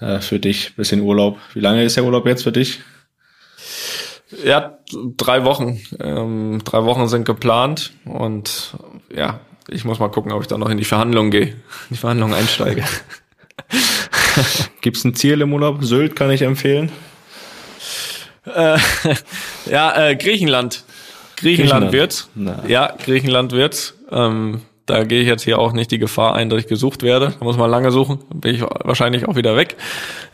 äh, 0.00 0.20
für 0.20 0.38
dich, 0.38 0.74
bisschen 0.76 1.02
Urlaub. 1.02 1.38
Wie 1.52 1.60
lange 1.60 1.84
ist 1.84 1.96
der 1.96 2.04
Urlaub 2.04 2.26
jetzt 2.26 2.42
für 2.42 2.52
dich? 2.52 2.80
Ja, 4.44 4.78
drei 5.16 5.44
Wochen. 5.44 5.80
Ähm, 6.00 6.60
drei 6.64 6.84
Wochen 6.84 7.06
sind 7.06 7.24
geplant 7.24 7.92
und 8.04 8.76
ja, 9.14 9.40
ich 9.68 9.84
muss 9.84 9.98
mal 9.98 10.08
gucken, 10.08 10.32
ob 10.32 10.42
ich 10.42 10.48
da 10.48 10.58
noch 10.58 10.70
in 10.70 10.78
die 10.78 10.84
Verhandlungen 10.84 11.30
gehe, 11.30 11.48
in 11.48 11.56
die 11.90 11.96
Verhandlungen 11.96 12.34
einsteige. 12.34 12.84
Gibt's 14.80 15.04
ein 15.04 15.14
Ziel 15.14 15.40
im 15.40 15.52
Urlaub? 15.52 15.84
Sylt 15.84 16.16
kann 16.16 16.30
ich 16.30 16.42
empfehlen. 16.42 16.90
Äh, 18.46 18.78
ja, 19.70 20.08
äh, 20.08 20.16
Griechenland. 20.16 20.84
Griechenland, 21.36 21.90
Griechenland. 21.90 21.92
wird's. 21.92 22.30
Na. 22.34 22.62
Ja, 22.66 22.94
Griechenland 23.04 23.52
wird's. 23.52 23.94
Ähm, 24.10 24.62
da 24.86 25.02
gehe 25.02 25.20
ich 25.20 25.26
jetzt 25.26 25.42
hier 25.42 25.58
auch 25.58 25.72
nicht 25.72 25.90
die 25.90 25.98
Gefahr 25.98 26.34
ein, 26.36 26.48
dass 26.48 26.60
ich 26.60 26.68
gesucht 26.68 27.02
werde. 27.02 27.34
Da 27.38 27.44
muss 27.44 27.56
man 27.56 27.68
lange 27.68 27.90
suchen, 27.90 28.20
dann 28.30 28.40
bin 28.40 28.54
ich 28.54 28.62
wahrscheinlich 28.62 29.26
auch 29.26 29.34
wieder 29.34 29.56
weg. 29.56 29.76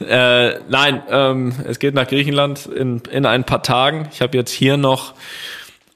Äh, 0.01 0.59
nein, 0.69 1.03
ähm, 1.11 1.55
es 1.67 1.79
geht 1.79 1.95
nach 1.95 2.07
Griechenland 2.07 2.67
in, 2.67 3.01
in 3.11 3.25
ein 3.25 3.45
paar 3.45 3.63
Tagen. 3.63 4.09
Ich 4.13 4.21
habe 4.21 4.37
jetzt 4.37 4.51
hier 4.51 4.77
noch 4.77 5.15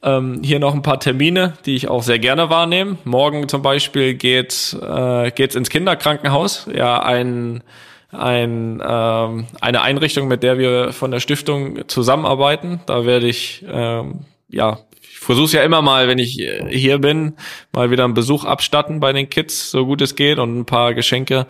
ähm, 0.02 0.40
hier 0.42 0.58
noch 0.58 0.74
ein 0.74 0.82
paar 0.82 1.00
Termine, 1.00 1.54
die 1.66 1.76
ich 1.76 1.88
auch 1.88 2.02
sehr 2.02 2.18
gerne 2.18 2.48
wahrnehme. 2.48 2.96
Morgen 3.04 3.48
zum 3.48 3.60
Beispiel 3.60 4.14
geht 4.14 4.76
äh, 4.80 5.30
geht's 5.32 5.54
ins 5.54 5.68
Kinderkrankenhaus. 5.68 6.66
Ja, 6.74 7.02
ein 7.02 7.62
ein, 8.10 8.82
ähm, 8.86 9.46
eine 9.60 9.82
Einrichtung, 9.82 10.28
mit 10.28 10.42
der 10.42 10.56
wir 10.56 10.92
von 10.92 11.10
der 11.10 11.20
Stiftung 11.20 11.86
zusammenarbeiten. 11.88 12.80
Da 12.86 13.04
werde 13.04 13.26
ich 13.26 13.64
ähm, 13.68 14.20
ja 14.48 14.78
versuche 15.26 15.46
es 15.46 15.52
ja 15.52 15.62
immer 15.62 15.82
mal, 15.82 16.08
wenn 16.08 16.18
ich 16.18 16.40
äh, 16.40 16.66
hier 16.70 16.98
bin, 16.98 17.34
mal 17.72 17.90
wieder 17.90 18.04
einen 18.04 18.14
Besuch 18.14 18.44
abstatten 18.44 19.00
bei 19.00 19.12
den 19.12 19.28
Kids, 19.28 19.70
so 19.70 19.84
gut 19.84 20.00
es 20.00 20.14
geht, 20.14 20.38
und 20.38 20.58
ein 20.58 20.64
paar 20.64 20.94
Geschenke 20.94 21.46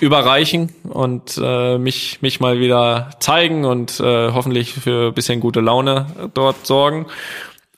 überreichen 0.00 0.74
und 0.84 1.40
äh, 1.42 1.78
mich, 1.78 2.20
mich 2.20 2.40
mal 2.40 2.58
wieder 2.58 3.10
zeigen 3.20 3.64
und 3.64 4.00
äh, 4.00 4.32
hoffentlich 4.32 4.74
für 4.74 5.12
bisschen 5.12 5.40
gute 5.40 5.60
Laune 5.60 6.06
dort 6.34 6.66
sorgen. 6.66 7.06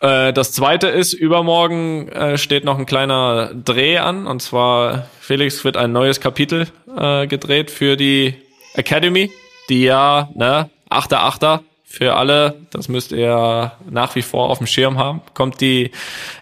Äh, 0.00 0.32
das 0.32 0.52
zweite 0.52 0.88
ist, 0.88 1.12
übermorgen 1.12 2.09
äh, 2.09 2.38
steht 2.38 2.64
noch 2.64 2.78
ein 2.78 2.86
kleiner 2.86 3.52
Dreh 3.55 3.98
an, 3.98 4.26
und 4.26 4.40
zwar 4.40 5.09
Felix 5.20 5.64
wird 5.64 5.76
ein 5.76 5.92
neues 5.92 6.20
Kapitel 6.20 6.68
äh, 6.96 7.26
gedreht 7.26 7.70
für 7.70 7.96
die 7.96 8.34
Academy, 8.74 9.30
die 9.68 9.84
ja, 9.84 10.30
ne, 10.34 10.70
Achter, 10.88 11.22
Achter, 11.22 11.62
für 11.91 12.14
alle, 12.16 12.66
das 12.70 12.89
müsst 12.89 13.12
ihr 13.12 13.72
nach 13.89 14.14
wie 14.14 14.20
vor 14.20 14.51
auf 14.51 14.59
dem 14.59 14.66
Schirm 14.66 14.99
haben, 14.99 15.22
kommt 15.32 15.62
die 15.62 15.91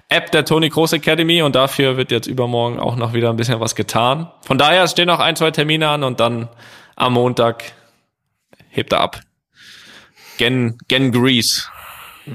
App 0.09 0.33
der 0.33 0.45
Tony 0.45 0.71
Kroos 0.71 0.93
Academy 0.93 1.41
und 1.41 1.55
dafür 1.55 1.97
wird 1.97 2.11
jetzt 2.11 2.27
übermorgen 2.27 2.81
auch 2.81 2.97
noch 2.97 3.13
wieder 3.13 3.31
ein 3.31 3.37
bisschen 3.37 3.61
was 3.61 3.77
getan. 3.77 4.29
Von 4.45 4.59
daher 4.59 4.89
stehen 4.89 5.07
noch 5.07 5.21
ein, 5.21 5.37
zwei 5.37 5.53
Termine 5.53 5.89
an 5.89 6.03
und 6.03 6.19
dann 6.19 6.49
am 6.97 7.13
Montag 7.13 7.63
hebt 8.71 8.93
er 8.93 9.01
ab. 9.01 9.21
Gen, 10.37 10.79
Gen 10.89 11.13
Grease. 11.13 11.63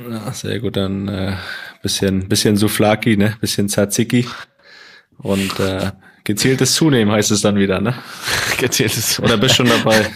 Ja, 0.09 0.31
sehr 0.31 0.59
gut, 0.59 0.77
dann 0.77 1.09
äh, 1.09 1.35
bisschen, 1.83 2.29
bisschen 2.29 2.55
Souflaki, 2.55 3.17
ne? 3.17 3.35
Bisschen 3.41 3.67
Tzatziki. 3.67 4.25
Und 5.17 5.59
äh, 5.59 5.91
gezieltes 6.23 6.75
Zunehmen 6.75 7.13
heißt 7.13 7.31
es 7.31 7.41
dann 7.41 7.57
wieder, 7.57 7.81
ne? 7.81 7.93
Gezieltes 8.57 9.19
Oder 9.19 9.35
bist 9.35 9.55
schon 9.55 9.67
dabei? 9.67 10.09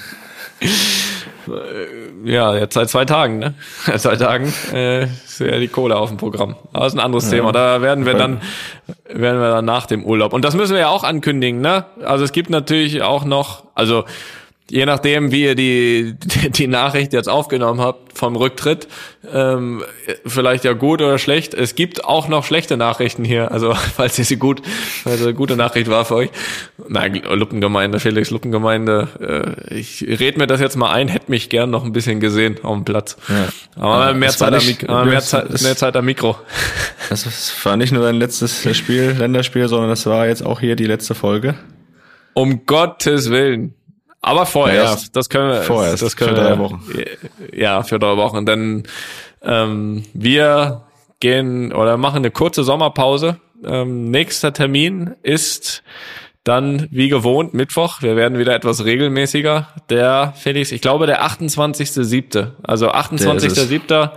Ja, 2.25 2.55
jetzt 2.55 2.73
seit 2.73 2.89
zwei 2.89 3.05
Tagen, 3.05 3.37
ne? 3.37 3.53
Seit 3.85 4.01
zwei 4.01 4.15
Tagen 4.15 4.51
äh, 4.73 5.03
ist 5.03 5.39
ja 5.39 5.59
die 5.59 5.67
Kohle 5.67 5.95
auf 5.95 6.09
dem 6.09 6.17
Programm. 6.17 6.55
Aber 6.73 6.85
das 6.85 6.93
ist 6.93 6.99
ein 6.99 7.05
anderes 7.05 7.29
Thema. 7.29 7.51
Da 7.51 7.83
werden 7.83 8.07
wir 8.07 8.15
dann 8.15 8.41
werden 9.07 9.39
wir 9.39 9.51
dann 9.51 9.65
nach 9.65 9.85
dem 9.85 10.03
Urlaub. 10.03 10.33
Und 10.33 10.43
das 10.43 10.55
müssen 10.55 10.73
wir 10.73 10.79
ja 10.79 10.89
auch 10.89 11.03
ankündigen, 11.03 11.61
ne? 11.61 11.85
Also 12.03 12.23
es 12.23 12.31
gibt 12.31 12.49
natürlich 12.49 13.03
auch 13.03 13.25
noch, 13.25 13.65
also 13.75 14.05
je 14.69 14.85
nachdem, 14.85 15.31
wie 15.31 15.43
ihr 15.43 15.55
die, 15.55 16.15
die 16.49 16.67
Nachricht 16.67 17.13
jetzt 17.13 17.29
aufgenommen 17.29 17.81
habt 17.81 18.17
vom 18.17 18.35
Rücktritt, 18.35 18.87
ähm, 19.31 19.83
vielleicht 20.25 20.63
ja 20.63 20.73
gut 20.73 21.01
oder 21.01 21.17
schlecht. 21.17 21.53
Es 21.53 21.75
gibt 21.75 22.05
auch 22.05 22.27
noch 22.27 22.45
schlechte 22.45 22.77
Nachrichten 22.77 23.23
hier. 23.23 23.51
Also 23.51 23.73
falls 23.95 24.17
ihr 24.17 24.25
sie 24.25 24.37
gut, 24.37 24.61
eine 25.05 25.33
gute 25.33 25.55
Nachricht 25.55 25.89
war 25.89 26.05
für 26.05 26.15
euch. 26.15 26.29
Nein, 26.87 27.21
Luppengemeinde, 27.29 27.99
Felix 27.99 28.31
Luppengemeinde. 28.31 29.57
Äh, 29.69 29.75
ich 29.75 30.05
red 30.07 30.37
mir 30.37 30.47
das 30.47 30.59
jetzt 30.59 30.77
mal 30.77 30.91
ein, 30.91 31.07
hätte 31.07 31.29
mich 31.29 31.49
gern 31.49 31.69
noch 31.69 31.83
ein 31.83 31.91
bisschen 31.91 32.19
gesehen 32.19 32.57
auf 32.63 32.75
dem 32.75 32.85
Platz. 32.85 33.17
Ja. 33.27 33.81
Aber 33.81 34.07
ja, 34.07 34.13
mehr, 34.13 34.29
Zeit 34.29 34.53
nicht, 34.53 34.89
am 34.89 35.09
mehr, 35.09 35.21
Zeit, 35.21 35.61
mehr 35.61 35.75
Zeit 35.75 35.95
am 35.95 36.05
Mikro. 36.05 36.37
Das 37.07 37.53
war 37.63 37.77
nicht 37.77 37.93
nur 37.93 38.01
dein 38.01 38.15
letztes 38.15 38.67
Spiel, 38.75 39.11
Länderspiel, 39.11 39.67
sondern 39.67 39.89
das 39.89 40.07
war 40.07 40.25
jetzt 40.25 40.43
auch 40.43 40.59
hier 40.59 40.75
die 40.75 40.85
letzte 40.85 41.13
Folge. 41.13 41.53
Um 42.33 42.65
Gottes 42.65 43.29
Willen. 43.29 43.75
Aber 44.25 44.47
vorerst, 44.47 45.03
ja, 45.03 45.09
das 45.13 45.29
können 45.29 45.51
wir. 45.51 45.61
Vorerst, 45.61 46.01
das 46.01 46.17
können 46.17 46.35
für 46.35 46.41
drei 46.41 46.57
Wochen. 46.57 46.83
Ja, 47.53 47.83
für 47.83 47.99
drei 47.99 48.17
Wochen. 48.17 48.43
Denn 48.47 48.81
ähm, 49.43 50.03
wir 50.15 50.81
gehen 51.19 51.71
oder 51.71 51.95
machen 51.97 52.17
eine 52.17 52.31
kurze 52.31 52.63
Sommerpause. 52.63 53.39
Ähm, 53.63 54.09
nächster 54.09 54.51
Termin 54.51 55.13
ist 55.21 55.83
dann 56.43 56.87
wie 56.89 57.07
gewohnt 57.07 57.53
Mittwoch. 57.53 58.01
Wir 58.01 58.15
werden 58.15 58.39
wieder 58.39 58.55
etwas 58.55 58.83
regelmäßiger. 58.83 59.67
Der 59.91 60.33
Felix, 60.35 60.71
ich 60.71 60.81
glaube 60.81 61.05
der 61.05 61.23
28.7. 61.23 62.47
Also 62.63 62.91
28.7. 62.91 64.09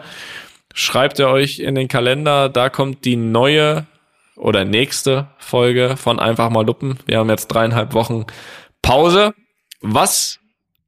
schreibt 0.72 1.18
ihr 1.18 1.28
euch 1.28 1.58
in 1.58 1.74
den 1.74 1.88
Kalender. 1.88 2.48
Da 2.48 2.70
kommt 2.70 3.04
die 3.04 3.16
neue 3.16 3.84
oder 4.36 4.64
nächste 4.64 5.26
Folge 5.36 5.98
von 5.98 6.18
Einfach 6.18 6.48
mal 6.48 6.64
Luppen. 6.64 6.98
Wir 7.04 7.18
haben 7.18 7.28
jetzt 7.28 7.48
dreieinhalb 7.48 7.92
Wochen 7.92 8.24
Pause. 8.80 9.34
Was 9.80 10.40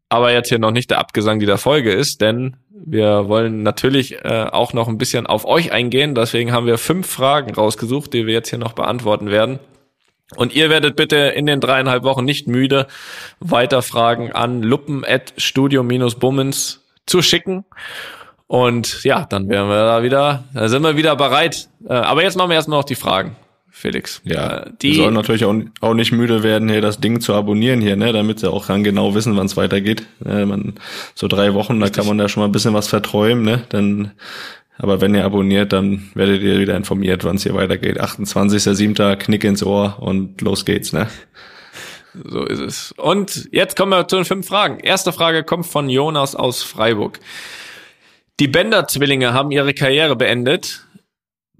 aber 0.09 0.33
jetzt 0.33 0.49
hier 0.49 0.59
noch 0.59 0.73
nicht 0.73 0.91
der 0.91 0.99
Abgesang 0.99 1.39
dieser 1.39 1.57
Folge 1.57 1.93
ist, 1.93 2.21
denn 2.21 2.57
wir 2.71 3.29
wollen 3.29 3.63
natürlich 3.63 4.25
äh, 4.25 4.47
auch 4.51 4.73
noch 4.73 4.89
ein 4.89 4.99
bisschen 4.99 5.27
auf 5.27 5.45
euch 5.45 5.71
eingehen. 5.71 6.17
Deswegen 6.17 6.51
haben 6.53 6.67
wir 6.67 6.79
fünf 6.79 7.07
Fragen 7.07 7.55
rausgesucht, 7.55 8.13
die 8.13 8.27
wir 8.27 8.35
jetzt 8.35 8.51
hier 8.51 8.59
noch 8.59 8.73
beantworten 8.73 9.31
werden. 9.31 9.61
Und 10.37 10.55
ihr 10.55 10.71
werdet 10.71 10.95
bitte 10.97 11.17
in 11.17 11.47
den 11.47 11.61
dreieinhalb 11.61 12.03
Wochen 12.03 12.25
nicht 12.25 12.49
müde, 12.49 12.89
weiter 13.39 13.83
Fragen 13.83 14.33
an 14.33 14.63
luppen.studio-bummens 14.63 16.81
zu 17.07 17.23
schicken. 17.23 17.65
Und 18.47 19.05
ja, 19.05 19.27
dann 19.27 19.49
wären 19.49 19.69
wir 19.69 19.85
da 19.85 20.03
wieder, 20.03 20.43
da 20.55 20.69
sind 20.69 20.83
wir 20.83 20.97
wieder 20.97 21.15
bereit. 21.15 21.69
Äh, 21.89 21.93
aber 21.93 22.25
jetzt 22.25 22.37
machen 22.37 22.51
wir 22.51 22.57
erstmal 22.57 22.81
noch 22.81 22.85
die 22.85 22.97
Fragen. 22.97 23.37
Felix. 23.71 24.21
Ja, 24.25 24.59
äh, 24.59 24.71
die 24.83 24.95
sollen 24.95 25.15
natürlich 25.15 25.45
auch, 25.45 25.55
auch 25.81 25.95
nicht 25.95 26.13
müde 26.13 26.43
werden, 26.43 26.69
hier 26.69 26.81
das 26.81 27.01
Ding 27.01 27.21
zu 27.21 27.35
abonnieren 27.35 27.81
hier, 27.81 27.97
ne, 27.97 28.13
damit 28.13 28.41
sie 28.41 28.51
auch 28.51 28.67
dann 28.67 28.85
genau 28.85 29.15
wissen, 29.15 29.37
wann 29.37 29.47
es 29.47 29.57
weitergeht. 29.57 30.05
Äh, 30.25 30.45
man, 30.45 30.75
so 31.15 31.29
drei 31.29 31.55
Wochen, 31.55 31.75
Richtig. 31.75 31.93
da 31.93 32.01
kann 32.01 32.09
man 32.09 32.19
da 32.19 32.29
schon 32.29 32.43
mal 32.43 32.49
ein 32.49 32.53
bisschen 32.53 32.75
was 32.75 32.89
verträumen, 32.89 33.45
ne, 33.45 33.63
dann, 33.69 34.13
aber 34.77 35.01
wenn 35.01 35.15
ihr 35.15 35.25
abonniert, 35.25 35.73
dann 35.73 36.11
werdet 36.15 36.43
ihr 36.43 36.59
wieder 36.59 36.77
informiert, 36.77 37.25
wann 37.25 37.37
es 37.37 37.43
hier 37.43 37.55
weitergeht. 37.55 38.01
28.07. 38.01 39.17
Knick 39.17 39.45
ins 39.45 39.63
Ohr 39.63 39.99
und 40.01 40.41
los 40.41 40.65
geht's, 40.65 40.93
ne. 40.93 41.09
So 42.25 42.45
ist 42.45 42.61
es. 42.61 42.93
Und 42.93 43.49
jetzt 43.53 43.77
kommen 43.77 43.93
wir 43.93 44.09
zu 44.09 44.17
den 44.17 44.25
fünf 44.25 44.49
Fragen. 44.49 44.81
Erste 44.81 45.13
Frage 45.13 45.45
kommt 45.45 45.67
von 45.67 45.89
Jonas 45.89 46.35
aus 46.35 46.63
Freiburg. 46.63 47.21
Die 48.41 48.49
Bender-Zwillinge 48.49 49.33
haben 49.33 49.51
ihre 49.51 49.75
Karriere 49.75 50.17
beendet. 50.17 50.87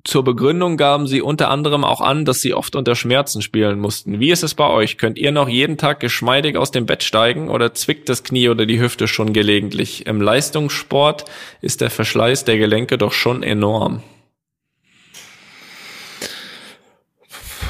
Zur 0.05 0.25
Begründung 0.25 0.77
gaben 0.77 1.07
sie 1.07 1.21
unter 1.21 1.51
anderem 1.51 1.85
auch 1.85 2.01
an, 2.01 2.25
dass 2.25 2.41
sie 2.41 2.55
oft 2.55 2.75
unter 2.75 2.95
Schmerzen 2.95 3.43
spielen 3.43 3.79
mussten. 3.79 4.19
Wie 4.19 4.31
ist 4.31 4.43
es 4.43 4.55
bei 4.55 4.69
euch? 4.69 4.97
Könnt 4.97 5.19
ihr 5.19 5.31
noch 5.31 5.49
jeden 5.49 5.77
Tag 5.77 6.01
geschmeidig 6.01 6.57
aus 6.57 6.71
dem 6.71 6.87
Bett 6.87 7.03
steigen 7.03 7.51
oder 7.51 7.75
zwickt 7.75 8.09
das 8.09 8.23
Knie 8.23 8.49
oder 8.49 8.65
die 8.65 8.81
Hüfte 8.81 9.09
schon 9.09 9.33
gelegentlich? 9.33 10.07
Im 10.07 10.23
Leistungssport 10.23 11.27
ist 11.61 11.83
der 11.83 11.91
Verschleiß 11.91 12.45
der 12.45 12.57
Gelenke 12.57 12.97
doch 12.97 13.13
schon 13.13 13.43
enorm. 13.43 14.03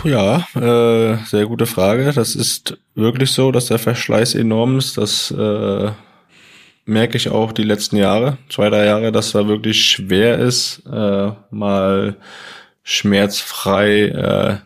Ja, 0.05 0.47
äh, 0.55 1.17
sehr 1.27 1.47
gute 1.47 1.67
Frage. 1.67 2.13
Das 2.13 2.35
ist 2.35 2.79
wirklich 2.95 3.33
so, 3.33 3.53
dass 3.53 3.67
der 3.67 3.79
Verschleiß 3.79 4.35
enorm 4.35 4.79
ist. 4.79 4.97
Das 4.97 5.31
äh, 5.31 5.91
merke 6.85 7.17
ich 7.17 7.29
auch 7.29 7.53
die 7.53 7.63
letzten 7.63 7.97
Jahre, 7.97 8.39
zwei, 8.49 8.71
drei 8.71 8.87
Jahre, 8.87 9.13
dass 9.13 9.33
da 9.33 9.47
wirklich 9.47 9.85
schwer 9.85 10.39
ist, 10.39 10.83
äh, 10.91 11.33
mal 11.51 12.17
schmerzfrei 12.83 14.07
äh, 14.07 14.57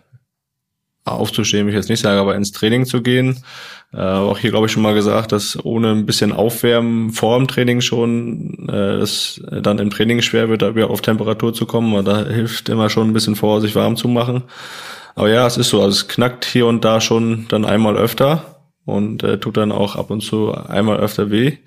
aufzustehen, 1.04 1.66
will 1.66 1.74
ich 1.74 1.78
jetzt 1.78 1.90
nicht 1.90 2.00
sagen, 2.00 2.18
aber 2.18 2.34
ins 2.34 2.52
Training 2.52 2.86
zu 2.86 3.02
gehen. 3.02 3.44
Äh, 3.92 4.00
auch 4.00 4.38
hier 4.38 4.50
glaube 4.50 4.66
ich 4.66 4.72
schon 4.72 4.82
mal 4.82 4.94
gesagt, 4.94 5.32
dass 5.32 5.62
ohne 5.64 5.92
ein 5.92 6.06
bisschen 6.06 6.32
Aufwärmen 6.32 7.10
vor 7.10 7.38
dem 7.38 7.46
Training 7.46 7.80
schon 7.80 8.68
äh, 8.68 8.96
es 8.96 9.40
dann 9.50 9.78
im 9.78 9.90
Training 9.90 10.22
schwer 10.22 10.48
wird, 10.48 10.62
da 10.62 10.74
wieder 10.74 10.90
auf 10.90 11.02
Temperatur 11.02 11.52
zu 11.52 11.66
kommen. 11.66 11.94
Und 11.94 12.06
da 12.06 12.24
hilft 12.24 12.68
immer 12.68 12.90
schon 12.90 13.08
ein 13.08 13.12
bisschen 13.12 13.36
vor, 13.36 13.60
sich 13.60 13.74
warm 13.74 13.96
zu 13.96 14.08
machen. 14.08 14.44
Aber 15.14 15.28
ja, 15.28 15.46
es 15.46 15.56
ist 15.56 15.68
so, 15.68 15.80
also 15.80 15.90
es 15.90 16.08
knackt 16.08 16.44
hier 16.44 16.66
und 16.66 16.84
da 16.84 17.00
schon 17.00 17.46
dann 17.48 17.64
einmal 17.64 17.96
öfter 17.96 18.53
und 18.86 19.22
äh, 19.22 19.38
tut 19.38 19.56
dann 19.56 19.72
auch 19.72 19.96
ab 19.96 20.10
und 20.10 20.20
zu 20.20 20.52
einmal 20.52 20.98
öfter 20.98 21.30
weh. 21.30 21.58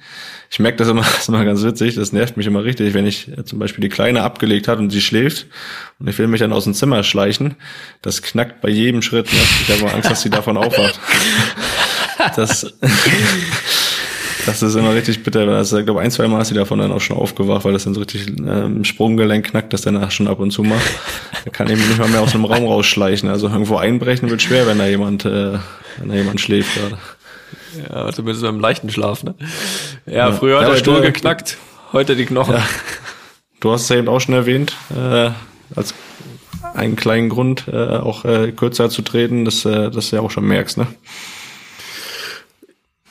Ich 0.49 0.59
merke 0.59 0.77
das 0.77 0.87
immer, 0.87 1.01
das 1.13 1.19
ist 1.19 1.29
immer 1.29 1.45
ganz 1.45 1.63
witzig, 1.63 1.95
das 1.95 2.13
nervt 2.13 2.37
mich 2.37 2.47
immer 2.47 2.63
richtig, 2.63 2.93
wenn 2.93 3.05
ich 3.05 3.27
äh, 3.29 3.43
zum 3.43 3.59
Beispiel 3.59 3.81
die 3.81 3.89
Kleine 3.89 4.21
abgelegt 4.21 4.67
hat 4.67 4.79
und 4.79 4.89
sie 4.89 5.01
schläft 5.01 5.47
und 5.99 6.07
ich 6.07 6.17
will 6.17 6.27
mich 6.27 6.39
dann 6.39 6.53
aus 6.53 6.65
dem 6.65 6.73
Zimmer 6.73 7.03
schleichen, 7.03 7.55
das 8.01 8.21
knackt 8.21 8.61
bei 8.61 8.69
jedem 8.69 9.01
Schritt. 9.01 9.31
Ne? 9.31 9.39
Ich 9.61 9.81
habe 9.81 9.93
Angst, 9.93 10.09
dass 10.09 10.21
sie 10.21 10.29
davon 10.29 10.57
aufwacht. 10.57 10.99
Das, 12.35 12.73
das 14.47 14.63
ist 14.63 14.75
immer 14.75 14.93
richtig 14.93 15.23
bitter. 15.23 15.47
Also, 15.49 15.77
ich 15.77 15.85
glaube, 15.85 16.01
ein, 16.01 16.09
zwei 16.09 16.27
Mal 16.27 16.41
ist 16.41 16.47
sie 16.47 16.55
davon 16.55 16.79
dann 16.79 16.91
auch 16.91 17.01
schon 17.01 17.17
aufgewacht, 17.17 17.65
weil 17.65 17.73
das 17.73 17.83
dann 17.83 17.93
so 17.93 17.99
richtig 17.99 18.27
ähm, 18.27 18.83
Sprunggelenk 18.83 19.51
knackt, 19.51 19.73
das 19.73 19.81
danach 19.81 20.11
schon 20.11 20.27
ab 20.27 20.39
und 20.39 20.51
zu 20.51 20.63
macht. 20.63 20.87
Da 21.43 21.51
kann 21.51 21.69
eben 21.69 21.85
nicht 21.85 21.99
mal 21.99 22.07
mehr 22.07 22.21
aus 22.21 22.31
dem 22.31 22.45
Raum 22.45 22.65
rausschleichen. 22.65 23.29
Also 23.29 23.47
irgendwo 23.47 23.77
einbrechen 23.77 24.29
wird 24.29 24.41
schwer, 24.41 24.65
wenn 24.67 24.79
da 24.79 24.87
jemand, 24.87 25.25
äh, 25.25 25.53
wenn 25.97 26.09
da 26.09 26.15
jemand 26.15 26.41
schläft 26.41 26.75
gerade. 26.75 26.97
Ja, 27.89 28.11
zumindest 28.11 28.43
beim 28.43 28.59
leichten 28.59 28.89
Schlaf, 28.89 29.23
ne? 29.23 29.35
Ja, 30.05 30.29
ja. 30.29 30.31
früher 30.31 30.59
hat 30.59 30.69
der 30.69 30.77
Stuhl 30.77 31.01
geknackt, 31.01 31.57
heute 31.93 32.15
die 32.15 32.25
Knochen. 32.25 32.55
Ja. 32.55 32.65
Du 33.59 33.71
hast 33.71 33.83
es 33.83 33.91
eben 33.91 34.07
auch 34.07 34.19
schon 34.19 34.35
erwähnt, 34.35 34.75
äh, 34.95 35.31
als 35.75 35.93
einen 36.73 36.95
kleinen 36.95 37.29
Grund, 37.29 37.65
äh, 37.67 37.75
auch 37.75 38.25
äh, 38.25 38.51
kürzer 38.51 38.89
zu 38.89 39.01
treten, 39.01 39.45
dass, 39.45 39.65
äh, 39.65 39.89
dass 39.89 40.09
du 40.09 40.17
ja 40.17 40.21
auch 40.21 40.31
schon 40.31 40.45
merkst, 40.45 40.77
ne? 40.77 40.87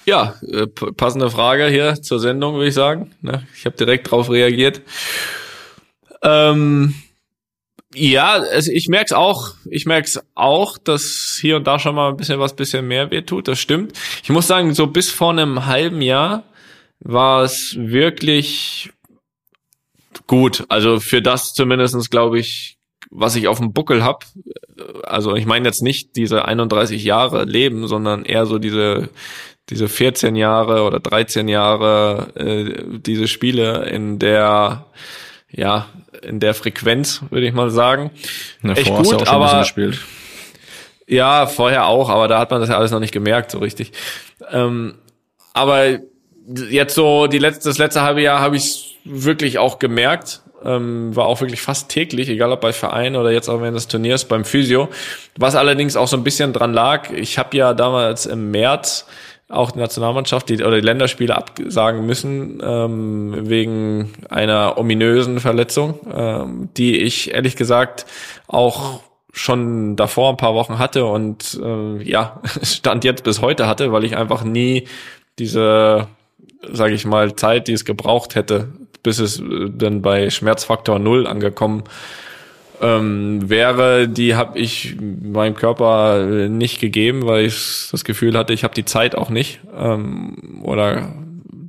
Ja, 0.06 0.36
äh, 0.42 0.66
passende 0.66 1.30
Frage 1.30 1.66
hier 1.66 2.00
zur 2.00 2.20
Sendung, 2.20 2.54
würde 2.54 2.68
ich 2.68 2.74
sagen. 2.74 3.12
Ne? 3.22 3.46
Ich 3.56 3.66
habe 3.66 3.76
direkt 3.76 4.10
drauf 4.10 4.30
reagiert. 4.30 4.82
Ähm, 6.22 6.94
ja, 7.92 8.34
also 8.34 8.70
ich 8.70 8.88
merk's 8.88 9.12
auch. 9.12 9.54
Ich 9.68 9.84
merk's 9.84 10.20
auch, 10.34 10.78
dass 10.78 11.38
hier 11.40 11.56
und 11.56 11.66
da 11.66 11.80
schon 11.80 11.96
mal 11.96 12.10
ein 12.10 12.16
bisschen 12.16 12.38
was 12.38 12.54
bisschen 12.54 12.86
mehr 12.86 13.10
weh 13.10 13.22
tut. 13.22 13.48
Das 13.48 13.58
stimmt. 13.58 13.94
Ich 14.22 14.30
muss 14.30 14.46
sagen, 14.46 14.74
so 14.74 14.86
bis 14.86 15.10
vor 15.10 15.30
einem 15.30 15.66
halben 15.66 16.02
Jahr 16.02 16.44
war 17.00 17.42
es 17.42 17.74
wirklich 17.76 18.90
gut. 20.28 20.64
Also 20.68 21.00
für 21.00 21.20
das 21.20 21.52
zumindestens 21.54 22.10
glaube 22.10 22.38
ich, 22.38 22.78
was 23.10 23.34
ich 23.34 23.48
auf 23.48 23.58
dem 23.58 23.72
Buckel 23.72 24.04
hab. 24.04 24.24
Also 25.02 25.34
ich 25.34 25.46
meine 25.46 25.66
jetzt 25.66 25.82
nicht 25.82 26.14
diese 26.16 26.44
31 26.44 27.02
Jahre 27.02 27.44
Leben, 27.44 27.88
sondern 27.88 28.24
eher 28.24 28.46
so 28.46 28.58
diese 28.58 29.08
diese 29.68 29.88
14 29.88 30.36
Jahre 30.36 30.82
oder 30.82 31.00
13 31.00 31.48
Jahre 31.48 32.28
äh, 32.36 32.84
diese 33.00 33.28
Spiele 33.28 33.86
in 33.86 34.18
der 34.18 34.86
ja 35.50 35.86
in 36.22 36.40
der 36.40 36.54
Frequenz 36.54 37.22
würde 37.30 37.46
ich 37.46 37.54
mal 37.54 37.70
sagen. 37.70 38.10
Na, 38.62 38.74
echt 38.74 38.92
gut 38.92 39.28
aber 39.28 39.64
ja 41.08 41.46
vorher 41.46 41.86
auch 41.86 42.08
aber 42.08 42.28
da 42.28 42.38
hat 42.38 42.50
man 42.50 42.60
das 42.60 42.70
ja 42.70 42.76
alles 42.76 42.90
noch 42.90 43.00
nicht 43.00 43.12
gemerkt 43.12 43.50
so 43.50 43.58
richtig. 43.58 43.92
Ähm, 44.50 44.98
aber 45.52 45.98
jetzt 46.46 46.94
so 46.94 47.26
die 47.26 47.38
letzte 47.38 47.68
das 47.68 47.78
letzte 47.78 48.02
halbe 48.02 48.22
Jahr 48.22 48.40
habe 48.40 48.56
ich 48.56 48.98
wirklich 49.04 49.58
auch 49.58 49.78
gemerkt. 49.78 50.42
Ähm, 50.64 51.14
war 51.14 51.26
auch 51.26 51.40
wirklich 51.42 51.60
fast 51.60 51.90
täglich, 51.90 52.28
egal 52.28 52.50
ob 52.50 52.60
bei 52.60 52.72
Verein 52.72 53.14
oder 53.14 53.30
jetzt 53.30 53.48
auch 53.48 53.60
während 53.60 53.76
des 53.76 53.88
Turniers 53.88 54.24
beim 54.24 54.44
Physio. 54.44 54.88
Was 55.36 55.54
allerdings 55.54 55.96
auch 55.96 56.08
so 56.08 56.16
ein 56.16 56.24
bisschen 56.24 56.52
dran 56.52 56.72
lag, 56.72 57.10
ich 57.10 57.38
habe 57.38 57.56
ja 57.56 57.74
damals 57.74 58.26
im 58.26 58.50
März 58.50 59.06
auch 59.48 59.70
die 59.70 59.78
Nationalmannschaft 59.78 60.48
die, 60.48 60.62
oder 60.62 60.76
die 60.76 60.86
Länderspiele 60.86 61.34
absagen 61.34 62.04
müssen 62.04 62.60
ähm, 62.64 63.48
wegen 63.48 64.12
einer 64.28 64.76
ominösen 64.76 65.38
Verletzung, 65.40 66.00
ähm, 66.12 66.68
die 66.76 66.98
ich 66.98 67.32
ehrlich 67.32 67.56
gesagt 67.56 68.06
auch 68.48 69.00
schon 69.32 69.96
davor 69.96 70.30
ein 70.30 70.36
paar 70.36 70.54
Wochen 70.54 70.78
hatte 70.78 71.04
und 71.04 71.60
äh, 71.62 72.02
ja, 72.02 72.40
Stand 72.62 73.04
jetzt 73.04 73.22
bis 73.22 73.40
heute 73.40 73.66
hatte, 73.66 73.92
weil 73.92 74.04
ich 74.04 74.16
einfach 74.16 74.42
nie 74.42 74.88
diese, 75.38 76.08
sage 76.72 76.94
ich 76.94 77.04
mal, 77.04 77.36
Zeit, 77.36 77.68
die 77.68 77.72
es 77.72 77.84
gebraucht 77.84 78.34
hätte, 78.34 78.68
bis 79.02 79.18
es 79.20 79.38
äh, 79.38 79.70
dann 79.70 80.02
bei 80.02 80.30
Schmerzfaktor 80.30 80.98
null 80.98 81.26
angekommen 81.26 81.84
ähm, 82.80 83.48
wäre, 83.48 84.08
die 84.08 84.34
habe 84.34 84.58
ich 84.58 84.96
meinem 85.00 85.54
Körper 85.54 86.48
nicht 86.48 86.80
gegeben, 86.80 87.26
weil 87.26 87.46
ich 87.46 87.88
das 87.90 88.04
Gefühl 88.04 88.36
hatte, 88.36 88.52
ich 88.52 88.64
habe 88.64 88.74
die 88.74 88.84
Zeit 88.84 89.14
auch 89.14 89.30
nicht. 89.30 89.60
Ähm, 89.76 90.60
oder 90.62 91.14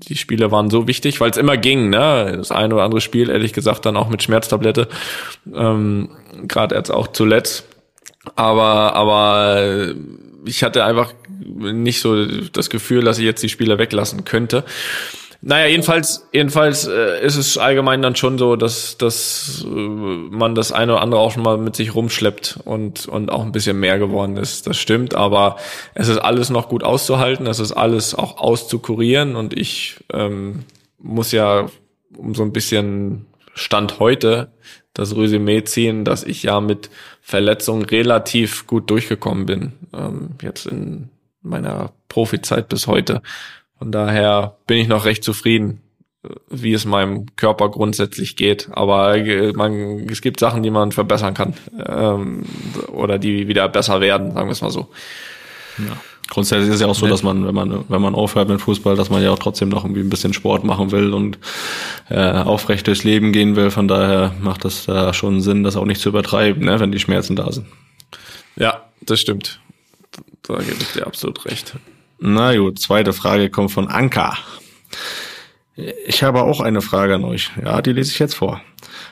die 0.07 0.15
Spiele 0.15 0.51
waren 0.51 0.69
so 0.69 0.87
wichtig, 0.87 1.19
weil 1.19 1.31
es 1.31 1.37
immer 1.37 1.57
ging, 1.57 1.89
ne? 1.89 2.33
Das 2.37 2.51
eine 2.51 2.75
oder 2.75 2.83
andere 2.83 3.01
Spiel, 3.01 3.29
ehrlich 3.29 3.53
gesagt, 3.53 3.85
dann 3.85 3.97
auch 3.97 4.09
mit 4.09 4.23
Schmerztablette. 4.23 4.87
Ähm, 5.53 6.09
Gerade 6.43 6.75
jetzt 6.75 6.91
auch 6.91 7.07
zuletzt. 7.07 7.65
Aber, 8.35 8.93
aber 8.93 9.93
ich 10.45 10.63
hatte 10.63 10.83
einfach 10.83 11.13
nicht 11.45 12.01
so 12.01 12.25
das 12.25 12.69
Gefühl, 12.69 13.03
dass 13.03 13.17
ich 13.17 13.25
jetzt 13.25 13.43
die 13.43 13.49
Spiele 13.49 13.77
weglassen 13.77 14.25
könnte. 14.25 14.63
Naja, 15.41 15.67
jedenfalls, 15.67 16.27
jedenfalls 16.33 16.87
äh, 16.87 17.23
ist 17.23 17.37
es 17.37 17.57
allgemein 17.57 18.01
dann 18.01 18.15
schon 18.15 18.37
so, 18.37 18.55
dass, 18.55 18.97
dass 18.97 19.63
äh, 19.65 19.69
man 19.69 20.55
das 20.55 20.71
eine 20.71 20.93
oder 20.93 21.01
andere 21.01 21.21
auch 21.21 21.31
schon 21.31 21.43
mal 21.43 21.57
mit 21.57 21.75
sich 21.75 21.93
rumschleppt 21.93 22.59
und, 22.65 23.07
und 23.07 23.31
auch 23.31 23.43
ein 23.43 23.51
bisschen 23.51 23.79
mehr 23.79 23.99
geworden 23.99 24.37
ist. 24.37 24.65
Das 24.67 24.77
stimmt, 24.77 25.13
aber 25.13 25.57
es 25.93 26.07
ist 26.07 26.17
alles 26.17 26.49
noch 26.49 26.69
gut 26.69 26.83
auszuhalten, 26.83 27.45
es 27.45 27.59
ist 27.59 27.71
alles 27.71 28.15
auch 28.15 28.37
auszukurieren 28.39 29.35
und 29.35 29.55
ich 29.55 30.03
ähm, 30.11 30.63
muss 30.97 31.31
ja 31.31 31.67
um 32.15 32.33
so 32.33 32.43
ein 32.43 32.53
bisschen 32.53 33.27
Stand 33.53 33.99
heute 33.99 34.51
das 34.93 35.15
Resümee 35.15 35.63
ziehen, 35.63 36.05
dass 36.05 36.23
ich 36.23 36.43
ja 36.43 36.59
mit 36.59 36.89
Verletzungen 37.21 37.85
relativ 37.85 38.65
gut 38.65 38.89
durchgekommen 38.89 39.45
bin, 39.45 39.73
ähm, 39.93 40.31
jetzt 40.41 40.65
in 40.65 41.09
meiner 41.41 41.91
Profizeit 42.09 42.69
bis 42.69 42.87
heute. 42.87 43.21
Von 43.79 43.91
daher 43.91 44.57
bin 44.65 44.77
ich 44.77 44.87
noch 44.87 45.05
recht 45.05 45.23
zufrieden, 45.23 45.81
wie 46.49 46.73
es 46.73 46.85
meinem 46.85 47.35
Körper 47.35 47.69
grundsätzlich 47.69 48.35
geht. 48.35 48.69
Aber 48.71 49.15
äh, 49.15 49.53
man, 49.53 50.07
es 50.09 50.21
gibt 50.21 50.39
Sachen, 50.39 50.63
die 50.63 50.71
man 50.71 50.91
verbessern 50.91 51.33
kann 51.33 51.53
ähm, 51.85 52.43
oder 52.91 53.19
die 53.19 53.47
wieder 53.47 53.67
besser 53.69 54.01
werden, 54.01 54.33
sagen 54.33 54.47
wir 54.47 54.53
es 54.53 54.61
mal 54.61 54.71
so. 54.71 54.87
Ja. 55.77 55.97
Grundsätzlich 56.29 56.67
ist 56.67 56.75
es 56.75 56.81
ja 56.81 56.87
auch 56.87 56.95
so, 56.95 57.07
dass 57.07 57.23
man, 57.23 57.47
wenn 57.47 57.55
man, 57.55 57.85
wenn 57.87 58.01
man 58.01 58.13
aufhört 58.13 58.49
mit 58.49 58.59
Fußball, 58.59 58.97
dass 58.97 59.09
man 59.09 59.23
ja 59.23 59.31
auch 59.31 59.39
trotzdem 59.39 59.69
noch 59.69 59.85
irgendwie 59.85 60.01
ein 60.01 60.09
bisschen 60.09 60.33
Sport 60.33 60.65
machen 60.65 60.91
will 60.91 61.13
und 61.13 61.37
äh, 62.09 62.31
aufrecht 62.31 62.85
durchs 62.87 63.05
Leben 63.05 63.31
gehen 63.31 63.55
will. 63.55 63.71
Von 63.71 63.87
daher 63.87 64.33
macht 64.41 64.65
das 64.65 64.85
da 64.85 65.13
schon 65.13 65.39
Sinn, 65.39 65.63
das 65.63 65.77
auch 65.77 65.85
nicht 65.85 66.01
zu 66.01 66.09
übertreiben, 66.09 66.65
ne, 66.65 66.81
wenn 66.81 66.91
die 66.91 66.99
Schmerzen 66.99 67.37
da 67.37 67.49
sind. 67.53 67.67
Ja, 68.57 68.83
das 69.01 69.21
stimmt. 69.21 69.61
Da 70.43 70.55
gebe 70.57 70.75
ich 70.81 70.91
dir 70.91 71.07
absolut 71.07 71.45
recht. 71.45 71.75
Na 72.19 72.55
gut, 72.55 72.79
zweite 72.79 73.13
Frage 73.13 73.49
kommt 73.49 73.71
von 73.71 73.87
Anka. 73.87 74.37
Ich 76.07 76.23
habe 76.23 76.41
auch 76.41 76.59
eine 76.59 76.81
Frage 76.81 77.15
an 77.15 77.23
euch. 77.23 77.51
Ja, 77.63 77.81
die 77.81 77.93
lese 77.93 78.11
ich 78.11 78.19
jetzt 78.19 78.33
vor. 78.33 78.61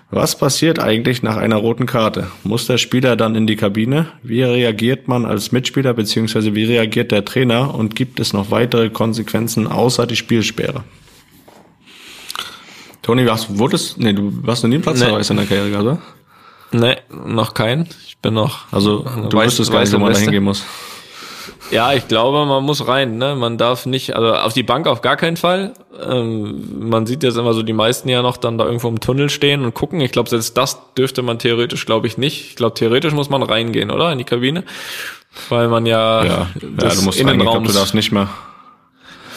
Was 0.10 0.38
passiert 0.38 0.80
eigentlich 0.80 1.22
nach 1.22 1.38
einer 1.38 1.58
roten 1.58 1.86
Karte? 1.86 2.32
Muss 2.43 2.68
der 2.68 2.78
Spieler 2.78 3.16
dann 3.16 3.36
in 3.36 3.47
die 3.47 3.56
Kabine? 3.56 4.08
Wie 4.24 4.41
reagiert 4.41 5.08
man 5.08 5.26
als 5.26 5.51
Mitspieler 5.51 5.93
beziehungsweise 5.93 6.56
wie 6.56 6.66
reagiert 6.66 7.12
der 7.12 7.26
Trainer 7.26 7.76
und 7.76 7.95
gibt 7.95 8.20
es 8.20 8.34
noch 8.34 8.49
weitere 8.49 8.89
Konsequenzen 8.89 9.68
außer 9.68 10.08
die 10.08 10.16
Spielsperre? 10.16 10.84
Toni, 13.01 13.28
was 13.28 13.60
wurdest, 13.60 13.99
nee, 13.99 14.14
du 14.14 14.32
warst 14.41 14.64
noch 14.64 14.70
nie 14.70 14.78
ein 14.78 14.82
Platzverweis 14.82 15.30
nee. 15.30 15.41
in 15.41 15.47
der 15.47 15.58
Karriere, 15.58 15.82
oder? 15.82 16.01
Nee, 16.72 16.95
noch 17.10 17.53
kein. 17.53 17.88
Ich 18.08 18.18
bin 18.18 18.34
noch. 18.34 18.72
Also, 18.72 19.06
du 19.30 19.38
weißt 19.38 19.60
es 19.60 19.72
gar 19.72 19.82
nicht, 19.82 19.93
wo 19.93 19.99
man 19.99 20.14
da 20.14 20.20
hingehen 20.20 20.43
muss. 20.43 20.64
Ja, 21.72 21.93
ich 21.93 22.07
glaube, 22.07 22.45
man 22.45 22.63
muss 22.63 22.88
rein. 22.88 23.18
Ne? 23.18 23.36
Man 23.36 23.57
darf 23.57 23.86
nicht, 23.86 24.16
also 24.16 24.34
auf 24.34 24.53
die 24.53 24.63
Bank 24.63 24.88
auf 24.88 25.01
gar 25.01 25.18
keinen 25.18 25.38
Fall. 25.38 25.74
Ähm, 26.07 26.89
man 26.89 27.05
sieht 27.05 27.24
jetzt 27.24 27.38
immer 27.38 27.53
so 27.53 27.63
die 27.63 27.74
meisten 27.74 28.07
ja 28.09 28.22
noch 28.22 28.38
dann 28.38 28.57
da 28.57 28.66
irgendwo 28.66 28.88
im 28.88 28.99
Tunnel 28.99 29.30
stehen 29.30 29.66
und 29.66 29.74
gucken. 29.74 29.99
Ich 30.01 30.11
glaube, 30.11 30.30
selbst 30.30 30.55
das 30.57 30.80
dürfte 30.95 31.22
man 31.22 31.39
theoretisch, 31.39 31.86
glaube 31.86 32.07
ich, 32.07 32.18
nicht. 32.18 32.49
Ich 32.49 32.55
glaube, 32.55 32.76
theoretisch 32.76 33.13
muss 33.13 33.30
man 33.30 33.41
reingehen, 33.41 33.91
oder? 33.91 34.11
In 34.11 34.20
die 34.20 34.24
Kabine. 34.24 34.63
Weil 35.49 35.68
man 35.68 35.86
ja, 35.86 36.24
ja, 36.24 36.32
ja 36.32 36.49
du 36.59 37.01
musst. 37.01 37.20
Ich 37.20 37.26
glaub, 37.26 37.63
du 37.63 37.74
darfst 37.74 37.95
nicht 37.95 38.11
mehr 38.11 38.30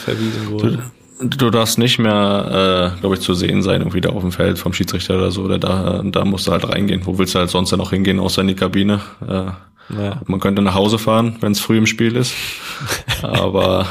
verwiesen 0.05 0.51
wurde. 0.51 0.83
Du, 1.21 1.29
du 1.29 1.51
darfst 1.51 1.79
nicht 1.79 1.99
mehr, 1.99 2.95
äh, 2.95 3.01
glaube 3.01 3.17
ich, 3.17 3.21
zu 3.21 3.35
sehen 3.35 3.63
sein, 3.63 3.81
irgendwie 3.81 4.01
da 4.01 4.11
auf 4.11 4.23
dem 4.23 4.31
Feld 4.31 4.59
vom 4.59 4.73
Schiedsrichter 4.73 5.17
oder 5.17 5.31
so. 5.31 5.43
Oder 5.43 5.59
da, 5.59 6.03
da 6.05 6.25
musst 6.25 6.47
du 6.47 6.53
halt 6.53 6.69
reingehen. 6.69 7.05
Wo 7.05 7.19
willst 7.19 7.35
du 7.35 7.41
halt 7.41 7.51
sonst 7.51 7.73
ja 7.73 7.77
noch 7.77 7.91
hingehen, 7.91 8.21
außer 8.21 8.43
in 8.43 8.49
die 8.49 8.55
Kabine? 8.55 9.01
Äh, 9.27 9.51
ja. 9.89 10.21
Man 10.27 10.41
könnte 10.41 10.63
nach 10.63 10.75
Hause 10.75 10.99
fahren, 10.99 11.37
wenn 11.41 11.53
es 11.53 11.61
früh 11.61 11.79
im 11.79 11.87
Spiel 11.87 12.17
ist. 12.17 12.35
Aber 13.23 13.87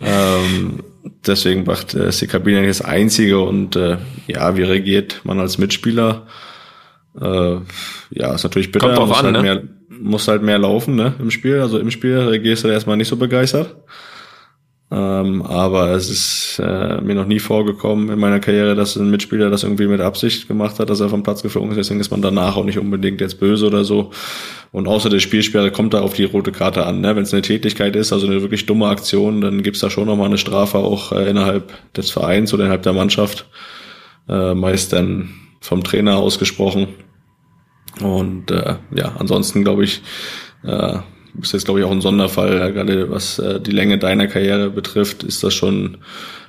ähm, 0.00 0.82
deswegen 1.26 1.64
macht 1.64 1.94
äh, 1.94 2.10
Kabine 2.26 2.66
das 2.66 2.82
Einzige 2.82 3.40
und 3.40 3.76
äh, 3.76 3.98
ja, 4.26 4.56
wie 4.56 4.62
reagiert 4.62 5.20
man 5.24 5.40
als 5.40 5.58
Mitspieler? 5.58 6.26
Äh, 7.20 7.56
ja, 8.10 8.34
ist 8.34 8.44
natürlich 8.44 8.72
bitter. 8.72 8.86
Kommt 8.86 8.98
drauf 8.98 9.08
muss 9.08 9.18
an, 9.18 9.24
halt 9.24 9.36
ne? 9.36 9.42
mehr, 9.42 9.62
muss 9.88 10.28
halt 10.28 10.42
mehr 10.42 10.58
laufen, 10.58 10.94
ne, 10.94 11.14
im 11.18 11.30
Spiel. 11.30 11.60
Also 11.60 11.78
im 11.78 11.90
Spiel 11.90 12.16
reagierst 12.16 12.64
du 12.64 12.68
erstmal 12.68 12.96
nicht 12.96 13.08
so 13.08 13.16
begeistert. 13.16 13.74
Ähm, 14.90 15.42
aber 15.42 15.90
es 15.90 16.08
ist 16.08 16.60
äh, 16.64 17.00
mir 17.02 17.14
noch 17.14 17.26
nie 17.26 17.40
vorgekommen 17.40 18.08
in 18.08 18.18
meiner 18.18 18.40
Karriere, 18.40 18.74
dass 18.74 18.96
ein 18.96 19.10
Mitspieler 19.10 19.50
das 19.50 19.62
irgendwie 19.62 19.86
mit 19.86 20.00
Absicht 20.00 20.48
gemacht 20.48 20.78
hat, 20.78 20.88
dass 20.88 21.00
er 21.00 21.10
vom 21.10 21.22
Platz 21.22 21.42
geflogen 21.42 21.70
ist. 21.70 21.76
Deswegen 21.76 22.00
ist 22.00 22.10
man 22.10 22.22
danach 22.22 22.56
auch 22.56 22.64
nicht 22.64 22.78
unbedingt 22.78 23.20
jetzt 23.20 23.38
böse 23.38 23.66
oder 23.66 23.84
so. 23.84 24.12
Und 24.72 24.88
außer 24.88 25.10
der 25.10 25.18
Spielsperre 25.18 25.70
kommt 25.70 25.92
da 25.92 26.00
auf 26.00 26.14
die 26.14 26.24
rote 26.24 26.52
Karte 26.52 26.86
an. 26.86 27.02
Ne? 27.02 27.14
Wenn 27.14 27.24
es 27.24 27.34
eine 27.34 27.42
Tätigkeit 27.42 27.96
ist, 27.96 28.14
also 28.14 28.26
eine 28.26 28.40
wirklich 28.40 28.64
dumme 28.64 28.86
Aktion, 28.86 29.42
dann 29.42 29.62
gibt's 29.62 29.80
da 29.80 29.90
schon 29.90 30.06
nochmal 30.06 30.26
eine 30.26 30.38
Strafe 30.38 30.78
auch 30.78 31.12
äh, 31.12 31.28
innerhalb 31.28 31.70
des 31.92 32.10
Vereins 32.10 32.54
oder 32.54 32.64
innerhalb 32.64 32.82
der 32.82 32.94
Mannschaft. 32.94 33.46
Äh, 34.26 34.54
meist 34.54 34.94
dann 34.94 35.30
vom 35.60 35.84
Trainer 35.84 36.16
ausgesprochen. 36.16 36.88
Und 38.00 38.50
äh, 38.50 38.76
ja, 38.94 39.16
ansonsten 39.18 39.64
glaube 39.64 39.84
ich, 39.84 40.02
äh, 40.64 40.98
bist 41.40 41.52
jetzt, 41.52 41.64
glaube 41.64 41.80
ich, 41.80 41.86
auch 41.86 41.90
ein 41.90 42.00
Sonderfall, 42.00 42.72
gerade 42.72 43.10
was 43.10 43.38
äh, 43.38 43.60
die 43.60 43.70
Länge 43.70 43.98
deiner 43.98 44.26
Karriere 44.26 44.70
betrifft, 44.70 45.22
ist 45.22 45.42
das 45.42 45.54
schon 45.54 45.98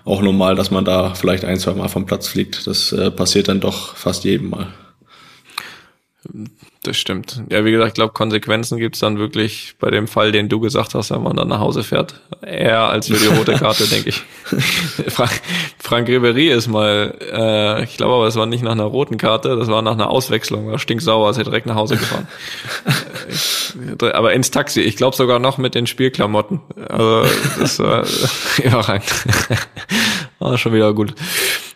auch 0.05 0.21
normal, 0.21 0.55
dass 0.55 0.71
man 0.71 0.85
da 0.85 1.13
vielleicht 1.13 1.45
ein, 1.45 1.59
zwei 1.59 1.73
Mal 1.73 1.87
vom 1.87 2.05
Platz 2.05 2.27
fliegt. 2.27 2.67
Das 2.67 2.91
äh, 2.91 3.11
passiert 3.11 3.47
dann 3.47 3.59
doch 3.59 3.95
fast 3.95 4.23
jedem 4.23 4.49
Mal. 4.51 4.67
Das 6.89 6.97
stimmt. 6.97 7.43
Ja, 7.51 7.63
wie 7.65 7.71
gesagt, 7.71 7.89
ich 7.89 7.93
glaube, 7.93 8.13
Konsequenzen 8.13 8.79
gibt's 8.79 8.97
dann 8.97 9.19
wirklich 9.19 9.75
bei 9.79 9.91
dem 9.91 10.07
Fall, 10.07 10.31
den 10.31 10.49
du 10.49 10.59
gesagt 10.59 10.95
hast, 10.95 11.11
wenn 11.11 11.21
man 11.21 11.35
dann 11.35 11.47
nach 11.47 11.59
Hause 11.59 11.83
fährt. 11.83 12.19
Eher 12.41 12.89
als 12.89 13.09
für 13.09 13.13
die 13.13 13.27
rote 13.37 13.53
Karte, 13.53 13.87
denke 13.87 14.09
ich. 14.09 14.23
Frank, 15.07 15.39
Frank 15.77 16.07
Ribery 16.07 16.47
ist 16.47 16.67
mal, 16.67 17.13
äh, 17.31 17.83
ich 17.83 17.95
glaube 17.97 18.15
aber, 18.15 18.25
es 18.25 18.35
war 18.37 18.47
nicht 18.47 18.63
nach 18.63 18.71
einer 18.71 18.85
roten 18.85 19.17
Karte, 19.19 19.55
das 19.55 19.67
war 19.67 19.83
nach 19.83 19.91
einer 19.91 20.09
Auswechslung, 20.09 20.65
war 20.65 20.79
stinksauer, 20.79 21.29
ist 21.29 21.37
er 21.37 21.43
direkt 21.43 21.67
nach 21.67 21.75
Hause 21.75 21.95
gefahren. 21.95 22.27
ich, 23.29 23.75
aber 24.15 24.33
ins 24.33 24.49
Taxi, 24.49 24.81
ich 24.81 24.95
glaube 24.95 25.15
sogar 25.15 25.37
noch 25.37 25.59
mit 25.59 25.75
den 25.75 25.85
Spielklamotten. 25.85 26.61
Also 26.87 27.23
das 27.59 27.77
war 27.77 28.03
überragend. 28.63 29.13
War 30.39 30.57
schon 30.57 30.73
wieder 30.73 30.93
gut. 30.93 31.13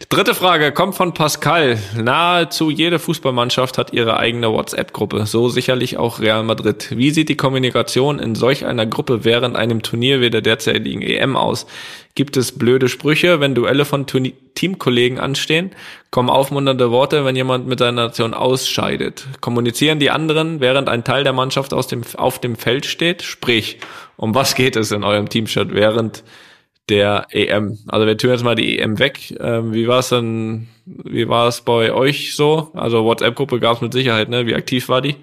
Dritte 0.09 0.36
Frage 0.36 0.72
kommt 0.72 0.93
von 0.93 1.14
Pascal. 1.14 1.80
Nahezu 1.95 2.70
jede 2.70 2.99
Fußballmannschaft 2.99 3.78
hat 3.80 3.93
ihre 3.93 4.18
eigene 4.18 4.51
WhatsApp-Gruppe, 4.51 5.26
so 5.26 5.49
sicherlich 5.49 5.97
auch 5.97 6.20
Real 6.20 6.43
Madrid. 6.43 6.89
Wie 6.95 7.09
sieht 7.09 7.30
die 7.30 7.36
Kommunikation 7.36 8.20
in 8.20 8.36
solch 8.36 8.66
einer 8.66 8.86
Gruppe 8.86 9.26
während 9.26 9.55
einem 9.55 9.82
Turnier 9.82 10.22
wie 10.22 10.30
der 10.30 10.41
derzeitigen 10.41 11.01
EM 11.01 11.36
aus? 11.36 11.66
Gibt 12.16 12.38
es 12.38 12.51
blöde 12.51 12.89
Sprüche, 12.89 13.39
wenn 13.39 13.55
Duelle 13.55 13.86
von 13.86 14.05
Turni 14.05 14.36
Teamkollegen 14.53 15.20
anstehen? 15.20 15.72
Kommen 16.11 16.30
aufmunternde 16.30 16.91
Worte, 16.91 17.26
wenn 17.26 17.36
jemand 17.36 17.68
mit 17.68 17.80
seiner 17.80 18.03
Nation 18.03 18.36
ausscheidet? 18.36 19.26
Kommunizieren 19.41 19.97
die 19.97 20.11
anderen, 20.11 20.59
während 20.59 20.89
ein 20.89 21.03
Teil 21.03 21.24
der 21.24 21.34
Mannschaft 21.34 21.74
aus 21.74 21.88
dem, 21.88 22.03
auf 22.18 22.38
dem 22.38 22.55
Feld 22.55 22.86
steht? 22.86 23.24
Sprich, 23.24 23.80
um 24.16 24.36
was 24.36 24.53
geht 24.53 24.76
es 24.76 24.91
in 24.91 25.03
eurem 25.03 25.28
Teamchat 25.28 25.74
während 25.74 26.24
der 26.89 27.27
EM. 27.29 27.77
Also 27.88 28.05
wir 28.05 28.17
tun 28.17 28.31
jetzt 28.31 28.43
mal 28.43 28.55
die 28.55 28.79
EM 28.79 28.99
weg. 28.99 29.36
Ähm, 29.39 29.73
wie 29.73 29.88
war 29.88 29.99
es 29.99 30.09
denn, 30.09 30.67
wie 30.86 31.27
war 31.29 31.47
es 31.47 31.61
bei 31.61 31.93
euch 31.93 32.36
so? 32.36 32.71
Also 32.73 33.05
WhatsApp-Gruppe 33.05 33.59
gab 33.59 33.75
es 33.75 33.81
mit 33.81 33.93
Sicherheit, 33.93 34.29
ne? 34.29 34.45
Wie 34.45 34.55
aktiv 34.55 34.89
war 34.89 35.01
die? 35.01 35.15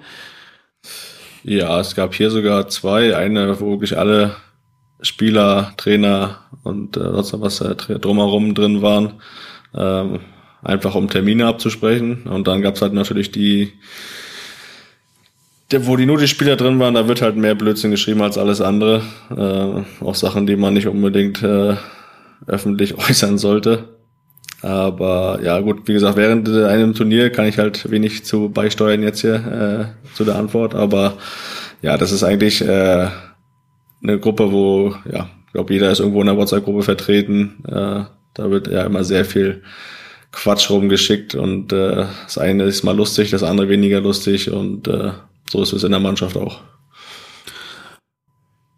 Ja, 1.43 1.81
es 1.81 1.95
gab 1.95 2.15
hier 2.15 2.31
sogar 2.31 2.69
zwei. 2.69 3.17
Eine, 3.17 3.61
wo 3.61 3.71
wirklich 3.73 3.99
alle 3.99 4.37
Spieler, 5.03 5.73
Trainer 5.77 6.41
und 6.65 6.97
äh, 6.97 7.01
sonst 7.23 7.41
was 7.41 7.61
äh, 7.61 7.75
drumherum 7.75 8.55
drin 8.55 8.83
waren. 8.83 9.21
Ähm, 9.75 10.21
einfach 10.63 10.95
um 10.95 11.09
Termine 11.09 11.47
abzusprechen. 11.47 12.25
Und 12.25 12.47
dann 12.47 12.63
gab's 12.63 12.83
halt 12.83 12.93
natürlich 12.93 13.31
die 13.31 13.73
wo 15.79 15.97
die 15.97 16.07
nur 16.07 16.19
die 16.19 16.29
Spieler 16.29 16.57
drin 16.57 16.79
waren, 16.79 16.95
da 16.95 17.07
wird 17.09 17.23
halt 17.23 17.37
mehr 17.37 17.55
Blödsinn 17.55 17.91
geschrieben 17.91 18.23
als 18.23 18.39
alles 18.39 18.61
andere. 18.61 19.03
Äh, 19.31 20.05
auch 20.05 20.15
Sachen, 20.15 20.47
die 20.47 20.57
man 20.57 20.75
nicht 20.75 20.89
unbedingt 20.89 21.43
äh, 21.43 21.77
öffentlich 22.47 22.99
äußern 23.09 23.39
sollte. 23.39 23.89
Aber 24.63 25.41
ja, 25.43 25.59
gut, 25.61 25.89
wie 25.89 25.95
gesagt, 25.95 26.17
während 26.17 26.49
einem 26.49 26.95
Turnier 26.95 27.31
kann 27.31 27.47
ich 27.47 27.59
halt 27.59 27.91
wenig 27.91 28.25
zu 28.25 28.51
beisteuern 28.51 29.03
jetzt 29.03 29.21
hier 29.21 29.95
äh, 30.05 30.15
zu 30.15 30.25
der 30.25 30.37
Antwort. 30.37 30.75
Aber 30.75 31.15
ja, 31.81 31.97
das 31.97 32.13
ist 32.13 32.25
eigentlich 32.25 32.61
äh, 32.61 33.09
eine 34.03 34.19
Gruppe, 34.19 34.53
wo, 34.53 34.95
ja, 35.11 35.31
ich 35.47 35.53
glaube, 35.53 35.73
jeder 35.73 35.91
ist 35.91 36.01
irgendwo 36.01 36.21
in 36.21 36.27
der 36.27 36.37
WhatsApp-Gruppe 36.37 36.83
vertreten. 36.83 37.65
Äh, 37.67 38.05
da 38.35 38.51
wird 38.51 38.69
ja 38.69 38.85
immer 38.85 39.03
sehr 39.03 39.25
viel 39.25 39.63
Quatsch 40.33 40.71
rumgeschickt 40.71 41.35
und 41.35 41.73
äh, 41.73 42.07
das 42.25 42.39
eine 42.39 42.65
ist 42.65 42.85
mal 42.85 42.97
lustig, 42.97 43.31
das 43.31 43.43
andere 43.43 43.69
weniger 43.69 44.01
lustig 44.01 44.51
und 44.51 44.87
äh, 44.87 45.11
so 45.51 45.61
ist 45.63 45.73
es 45.73 45.83
in 45.83 45.91
der 45.91 46.01
Mannschaft 46.01 46.37
auch. 46.37 46.61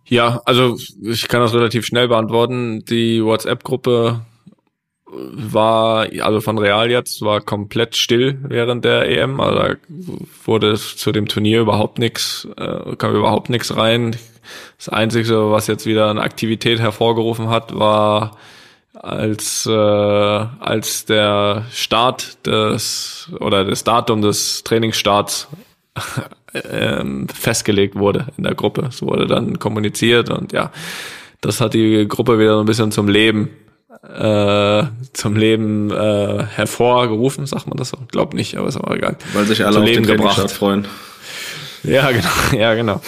Ja, 0.06 0.40
also 0.46 0.76
ich 1.02 1.28
kann 1.28 1.40
das 1.40 1.54
relativ 1.54 1.86
schnell 1.86 2.08
beantworten. 2.08 2.84
Die 2.84 3.22
WhatsApp-Gruppe 3.22 4.24
war, 5.06 6.06
also 6.20 6.40
von 6.40 6.58
Real 6.58 6.90
jetzt, 6.90 7.22
war 7.22 7.40
komplett 7.40 7.96
still 7.96 8.38
während 8.42 8.84
der 8.84 9.08
EM. 9.08 9.40
Also 9.40 9.74
wurde 10.44 10.74
zu 10.76 11.12
dem 11.12 11.28
Turnier 11.28 11.60
überhaupt 11.60 11.98
nichts, 11.98 12.48
äh, 12.56 12.96
kam 12.96 13.14
überhaupt 13.14 13.50
nichts 13.50 13.76
rein. 13.76 14.16
Das 14.78 14.88
Einzige, 14.88 15.50
was 15.50 15.66
jetzt 15.66 15.86
wieder 15.86 16.10
eine 16.10 16.22
Aktivität 16.22 16.80
hervorgerufen 16.80 17.50
hat, 17.50 17.78
war 17.78 18.38
als 18.94 19.66
äh, 19.66 19.72
als 19.72 21.04
der 21.04 21.66
Start 21.72 22.46
des 22.46 23.30
oder 23.40 23.64
das 23.64 23.84
Datum 23.84 24.22
des 24.22 24.64
Trainingsstarts 24.64 25.48
ähm, 26.54 27.28
festgelegt 27.28 27.96
wurde 27.96 28.26
in 28.36 28.44
der 28.44 28.54
Gruppe. 28.54 28.86
Es 28.88 29.02
wurde 29.02 29.26
dann 29.26 29.58
kommuniziert 29.58 30.30
und 30.30 30.52
ja, 30.52 30.70
das 31.40 31.60
hat 31.60 31.74
die 31.74 32.06
Gruppe 32.06 32.38
wieder 32.38 32.54
so 32.54 32.60
ein 32.60 32.66
bisschen 32.66 32.92
zum 32.92 33.08
Leben 33.08 33.50
äh, 34.02 34.84
zum 35.12 35.36
Leben 35.36 35.90
äh, 35.90 36.44
hervorgerufen, 36.44 37.46
sagt 37.46 37.68
man 37.68 37.76
das 37.76 37.90
so? 37.90 37.98
Glaub 38.10 38.34
nicht, 38.34 38.56
aber 38.56 38.68
ist 38.68 38.76
auch 38.76 38.92
egal. 38.92 39.16
Weil 39.32 39.44
sich 39.46 39.64
alle 39.64 39.74
zum 39.74 39.82
auf 39.82 39.88
Leben 39.88 40.06
den 40.06 40.16
gebracht. 40.16 40.50
freuen. 40.50 40.86
Ja, 41.84 42.10
genau, 42.10 42.28
ja, 42.58 42.74
genau. 42.74 43.00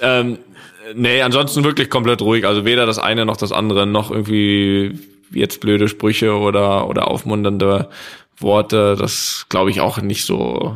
Ähm, 0.00 0.38
nee, 0.94 1.22
ansonsten 1.22 1.64
wirklich 1.64 1.90
komplett 1.90 2.20
ruhig. 2.20 2.46
Also 2.46 2.64
weder 2.64 2.86
das 2.86 2.98
eine 2.98 3.24
noch 3.24 3.36
das 3.36 3.52
andere, 3.52 3.86
noch 3.86 4.10
irgendwie 4.10 4.98
jetzt 5.30 5.60
blöde 5.60 5.88
Sprüche 5.88 6.34
oder, 6.34 6.88
oder 6.88 7.08
aufmunternde 7.08 7.88
Worte. 8.38 8.96
Das 8.98 9.46
glaube 9.48 9.70
ich 9.70 9.80
auch 9.80 10.00
nicht 10.00 10.24
so, 10.24 10.74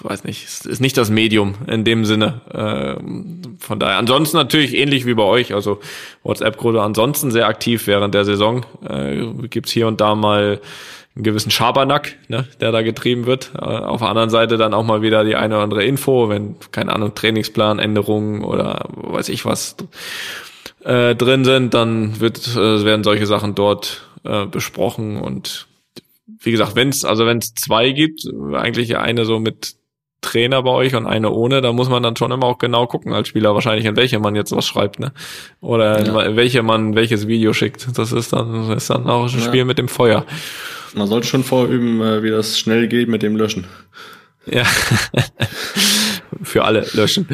weiß 0.00 0.24
nicht, 0.24 0.44
ist 0.64 0.80
nicht 0.80 0.96
das 0.96 1.10
Medium 1.10 1.54
in 1.66 1.84
dem 1.84 2.04
Sinne. 2.04 2.40
Ähm, 2.52 3.56
von 3.58 3.78
daher. 3.78 3.98
Ansonsten 3.98 4.36
natürlich 4.36 4.76
ähnlich 4.76 5.06
wie 5.06 5.14
bei 5.14 5.24
euch. 5.24 5.54
Also 5.54 5.80
WhatsApp-Gruppe 6.22 6.82
ansonsten 6.82 7.30
sehr 7.30 7.46
aktiv 7.46 7.86
während 7.86 8.14
der 8.14 8.24
Saison. 8.24 8.64
Äh, 8.88 9.26
gibt's 9.48 9.72
hier 9.72 9.86
und 9.86 10.00
da 10.00 10.14
mal 10.14 10.60
einen 11.16 11.24
gewissen 11.24 11.50
Schabernack, 11.50 12.16
ne, 12.28 12.46
der 12.60 12.70
da 12.70 12.82
getrieben 12.82 13.26
wird. 13.26 13.50
Äh, 13.54 13.64
auf 13.64 14.00
der 14.00 14.08
anderen 14.08 14.30
Seite 14.30 14.56
dann 14.56 14.74
auch 14.74 14.84
mal 14.84 15.02
wieder 15.02 15.24
die 15.24 15.34
eine 15.36 15.56
oder 15.56 15.64
andere 15.64 15.84
Info, 15.84 16.28
wenn, 16.28 16.56
keine 16.70 16.92
Ahnung, 16.92 17.14
Trainingsplanänderungen 17.14 18.44
oder 18.44 18.86
weiß 18.94 19.28
ich 19.28 19.44
was 19.44 19.76
äh, 20.84 21.14
drin 21.14 21.44
sind, 21.44 21.74
dann 21.74 22.20
wird, 22.20 22.46
äh, 22.56 22.84
werden 22.84 23.04
solche 23.04 23.26
Sachen 23.26 23.54
dort 23.54 24.06
äh, 24.24 24.46
besprochen 24.46 25.20
und 25.20 25.66
wie 26.42 26.52
gesagt, 26.52 26.74
wenn 26.74 26.88
es 26.88 27.04
also 27.04 27.26
wenn 27.26 27.38
es 27.38 27.54
zwei 27.54 27.90
gibt, 27.90 28.22
eigentlich 28.54 28.96
eine 28.96 29.24
so 29.24 29.40
mit 29.40 29.74
Trainer 30.22 30.62
bei 30.62 30.70
euch 30.70 30.94
und 30.94 31.06
eine 31.06 31.30
ohne, 31.30 31.60
da 31.60 31.72
muss 31.72 31.88
man 31.88 32.02
dann 32.02 32.16
schon 32.16 32.30
immer 32.30 32.46
auch 32.46 32.58
genau 32.58 32.86
gucken 32.86 33.12
als 33.12 33.28
Spieler 33.28 33.54
wahrscheinlich, 33.54 33.86
in 33.86 33.96
welche 33.96 34.18
man 34.18 34.34
jetzt 34.34 34.54
was 34.54 34.66
schreibt, 34.66 35.00
ne? 35.00 35.12
Oder 35.60 36.04
ja. 36.04 36.22
in 36.22 36.36
welche 36.36 36.62
man 36.62 36.94
welches 36.94 37.26
Video 37.26 37.52
schickt. 37.52 37.88
Das 37.96 38.12
ist 38.12 38.32
dann 38.32 38.68
das 38.68 38.82
ist 38.82 38.90
dann 38.90 39.08
auch 39.08 39.22
ein 39.22 39.40
Spiel 39.40 39.60
ja. 39.60 39.64
mit 39.64 39.78
dem 39.78 39.88
Feuer. 39.88 40.26
Man 40.94 41.06
sollte 41.06 41.26
schon 41.26 41.44
vorüben, 41.44 42.02
äh, 42.02 42.22
wie 42.22 42.30
das 42.30 42.58
schnell 42.58 42.88
geht 42.88 43.08
mit 43.08 43.22
dem 43.22 43.36
Löschen. 43.36 43.66
Ja. 44.46 44.64
Für 46.42 46.64
alle 46.64 46.86
löschen. 46.92 47.28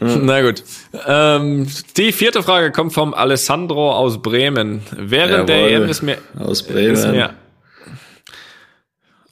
Ja. 0.00 0.16
Na 0.16 0.42
gut. 0.42 0.62
Ähm, 1.06 1.66
die 1.96 2.12
vierte 2.12 2.42
Frage 2.42 2.72
kommt 2.72 2.92
vom 2.92 3.14
Alessandro 3.14 3.92
aus 3.92 4.20
Bremen. 4.20 4.82
Während 4.96 5.48
Jawohl, 5.48 5.68
der 5.68 5.70
EM 5.70 5.88
ist 5.88 6.02
mir, 6.02 6.18
aus 6.38 6.62
Bremen. 6.62 6.94
Ist 6.94 7.06
mir 7.08 7.34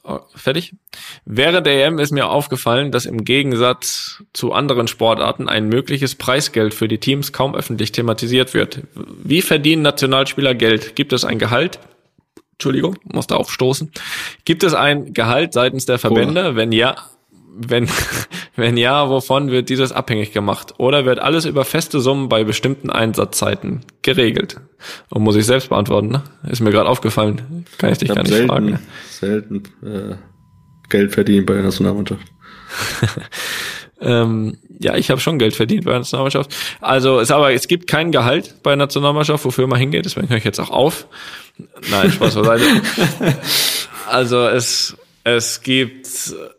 Oh, 0.05 0.19
fertig? 0.35 0.73
Während 1.23 1.65
der 1.65 1.85
EM 1.85 1.97
ist 1.97 2.11
mir 2.11 2.27
aufgefallen, 2.27 2.91
dass 2.91 3.05
im 3.05 3.23
Gegensatz 3.23 4.21
zu 4.33 4.51
anderen 4.51 4.89
Sportarten 4.89 5.47
ein 5.47 5.69
mögliches 5.69 6.15
Preisgeld 6.15 6.73
für 6.73 6.89
die 6.89 6.97
Teams 6.97 7.31
kaum 7.31 7.55
öffentlich 7.55 7.93
thematisiert 7.93 8.53
wird. 8.53 8.81
Wie 8.95 9.41
verdienen 9.41 9.81
Nationalspieler 9.81 10.55
Geld? 10.55 10.97
Gibt 10.97 11.13
es 11.13 11.23
ein 11.23 11.39
Gehalt? 11.39 11.79
Entschuldigung, 12.53 12.97
musste 13.03 13.37
aufstoßen. 13.37 13.91
Gibt 14.43 14.63
es 14.63 14.73
ein 14.73 15.13
Gehalt 15.13 15.53
seitens 15.53 15.85
der 15.85 15.99
Verbände? 15.99 16.51
Oh. 16.51 16.55
Wenn 16.57 16.73
ja, 16.73 16.95
wenn, 17.55 17.87
wenn 18.55 18.77
ja, 18.77 19.09
wovon 19.09 19.51
wird 19.51 19.69
dieses 19.69 19.91
abhängig 19.91 20.31
gemacht? 20.31 20.75
Oder 20.77 21.05
wird 21.05 21.19
alles 21.19 21.45
über 21.45 21.65
feste 21.65 21.99
Summen 21.99 22.29
bei 22.29 22.43
bestimmten 22.43 22.89
Einsatzzeiten 22.89 23.81
geregelt? 24.01 24.59
Und 25.09 25.23
muss 25.23 25.35
ich 25.35 25.45
selbst 25.45 25.69
beantworten, 25.69 26.09
ne? 26.09 26.23
Ist 26.49 26.61
mir 26.61 26.71
gerade 26.71 26.89
aufgefallen. 26.89 27.65
Kann 27.77 27.91
ich 27.91 27.99
dich 27.99 28.09
ich 28.09 28.15
gar 28.15 28.23
nicht 28.23 28.33
selten, 28.33 28.49
fragen. 28.49 28.79
Selten 29.09 29.63
äh, 29.83 30.15
Geld 30.89 31.13
verdient 31.13 31.45
bei 31.45 31.53
der 31.53 31.63
Nationalmannschaft. 31.63 32.21
ähm, 34.01 34.57
ja, 34.79 34.95
ich 34.95 35.09
habe 35.09 35.21
schon 35.21 35.39
Geld 35.39 35.55
verdient 35.55 35.85
bei 35.85 35.91
der 35.91 35.99
Nationalmannschaft. 35.99 36.53
Also 36.81 37.19
es 37.19 37.31
aber 37.31 37.53
es 37.53 37.67
gibt 37.67 37.87
kein 37.87 38.11
Gehalt 38.11 38.55
bei 38.63 38.71
der 38.71 38.77
Nationalmannschaft, 38.77 39.45
wofür 39.45 39.67
man 39.67 39.79
hingeht, 39.79 40.05
deswegen 40.05 40.29
höre 40.29 40.37
ich 40.37 40.43
jetzt 40.43 40.59
auch 40.59 40.71
auf. 40.71 41.07
Nein, 41.89 42.11
Spaß 42.11 42.35
beiseite. 42.35 42.65
also 44.09 44.47
es 44.47 44.97
es 45.23 45.61
gibt, 45.61 46.07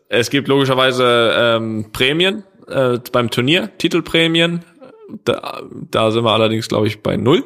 es 0.09 0.29
gibt 0.29 0.47
logischerweise 0.47 1.33
ähm, 1.37 1.91
Prämien 1.91 2.43
äh, 2.67 2.99
beim 3.11 3.29
Turnier, 3.29 3.69
Titelprämien. 3.77 4.63
Da, 5.23 5.61
da 5.71 6.11
sind 6.11 6.23
wir 6.23 6.31
allerdings, 6.31 6.67
glaube 6.67 6.87
ich, 6.87 7.01
bei 7.01 7.15
null 7.15 7.43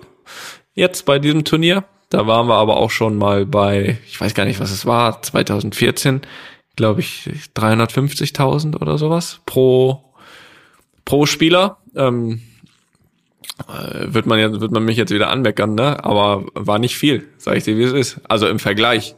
jetzt 0.73 1.05
bei 1.05 1.19
diesem 1.19 1.43
Turnier. 1.43 1.83
Da 2.09 2.25
waren 2.25 2.47
wir 2.47 2.55
aber 2.55 2.77
auch 2.77 2.89
schon 2.89 3.17
mal 3.17 3.45
bei, 3.45 3.99
ich 4.07 4.19
weiß 4.19 4.33
gar 4.33 4.45
nicht, 4.45 4.59
was 4.59 4.71
es 4.71 4.85
war, 4.85 5.21
2014, 5.21 6.21
glaube 6.75 7.01
ich, 7.01 7.29
350.000 7.55 8.81
oder 8.81 8.97
sowas 8.97 9.41
pro 9.45 10.09
pro 11.05 11.25
Spieler. 11.25 11.77
Ähm, 11.95 12.41
äh, 13.67 14.13
wird 14.13 14.25
man 14.25 14.39
jetzt, 14.39 14.61
wird 14.61 14.71
man 14.71 14.85
mich 14.85 14.97
jetzt 14.97 15.13
wieder 15.13 15.29
anmeckern, 15.29 15.75
ne? 15.75 16.03
Aber 16.03 16.45
war 16.53 16.79
nicht 16.79 16.97
viel, 16.97 17.27
sage 17.37 17.57
ich 17.57 17.63
dir, 17.63 17.77
wie 17.77 17.83
es 17.83 17.93
ist. 17.93 18.21
Also 18.27 18.47
im 18.47 18.59
Vergleich. 18.59 19.15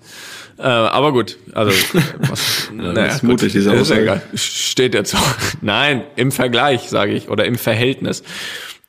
Äh, 0.62 0.66
aber 0.66 1.12
gut, 1.12 1.38
also 1.53 1.72
was, 2.20 2.72
ja, 2.76 2.93
naja, 2.93 3.07
ist 3.07 3.24
mutig, 3.24 3.51
diese 3.51 3.74
ist 3.74 3.89
egal. 3.89 4.22
Steht 4.36 4.93
jetzt 4.93 5.12
so. 5.12 5.18
Nein, 5.62 6.03
im 6.16 6.32
Vergleich, 6.32 6.89
sage 6.89 7.14
ich, 7.14 7.30
oder 7.30 7.45
im 7.45 7.55
Verhältnis. 7.55 8.24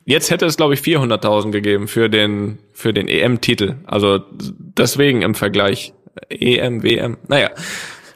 Jetzt 0.04 0.30
hätte 0.30 0.44
es, 0.44 0.56
glaube 0.56 0.74
ich, 0.74 0.80
400.000 0.80 1.50
gegeben 1.50 1.88
für 1.88 2.10
den 2.10 2.58
für 2.72 2.92
den 2.92 3.08
EM-Titel. 3.08 3.76
Also 3.86 4.20
deswegen 4.30 5.22
im 5.22 5.34
Vergleich. 5.34 5.94
EM, 6.28 6.82
WM. 6.82 7.16
Naja, 7.26 7.50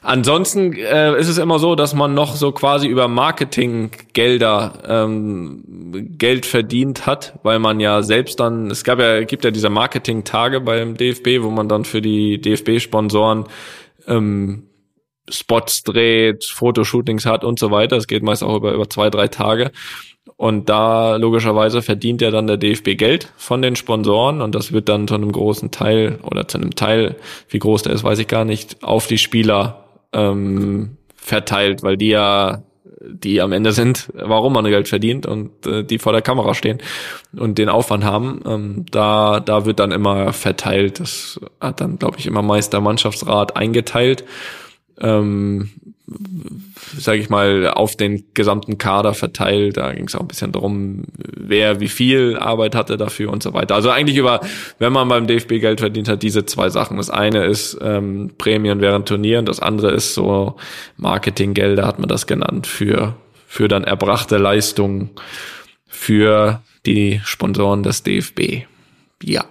Ansonsten 0.06 0.72
äh, 0.74 1.18
ist 1.18 1.26
es 1.26 1.36
immer 1.36 1.58
so, 1.58 1.74
dass 1.74 1.92
man 1.92 2.14
noch 2.14 2.36
so 2.36 2.52
quasi 2.52 2.86
über 2.86 3.08
Marketinggelder 3.08 4.74
ähm, 4.86 5.64
Geld 6.16 6.46
verdient 6.46 7.06
hat, 7.06 7.36
weil 7.42 7.58
man 7.58 7.80
ja 7.80 8.02
selbst 8.04 8.38
dann, 8.38 8.70
es 8.70 8.84
gab 8.84 9.00
ja, 9.00 9.24
gibt 9.24 9.44
ja 9.44 9.50
diese 9.50 9.68
Marketing-Tage 9.68 10.60
beim 10.60 10.96
DFB, 10.96 11.42
wo 11.42 11.50
man 11.50 11.68
dann 11.68 11.84
für 11.84 12.00
die 12.00 12.40
DFB-Sponsoren 12.40 13.46
ähm, 14.06 14.68
Spots 15.28 15.82
dreht, 15.82 16.44
Fotoshootings 16.44 17.26
hat 17.26 17.42
und 17.42 17.58
so 17.58 17.72
weiter. 17.72 17.96
Es 17.96 18.06
geht 18.06 18.22
meist 18.22 18.44
auch 18.44 18.54
über, 18.54 18.74
über 18.74 18.88
zwei, 18.88 19.10
drei 19.10 19.26
Tage. 19.26 19.72
Und 20.36 20.68
da 20.68 21.16
logischerweise 21.16 21.82
verdient 21.82 22.22
ja 22.22 22.30
dann 22.30 22.46
der 22.46 22.58
DFB 22.58 22.96
Geld 22.96 23.32
von 23.36 23.60
den 23.60 23.74
Sponsoren 23.74 24.40
und 24.40 24.54
das 24.54 24.70
wird 24.70 24.88
dann 24.88 25.08
zu 25.08 25.14
einem 25.14 25.32
großen 25.32 25.72
Teil 25.72 26.20
oder 26.22 26.46
zu 26.46 26.58
einem 26.58 26.76
Teil, 26.76 27.16
wie 27.48 27.58
groß 27.58 27.82
der 27.82 27.92
ist, 27.92 28.04
weiß 28.04 28.20
ich 28.20 28.28
gar 28.28 28.44
nicht, 28.44 28.84
auf 28.84 29.08
die 29.08 29.18
Spieler 29.18 29.82
ähm, 30.16 30.96
verteilt, 31.14 31.82
weil 31.82 31.96
die 31.96 32.08
ja 32.08 32.62
die 33.08 33.40
am 33.40 33.52
Ende 33.52 33.72
sind, 33.72 34.10
warum 34.14 34.54
man 34.54 34.64
Geld 34.64 34.88
verdient 34.88 35.26
und 35.26 35.66
äh, 35.66 35.84
die 35.84 35.98
vor 35.98 36.12
der 36.12 36.22
Kamera 36.22 36.54
stehen 36.54 36.78
und 37.36 37.58
den 37.58 37.68
Aufwand 37.68 38.04
haben, 38.04 38.40
ähm, 38.46 38.86
da 38.90 39.38
da 39.40 39.64
wird 39.64 39.78
dann 39.78 39.92
immer 39.92 40.32
verteilt. 40.32 40.98
Das 41.00 41.38
hat 41.60 41.80
dann 41.80 41.98
glaube 41.98 42.18
ich 42.18 42.26
immer 42.26 42.42
meist 42.42 42.72
der 42.72 42.80
Mannschaftsrat 42.80 43.56
eingeteilt. 43.56 44.24
Ähm, 44.98 45.70
sage 46.98 47.18
ich 47.18 47.30
mal, 47.30 47.68
auf 47.68 47.96
den 47.96 48.24
gesamten 48.34 48.78
Kader 48.78 49.12
verteilt. 49.14 49.76
Da 49.76 49.92
ging 49.92 50.06
es 50.06 50.14
auch 50.14 50.20
ein 50.20 50.28
bisschen 50.28 50.52
darum, 50.52 51.04
wer 51.16 51.80
wie 51.80 51.88
viel 51.88 52.36
Arbeit 52.38 52.74
hatte 52.74 52.96
dafür 52.96 53.32
und 53.32 53.42
so 53.42 53.54
weiter. 53.54 53.74
Also 53.74 53.90
eigentlich 53.90 54.16
über, 54.16 54.40
wenn 54.78 54.92
man 54.92 55.08
beim 55.08 55.26
DFB 55.26 55.60
Geld 55.60 55.80
verdient 55.80 56.08
hat, 56.08 56.22
diese 56.22 56.46
zwei 56.46 56.68
Sachen. 56.68 56.96
Das 56.96 57.10
eine 57.10 57.44
ist 57.44 57.76
ähm, 57.80 58.30
Prämien 58.38 58.80
während 58.80 59.08
Turnieren, 59.08 59.46
das 59.46 59.60
andere 59.60 59.90
ist 59.92 60.14
so 60.14 60.56
Marketinggelder, 60.96 61.86
hat 61.86 61.98
man 61.98 62.08
das 62.08 62.26
genannt, 62.26 62.66
für 62.66 63.16
für 63.46 63.68
dann 63.68 63.84
erbrachte 63.84 64.36
Leistungen 64.36 65.10
für 65.86 66.62
die 66.84 67.20
Sponsoren 67.24 67.82
des 67.82 68.02
DFB. 68.02 68.66
Ja, 69.22 69.46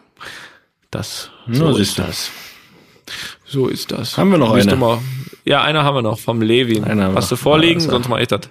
das 0.91 1.31
so 1.49 1.75
ist 1.77 1.97
das. 1.97 2.29
So 3.45 3.67
ist 3.67 3.91
das. 3.91 4.17
Haben 4.17 4.31
wir 4.31 4.37
noch 4.37 4.53
eine? 4.53 4.99
Ja, 5.45 5.63
einer 5.63 5.83
haben 5.83 5.95
wir 5.95 6.01
noch 6.01 6.19
vom 6.19 6.41
Levin. 6.41 6.83
Einer 6.83 7.13
Hast 7.13 7.31
du 7.31 7.35
vorliegen? 7.35 7.79
Ja, 7.79 7.89
Sonst 7.89 8.09
mach 8.09 8.19
ich 8.19 8.27
das. 8.27 8.41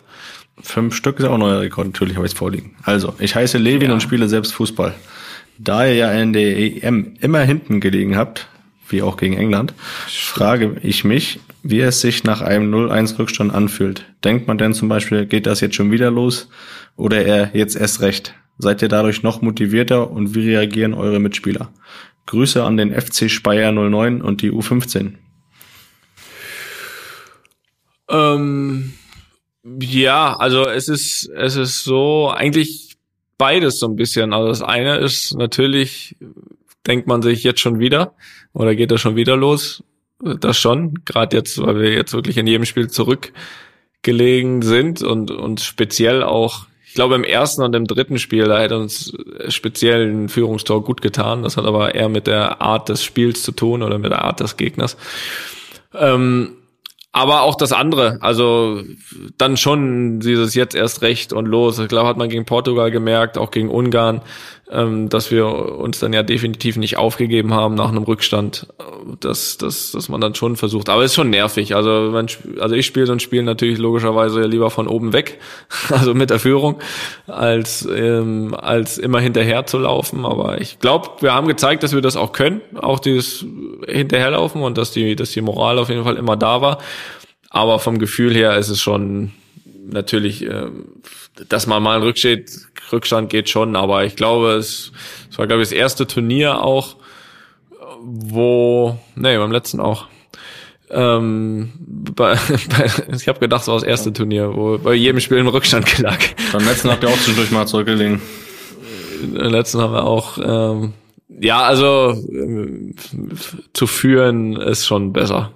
Fünf 0.62 0.94
Stück 0.94 1.18
ist 1.18 1.26
auch 1.26 1.34
ein 1.34 1.40
neuer 1.40 1.60
Rekord, 1.60 1.88
natürlich 1.88 2.16
habe 2.16 2.26
ich 2.26 2.32
es 2.32 2.38
vorliegen. 2.38 2.76
Also, 2.84 3.14
ich 3.18 3.34
heiße 3.34 3.58
Levin 3.58 3.90
und 3.90 4.00
spiele 4.00 4.28
selbst 4.28 4.52
Fußball. 4.54 4.94
Da 5.58 5.84
ihr 5.86 5.94
ja 5.94 6.12
in 6.12 6.32
der 6.32 6.56
EM 6.56 7.16
immer 7.20 7.40
hinten 7.40 7.80
gelegen 7.80 8.16
habt, 8.16 8.48
wie 8.88 9.02
auch 9.02 9.16
gegen 9.16 9.36
England, 9.36 9.74
frage 10.06 10.76
ich 10.82 11.04
mich, 11.04 11.40
wie 11.62 11.80
es 11.80 12.00
sich 12.00 12.24
nach 12.24 12.40
einem 12.40 12.72
0-1 12.72 13.18
Rückstand 13.18 13.52
anfühlt. 13.52 14.04
Denkt 14.22 14.46
man 14.46 14.58
denn 14.58 14.74
zum 14.74 14.88
Beispiel, 14.88 15.26
geht 15.26 15.46
das 15.46 15.60
jetzt 15.60 15.74
schon 15.74 15.90
wieder 15.90 16.10
los? 16.10 16.48
Oder 16.96 17.24
eher 17.24 17.50
jetzt 17.54 17.76
erst 17.76 18.00
recht? 18.00 18.34
Seid 18.58 18.82
ihr 18.82 18.88
dadurch 18.88 19.22
noch 19.22 19.42
motivierter 19.42 20.10
und 20.10 20.34
wie 20.34 20.50
reagieren 20.50 20.94
eure 20.94 21.18
Mitspieler? 21.18 21.70
Grüße 22.26 22.62
an 22.62 22.76
den 22.76 22.92
FC 22.92 23.30
Speyer 23.30 23.72
09 23.72 24.22
und 24.22 24.42
die 24.42 24.52
U15. 24.52 25.14
Ähm, 28.08 28.94
ja, 29.80 30.36
also 30.36 30.68
es 30.68 30.88
ist, 30.88 31.28
es 31.34 31.56
ist 31.56 31.84
so 31.84 32.30
eigentlich 32.30 32.96
beides 33.38 33.78
so 33.78 33.86
ein 33.86 33.96
bisschen. 33.96 34.32
Also 34.32 34.48
das 34.48 34.62
eine 34.62 34.98
ist 34.98 35.34
natürlich, 35.36 36.16
denkt 36.86 37.06
man 37.06 37.22
sich 37.22 37.42
jetzt 37.44 37.60
schon 37.60 37.78
wieder 37.78 38.14
oder 38.52 38.74
geht 38.74 38.90
das 38.90 39.00
schon 39.00 39.16
wieder 39.16 39.36
los? 39.36 39.82
Das 40.20 40.58
schon, 40.58 41.04
gerade 41.04 41.36
jetzt, 41.36 41.60
weil 41.60 41.80
wir 41.80 41.92
jetzt 41.92 42.12
wirklich 42.12 42.36
in 42.36 42.46
jedem 42.46 42.64
Spiel 42.64 42.88
zurückgelegen 42.88 44.62
sind 44.62 45.02
und, 45.02 45.30
und 45.30 45.60
speziell 45.60 46.22
auch, 46.22 46.66
ich 46.86 46.94
glaube 46.94 47.16
im 47.16 47.24
ersten 47.24 47.62
und 47.62 47.74
im 47.74 47.86
dritten 47.86 48.18
Spiel, 48.18 48.44
da 48.44 48.60
hätte 48.60 48.78
uns 48.78 49.12
speziell 49.48 50.08
ein 50.08 50.28
Führungstor 50.28 50.84
gut 50.84 51.02
getan. 51.02 51.42
Das 51.42 51.56
hat 51.56 51.64
aber 51.64 51.94
eher 51.94 52.08
mit 52.08 52.26
der 52.26 52.62
Art 52.62 52.88
des 52.88 53.02
Spiels 53.02 53.42
zu 53.42 53.52
tun 53.52 53.82
oder 53.82 53.98
mit 53.98 54.12
der 54.12 54.24
Art 54.24 54.40
des 54.40 54.56
Gegners. 54.56 54.96
Ähm, 55.92 56.56
aber 57.14 57.42
auch 57.42 57.54
das 57.54 57.70
andere, 57.70 58.18
also 58.22 58.82
dann 59.38 59.56
schon 59.56 60.18
dieses 60.18 60.56
jetzt 60.56 60.74
erst 60.74 61.00
recht 61.00 61.32
und 61.32 61.46
los. 61.46 61.78
Ich 61.78 61.86
glaube, 61.86 62.08
hat 62.08 62.16
man 62.16 62.28
gegen 62.28 62.44
Portugal 62.44 62.90
gemerkt, 62.90 63.38
auch 63.38 63.52
gegen 63.52 63.70
Ungarn, 63.70 64.20
ähm, 64.70 65.08
dass 65.10 65.30
wir 65.30 65.46
uns 65.46 65.98
dann 66.00 66.12
ja 66.12 66.22
definitiv 66.22 66.76
nicht 66.76 66.96
aufgegeben 66.96 67.52
haben 67.52 67.74
nach 67.74 67.90
einem 67.90 68.02
Rückstand, 68.04 68.66
dass, 69.20 69.58
dass, 69.58 69.92
dass 69.92 70.08
man 70.08 70.20
dann 70.20 70.34
schon 70.34 70.56
versucht. 70.56 70.88
Aber 70.88 71.02
es 71.02 71.10
ist 71.12 71.16
schon 71.16 71.30
nervig. 71.30 71.74
Also, 71.76 72.10
sp- 72.24 72.58
also 72.60 72.74
ich 72.74 72.86
spiele 72.86 73.06
so 73.06 73.12
ein 73.12 73.20
Spiel 73.20 73.42
natürlich 73.42 73.78
logischerweise 73.78 74.42
lieber 74.42 74.70
von 74.70 74.88
oben 74.88 75.12
weg, 75.12 75.38
also 75.90 76.14
mit 76.14 76.30
der 76.30 76.38
Führung, 76.38 76.78
als, 77.26 77.86
ähm, 77.94 78.54
als 78.58 78.96
immer 78.98 79.20
hinterher 79.20 79.66
zu 79.66 79.78
laufen. 79.78 80.24
Aber 80.24 80.60
ich 80.60 80.78
glaube, 80.78 81.10
wir 81.20 81.34
haben 81.34 81.46
gezeigt, 81.46 81.82
dass 81.82 81.94
wir 81.94 82.00
das 82.00 82.16
auch 82.16 82.32
können, 82.32 82.60
auch 82.80 82.98
dieses 83.00 83.44
Hinterherlaufen 83.86 84.62
und 84.62 84.78
dass 84.78 84.92
die, 84.92 85.14
dass 85.14 85.32
die 85.32 85.42
Moral 85.42 85.78
auf 85.78 85.90
jeden 85.90 86.04
Fall 86.04 86.16
immer 86.16 86.36
da 86.36 86.60
war. 86.62 86.78
Aber 87.50 87.78
vom 87.78 87.98
Gefühl 87.98 88.34
her 88.34 88.56
ist 88.56 88.70
es 88.70 88.80
schon 88.80 89.30
natürlich, 89.86 90.42
ähm, 90.42 90.86
dass 91.48 91.66
man 91.66 91.82
mal 91.82 91.96
einen 91.96 92.04
Rückstand, 92.04 92.50
Rückstand 92.92 93.30
geht 93.30 93.48
schon, 93.48 93.76
aber 93.76 94.04
ich 94.04 94.16
glaube, 94.16 94.52
es, 94.52 94.92
es 95.30 95.38
war, 95.38 95.46
glaube 95.46 95.62
ich, 95.62 95.68
das 95.68 95.76
erste 95.76 96.06
Turnier 96.06 96.62
auch, 96.62 96.96
wo, 98.00 98.98
nee, 99.14 99.36
beim 99.36 99.52
letzten 99.52 99.80
auch. 99.80 100.06
Ähm, 100.90 101.72
bei, 101.78 102.36
bei, 102.36 102.90
ich 103.12 103.28
habe 103.28 103.40
gedacht, 103.40 103.62
es 103.62 103.68
war 103.68 103.74
das 103.74 103.84
erste 103.84 104.12
Turnier, 104.12 104.54
wo 104.54 104.78
bei 104.78 104.94
jedem 104.94 105.20
Spiel 105.20 105.38
ein 105.38 105.48
Rückstand 105.48 105.98
lag. 105.98 106.18
Beim 106.52 106.64
letzten 106.64 106.90
habt 106.90 107.02
ihr 107.02 107.08
auch 107.08 107.16
zwischendurch 107.18 107.50
mal 107.50 107.66
zurückgelegen. 107.66 108.20
Im 109.22 109.52
letzten 109.52 109.80
haben 109.80 109.94
wir 109.94 110.04
auch, 110.04 110.38
ähm, 110.38 110.92
ja, 111.28 111.62
also 111.62 112.10
ähm, 112.30 112.94
zu 113.72 113.86
führen 113.86 114.56
ist 114.56 114.86
schon 114.86 115.12
besser. 115.12 115.52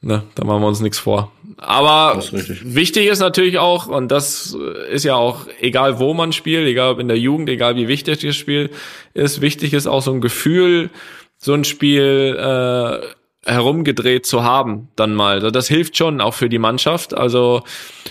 Ne, 0.00 0.22
da 0.34 0.44
machen 0.44 0.62
wir 0.62 0.68
uns 0.68 0.80
nichts 0.80 0.98
vor. 0.98 1.32
Aber 1.58 2.18
ist 2.18 2.74
wichtig 2.74 3.06
ist 3.06 3.20
natürlich 3.20 3.58
auch, 3.58 3.86
und 3.86 4.08
das 4.08 4.56
ist 4.90 5.04
ja 5.04 5.14
auch 5.14 5.46
egal, 5.60 5.98
wo 5.98 6.12
man 6.12 6.32
spielt, 6.32 6.66
egal 6.66 6.92
ob 6.92 6.98
in 6.98 7.08
der 7.08 7.18
Jugend, 7.18 7.48
egal 7.48 7.76
wie 7.76 7.88
wichtig 7.88 8.20
das 8.20 8.36
Spiel 8.36 8.70
ist, 9.14 9.40
wichtig 9.40 9.72
ist 9.72 9.86
auch 9.86 10.02
so 10.02 10.12
ein 10.12 10.20
Gefühl, 10.20 10.90
so 11.38 11.54
ein 11.54 11.64
Spiel 11.64 12.36
äh, 12.38 13.50
herumgedreht 13.50 14.26
zu 14.26 14.42
haben, 14.42 14.88
dann 14.96 15.14
mal. 15.14 15.34
Also 15.34 15.50
Das 15.50 15.68
hilft 15.68 15.96
schon 15.96 16.20
auch 16.20 16.34
für 16.34 16.48
die 16.48 16.58
Mannschaft. 16.58 17.14
Also 17.14 17.62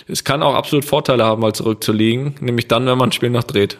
es 0.08 0.24
kann 0.24 0.42
auch 0.42 0.54
absolut 0.54 0.84
Vorteile 0.84 1.24
haben, 1.24 1.42
mal 1.42 1.54
zurückzuliegen, 1.54 2.34
nämlich 2.40 2.66
dann, 2.66 2.86
wenn 2.86 2.98
man 2.98 3.10
ein 3.10 3.12
Spiel 3.12 3.30
noch 3.30 3.44
dreht. 3.44 3.78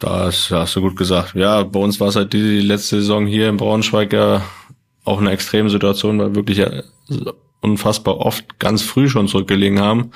Das 0.00 0.50
hast 0.50 0.74
du 0.74 0.80
gut 0.80 0.96
gesagt. 0.96 1.36
Ja, 1.36 1.62
bei 1.62 1.78
uns 1.78 2.00
war 2.00 2.08
es 2.08 2.16
halt 2.16 2.32
die 2.32 2.60
letzte 2.60 2.96
Saison 2.96 3.24
hier 3.24 3.48
in 3.48 3.56
Braunschweig 3.56 4.12
ja 4.12 4.42
auch 5.04 5.20
eine 5.20 5.30
extreme 5.30 5.70
Situation, 5.70 6.18
weil 6.18 6.30
wir 6.30 6.36
wirklich 6.36 6.66
unfassbar 7.60 8.18
oft 8.18 8.58
ganz 8.58 8.82
früh 8.82 9.08
schon 9.08 9.28
zurückgelegen 9.28 9.80
haben, 9.80 10.10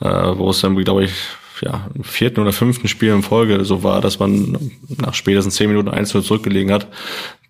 äh, 0.00 0.08
wo 0.08 0.50
es 0.50 0.60
dann, 0.60 0.76
glaube 0.76 1.04
ich, 1.04 1.12
ja, 1.60 1.88
im 1.94 2.02
vierten 2.02 2.40
oder 2.40 2.52
fünften 2.52 2.88
Spiel 2.88 3.12
in 3.12 3.22
Folge 3.22 3.64
so 3.64 3.82
war, 3.82 4.00
dass 4.00 4.18
man 4.18 4.72
nach 4.98 5.14
spätestens 5.14 5.54
zehn 5.54 5.68
Minuten 5.68 5.88
eins 5.88 6.10
zurückgelegen 6.10 6.72
hat. 6.72 6.88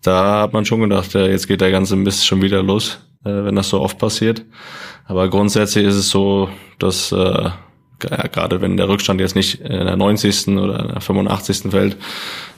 Da 0.02 0.42
hat 0.42 0.52
man 0.52 0.66
schon 0.66 0.80
gedacht, 0.80 1.14
ja, 1.14 1.26
jetzt 1.26 1.48
geht 1.48 1.62
der 1.62 1.70
ganze 1.70 1.96
Mist 1.96 2.26
schon 2.26 2.42
wieder 2.42 2.62
los, 2.62 2.98
äh, 3.24 3.30
wenn 3.30 3.56
das 3.56 3.70
so 3.70 3.80
oft 3.80 3.98
passiert. 3.98 4.44
Aber 5.06 5.28
grundsätzlich 5.28 5.86
ist 5.86 5.94
es 5.94 6.10
so, 6.10 6.50
dass 6.78 7.10
äh, 7.12 7.50
gerade 8.02 8.60
wenn 8.60 8.76
der 8.76 8.88
Rückstand 8.88 9.20
jetzt 9.20 9.36
nicht 9.36 9.60
in 9.60 9.86
der 9.86 9.96
90. 9.96 10.48
oder 10.48 10.80
in 10.80 10.88
der 10.88 11.00
85. 11.00 11.70
fällt, 11.70 11.96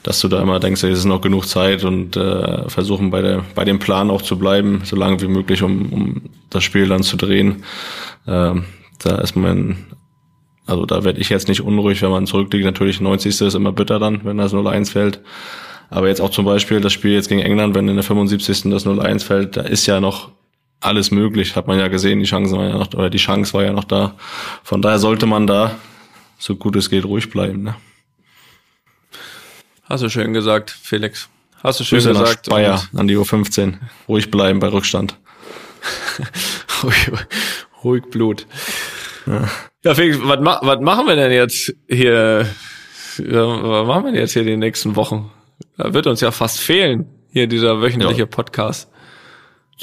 dass 0.02 0.20
du 0.20 0.28
da 0.28 0.40
immer 0.40 0.60
denkst, 0.60 0.82
es 0.84 0.98
ist 1.00 1.04
noch 1.04 1.20
genug 1.20 1.46
Zeit 1.46 1.84
und 1.84 2.16
äh, 2.16 2.68
versuchen 2.68 3.10
bei 3.10 3.22
der 3.22 3.44
bei 3.54 3.64
dem 3.64 3.78
Plan 3.78 4.10
auch 4.10 4.22
zu 4.22 4.38
bleiben, 4.38 4.82
so 4.84 4.96
lange 4.96 5.20
wie 5.20 5.28
möglich, 5.28 5.62
um, 5.62 5.92
um 5.92 6.22
das 6.50 6.64
Spiel 6.64 6.88
dann 6.88 7.02
zu 7.02 7.16
drehen. 7.16 7.64
Ähm, 8.26 8.64
da 9.02 9.16
ist 9.16 9.36
man, 9.36 9.76
also 10.66 10.86
da 10.86 11.04
werde 11.04 11.20
ich 11.20 11.28
jetzt 11.28 11.48
nicht 11.48 11.60
unruhig, 11.60 12.02
wenn 12.02 12.10
man 12.10 12.26
zurückliegt. 12.26 12.64
Natürlich 12.64 13.00
90. 13.00 13.40
ist 13.40 13.54
immer 13.54 13.72
bitter 13.72 13.98
dann, 13.98 14.20
wenn 14.24 14.38
das 14.38 14.54
0-1 14.54 14.90
fällt. 14.90 15.20
Aber 15.90 16.08
jetzt 16.08 16.20
auch 16.20 16.30
zum 16.30 16.44
Beispiel 16.44 16.80
das 16.80 16.92
Spiel 16.92 17.12
jetzt 17.12 17.28
gegen 17.28 17.42
England, 17.42 17.74
wenn 17.74 17.88
in 17.88 17.94
der 17.94 18.04
75. 18.04 18.70
das 18.70 18.86
0-1 18.86 19.24
fällt, 19.24 19.56
da 19.56 19.62
ist 19.62 19.86
ja 19.86 20.00
noch 20.00 20.30
alles 20.84 21.10
möglich, 21.10 21.56
hat 21.56 21.66
man 21.66 21.78
ja 21.78 21.88
gesehen, 21.88 22.20
die 22.20 22.26
Chancen 22.26 22.58
war 22.58 22.66
ja 22.68 22.76
noch, 22.76 22.92
oder 22.94 23.10
die 23.10 23.18
Chance 23.18 23.52
war 23.54 23.64
ja 23.64 23.72
noch 23.72 23.84
da. 23.84 24.14
Von 24.62 24.82
daher 24.82 24.98
sollte 24.98 25.26
man 25.26 25.46
da, 25.46 25.76
so 26.38 26.56
gut 26.56 26.76
es 26.76 26.90
geht, 26.90 27.04
ruhig 27.04 27.30
bleiben. 27.30 27.62
Ne? 27.62 27.74
Hast 29.84 30.02
du 30.02 30.08
schön 30.08 30.32
gesagt, 30.32 30.70
Felix. 30.70 31.28
Hast 31.62 31.80
du 31.80 31.84
schön 31.84 31.98
Grüße 31.98 32.12
nach 32.12 32.20
gesagt. 32.20 32.46
Speyer 32.46 32.82
an 32.94 33.08
die 33.08 33.16
U15. 33.16 33.74
Ruhig 34.08 34.30
bleiben 34.30 34.58
bei 34.60 34.68
Rückstand. 34.68 35.16
Ruhig, 36.82 37.10
ruhig 37.82 38.02
Blut. 38.10 38.46
Ja, 39.82 39.94
Felix, 39.94 40.18
was, 40.22 40.40
ma 40.40 40.58
was 40.62 40.80
machen 40.80 41.06
wir 41.06 41.16
denn 41.16 41.32
jetzt 41.32 41.74
hier? 41.88 42.46
Ja, 43.18 43.46
was 43.46 43.86
machen 43.86 44.04
wir 44.04 44.12
denn 44.12 44.20
jetzt 44.20 44.32
hier 44.32 44.44
die 44.44 44.56
nächsten 44.56 44.96
Wochen? 44.96 45.30
Da 45.76 45.94
wird 45.94 46.06
uns 46.06 46.20
ja 46.20 46.30
fast 46.30 46.60
fehlen, 46.60 47.06
hier 47.30 47.46
dieser 47.46 47.80
wöchentliche 47.80 48.20
Ja. 48.20 48.26
Podcast. 48.26 48.90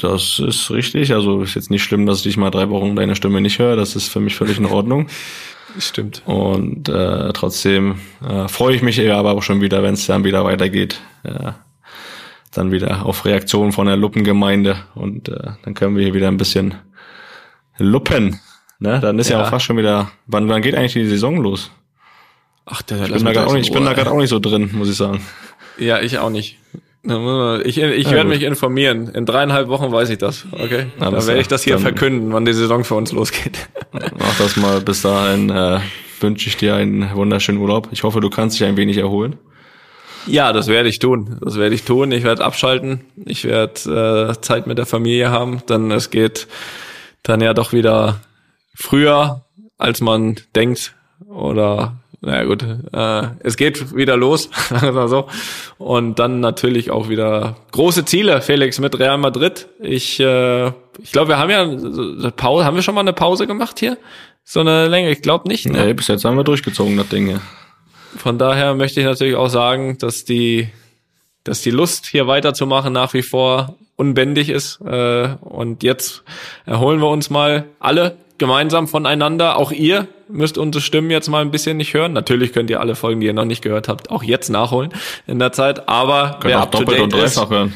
Das 0.00 0.38
ist 0.38 0.70
richtig. 0.70 1.12
Also 1.12 1.42
ist 1.42 1.54
jetzt 1.54 1.70
nicht 1.70 1.82
schlimm, 1.82 2.06
dass 2.06 2.18
ich 2.18 2.24
dich 2.24 2.36
mal 2.36 2.50
drei 2.50 2.70
Wochen 2.70 2.96
deine 2.96 3.14
Stimme 3.14 3.40
nicht 3.40 3.58
höre. 3.58 3.76
Das 3.76 3.94
ist 3.94 4.08
für 4.08 4.20
mich 4.20 4.34
völlig 4.34 4.58
in 4.58 4.66
Ordnung. 4.66 5.08
Stimmt. 5.78 6.22
Und 6.26 6.88
äh, 6.88 7.32
trotzdem 7.32 7.96
äh, 8.26 8.48
freue 8.48 8.74
ich 8.74 8.82
mich 8.82 8.98
eher 8.98 9.16
aber 9.16 9.32
auch 9.32 9.42
schon 9.42 9.60
wieder, 9.60 9.82
wenn 9.82 9.94
es 9.94 10.06
dann 10.06 10.24
wieder 10.24 10.44
weitergeht. 10.44 11.00
Äh, 11.24 11.52
dann 12.52 12.70
wieder 12.70 13.06
auf 13.06 13.24
Reaktionen 13.24 13.72
von 13.72 13.86
der 13.86 13.96
Luppengemeinde 13.96 14.76
und 14.94 15.28
äh, 15.30 15.52
dann 15.64 15.72
können 15.74 15.96
wir 15.96 16.04
hier 16.04 16.14
wieder 16.14 16.28
ein 16.28 16.36
bisschen 16.36 16.74
luppen. 17.78 18.40
Ne? 18.78 19.00
Dann 19.00 19.18
ist 19.18 19.30
ja. 19.30 19.38
Ja. 19.38 19.44
auch 19.44 19.50
fast 19.50 19.64
schon 19.64 19.78
wieder. 19.78 20.10
Wann, 20.26 20.48
wann 20.48 20.60
geht 20.60 20.74
eigentlich 20.74 20.92
die 20.92 21.06
Saison 21.06 21.36
los? 21.36 21.70
Ach, 22.66 22.82
der, 22.82 23.04
Ich 23.04 23.12
bin, 23.12 23.24
da 23.24 23.32
grad 23.32 23.48
auch 23.48 23.54
nicht, 23.54 23.68
ich 23.68 23.72
bin 23.72 23.84
da 23.84 23.92
gerade 23.92 24.10
auch 24.10 24.18
nicht 24.18 24.28
so 24.28 24.38
drin, 24.38 24.70
muss 24.72 24.88
ich 24.88 24.96
sagen. 24.96 25.20
Ja, 25.78 26.00
ich 26.00 26.18
auch 26.18 26.30
nicht. 26.30 26.58
Ich, 27.04 27.78
ich 27.78 28.10
werde 28.10 28.28
mich 28.28 28.42
informieren. 28.42 29.08
In 29.08 29.26
dreieinhalb 29.26 29.68
Wochen 29.68 29.90
weiß 29.90 30.08
ich 30.10 30.18
das. 30.18 30.46
Okay. 30.52 30.86
Alles 31.00 31.24
Dann 31.24 31.26
werde 31.26 31.40
ich 31.40 31.48
das 31.48 31.64
hier 31.64 31.74
Dann- 31.74 31.82
verkünden, 31.82 32.32
wann 32.32 32.44
die 32.44 32.52
Saison 32.52 32.84
für 32.84 32.94
uns 32.94 33.10
losgeht. 33.10 33.58
Mach 33.92 34.38
das 34.38 34.56
mal 34.56 34.80
bis 34.80 35.02
dahin. 35.02 35.50
Äh, 35.50 35.80
wünsche 36.20 36.48
ich 36.48 36.56
dir 36.56 36.76
einen 36.76 37.12
wunderschönen 37.14 37.60
Urlaub. 37.60 37.88
Ich 37.90 38.04
hoffe, 38.04 38.20
du 38.20 38.30
kannst 38.30 38.60
dich 38.60 38.66
ein 38.66 38.76
wenig 38.76 38.98
erholen. 38.98 39.36
Ja, 40.28 40.52
das 40.52 40.68
werde 40.68 40.88
ich 40.88 41.00
tun. 41.00 41.38
Das 41.40 41.58
werde 41.58 41.74
ich 41.74 41.82
tun. 41.82 42.12
Ich 42.12 42.22
werde 42.22 42.44
abschalten. 42.44 43.00
Ich 43.24 43.42
werde 43.44 44.30
äh, 44.36 44.40
Zeit 44.40 44.68
mit 44.68 44.78
der 44.78 44.86
Familie 44.86 45.30
haben. 45.32 45.62
Denn 45.68 45.90
es 45.90 46.10
geht 46.10 46.46
dann 47.24 47.40
ja 47.40 47.52
doch 47.54 47.72
wieder 47.72 48.20
früher, 48.74 49.44
als 49.78 50.00
man 50.00 50.36
denkt. 50.54 50.94
Oder 51.26 51.96
naja 52.24 52.44
gut, 52.44 52.64
äh, 52.92 53.22
es 53.40 53.56
geht 53.56 53.96
wieder 53.96 54.16
los, 54.16 54.48
sagen 54.70 54.94
wir 54.94 55.08
so. 55.08 55.26
Und 55.78 56.20
dann 56.20 56.38
natürlich 56.38 56.92
auch 56.92 57.08
wieder 57.08 57.56
große 57.72 58.04
Ziele, 58.04 58.40
Felix, 58.40 58.78
mit 58.78 58.96
Real 58.98 59.18
Madrid. 59.18 59.66
Ich, 59.80 60.20
äh, 60.20 60.68
ich 61.02 61.10
glaube, 61.10 61.28
wir 61.30 61.38
haben 61.38 61.50
ja 61.50 62.30
Pause, 62.30 62.64
haben 62.64 62.76
wir 62.76 62.82
schon 62.82 62.94
mal 62.94 63.00
eine 63.00 63.12
Pause 63.12 63.48
gemacht 63.48 63.80
hier? 63.80 63.98
So 64.44 64.60
eine 64.60 64.86
Länge, 64.86 65.10
ich 65.10 65.22
glaube 65.22 65.48
nicht. 65.48 65.66
Ne? 65.66 65.86
Nee, 65.86 65.94
bis 65.94 66.06
jetzt 66.06 66.24
haben 66.24 66.36
wir 66.36 66.44
durchgezogen, 66.44 66.96
das 66.96 67.08
Ding. 67.08 67.28
Ja. 67.28 67.40
Von 68.16 68.38
daher 68.38 68.74
möchte 68.74 69.00
ich 69.00 69.06
natürlich 69.06 69.34
auch 69.34 69.48
sagen, 69.48 69.98
dass 69.98 70.24
die, 70.24 70.68
dass 71.42 71.62
die 71.62 71.70
Lust 71.70 72.06
hier 72.06 72.28
weiterzumachen 72.28 72.92
nach 72.92 73.14
wie 73.14 73.22
vor 73.22 73.76
unbändig 73.96 74.48
ist. 74.48 74.80
Äh, 74.80 75.34
und 75.40 75.82
jetzt 75.82 76.22
erholen 76.66 77.00
wir 77.00 77.08
uns 77.08 77.30
mal 77.30 77.64
alle 77.80 78.16
gemeinsam 78.42 78.88
voneinander. 78.88 79.56
Auch 79.56 79.70
ihr 79.70 80.08
müsst 80.26 80.58
unsere 80.58 80.82
Stimmen 80.82 81.12
jetzt 81.12 81.28
mal 81.28 81.42
ein 81.42 81.52
bisschen 81.52 81.76
nicht 81.76 81.94
hören. 81.94 82.12
Natürlich 82.12 82.52
könnt 82.52 82.70
ihr 82.70 82.80
alle 82.80 82.96
Folgen, 82.96 83.20
die 83.20 83.28
ihr 83.28 83.32
noch 83.32 83.44
nicht 83.44 83.62
gehört 83.62 83.86
habt, 83.86 84.10
auch 84.10 84.24
jetzt 84.24 84.48
nachholen 84.48 84.92
in 85.28 85.38
der 85.38 85.52
Zeit. 85.52 85.88
Aber 85.88 86.38
Könnt 86.40 86.46
wer 86.46 86.58
up 86.58 86.72
to 86.72 86.82
date 86.82 87.14
ist, 87.14 87.48
hören. 87.48 87.72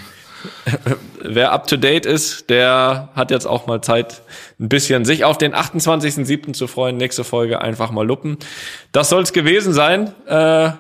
wer 1.23 1.53
up 1.53 1.69
to 1.69 1.77
date 1.77 2.05
ist, 2.05 2.51
der 2.51 3.11
hat 3.15 3.31
jetzt 3.31 3.47
auch 3.47 3.69
mal 3.69 3.81
Zeit, 3.81 4.23
ein 4.59 4.69
bisschen 4.69 5.05
sich 5.05 5.25
auf 5.25 5.39
den 5.39 5.55
28.07. 5.55 6.53
zu 6.53 6.67
freuen. 6.67 6.97
Nächste 6.97 7.23
Folge 7.23 7.63
einfach 7.63 7.93
mal 7.93 8.05
luppen. 8.05 8.37
Das 8.91 9.09
soll 9.09 9.23
es 9.23 9.33
gewesen 9.33 9.73
sein 9.73 10.13
äh, 10.27 10.71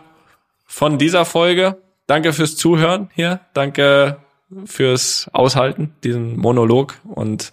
von 0.66 0.98
dieser 0.98 1.24
Folge. 1.24 1.76
Danke 2.08 2.32
fürs 2.32 2.56
Zuhören 2.56 3.08
hier. 3.14 3.38
Danke 3.54 4.16
fürs 4.64 5.28
Aushalten, 5.32 5.94
diesen 6.04 6.36
Monolog. 6.36 6.94
Und 7.04 7.52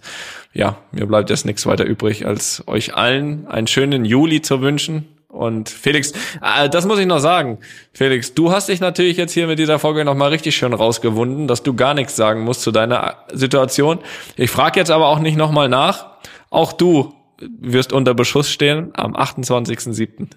ja, 0.52 0.78
mir 0.92 1.06
bleibt 1.06 1.30
jetzt 1.30 1.44
nichts 1.46 1.66
weiter 1.66 1.84
übrig, 1.84 2.26
als 2.26 2.62
euch 2.66 2.94
allen 2.94 3.46
einen 3.46 3.66
schönen 3.66 4.04
Juli 4.04 4.42
zu 4.42 4.60
wünschen. 4.60 5.08
Und 5.28 5.68
Felix, 5.68 6.12
äh, 6.42 6.68
das 6.68 6.86
muss 6.86 7.00
ich 7.00 7.06
noch 7.06 7.18
sagen. 7.18 7.58
Felix, 7.92 8.34
du 8.34 8.52
hast 8.52 8.68
dich 8.68 8.78
natürlich 8.78 9.16
jetzt 9.16 9.32
hier 9.32 9.48
mit 9.48 9.58
dieser 9.58 9.80
Folge 9.80 10.04
nochmal 10.04 10.28
richtig 10.28 10.54
schön 10.54 10.72
rausgewunden, 10.72 11.48
dass 11.48 11.64
du 11.64 11.74
gar 11.74 11.94
nichts 11.94 12.14
sagen 12.14 12.44
musst 12.44 12.62
zu 12.62 12.70
deiner 12.70 13.16
Situation. 13.32 13.98
Ich 14.36 14.50
frage 14.50 14.78
jetzt 14.78 14.92
aber 14.92 15.08
auch 15.08 15.18
nicht 15.18 15.36
nochmal 15.36 15.68
nach. 15.68 16.06
Auch 16.50 16.72
du 16.72 17.14
wirst 17.40 17.92
unter 17.92 18.14
Beschuss 18.14 18.48
stehen 18.48 18.92
am 18.94 19.16
28.07. 19.16 20.28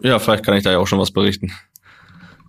Ja, 0.00 0.20
vielleicht 0.20 0.44
kann 0.44 0.56
ich 0.56 0.62
da 0.62 0.70
ja 0.70 0.78
auch 0.78 0.86
schon 0.86 1.00
was 1.00 1.10
berichten. 1.10 1.52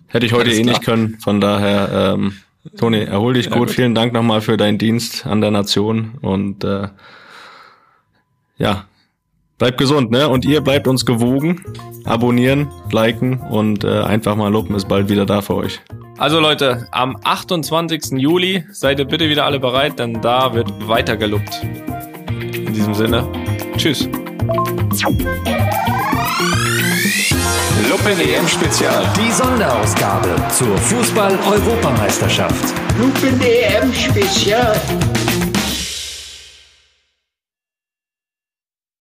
Hätte 0.07 0.27
ich 0.27 0.33
heute 0.33 0.51
eh 0.51 0.61
klar. 0.61 0.73
nicht 0.73 0.83
können, 0.83 1.17
von 1.19 1.41
daher 1.41 2.13
ähm, 2.13 2.37
Toni, 2.77 2.99
erhol 2.99 3.33
dich 3.33 3.49
gut. 3.49 3.67
gut. 3.67 3.71
Vielen 3.71 3.95
Dank 3.95 4.13
nochmal 4.13 4.41
für 4.41 4.57
deinen 4.57 4.77
Dienst 4.77 5.25
an 5.25 5.41
der 5.41 5.51
Nation 5.51 6.17
und 6.21 6.63
äh, 6.63 6.87
ja, 8.57 8.85
bleibt 9.57 9.77
gesund, 9.77 10.11
ne? 10.11 10.27
Und 10.27 10.45
ihr 10.45 10.61
bleibt 10.61 10.87
uns 10.87 11.05
gewogen. 11.05 11.63
Abonnieren, 12.05 12.69
liken 12.91 13.39
und 13.39 13.83
äh, 13.83 14.01
einfach 14.01 14.35
mal 14.35 14.51
loben 14.51 14.75
ist 14.75 14.87
bald 14.87 15.09
wieder 15.09 15.25
da 15.25 15.41
für 15.41 15.55
euch. 15.55 15.81
Also 16.17 16.39
Leute, 16.39 16.87
am 16.91 17.17
28. 17.23 18.13
Juli 18.17 18.65
seid 18.71 18.99
ihr 18.99 19.05
bitte 19.05 19.29
wieder 19.29 19.45
alle 19.45 19.59
bereit, 19.59 19.99
denn 19.99 20.21
da 20.21 20.53
wird 20.53 20.87
weiter 20.87 21.17
gelobt. 21.17 21.61
In 21.63 22.73
diesem 22.73 22.93
Sinne, 22.93 23.27
tschüss. 23.77 24.09
Lupen 27.89 28.19
EM 28.19 28.47
Spezial. 28.47 29.03
Die 29.15 29.31
Sonderausgabe 29.31 30.35
zur 30.49 30.77
Fußball-Europameisterschaft. 30.77 32.73
Lupen 32.97 33.39
EM 33.41 33.93
Spezial. 33.93 34.75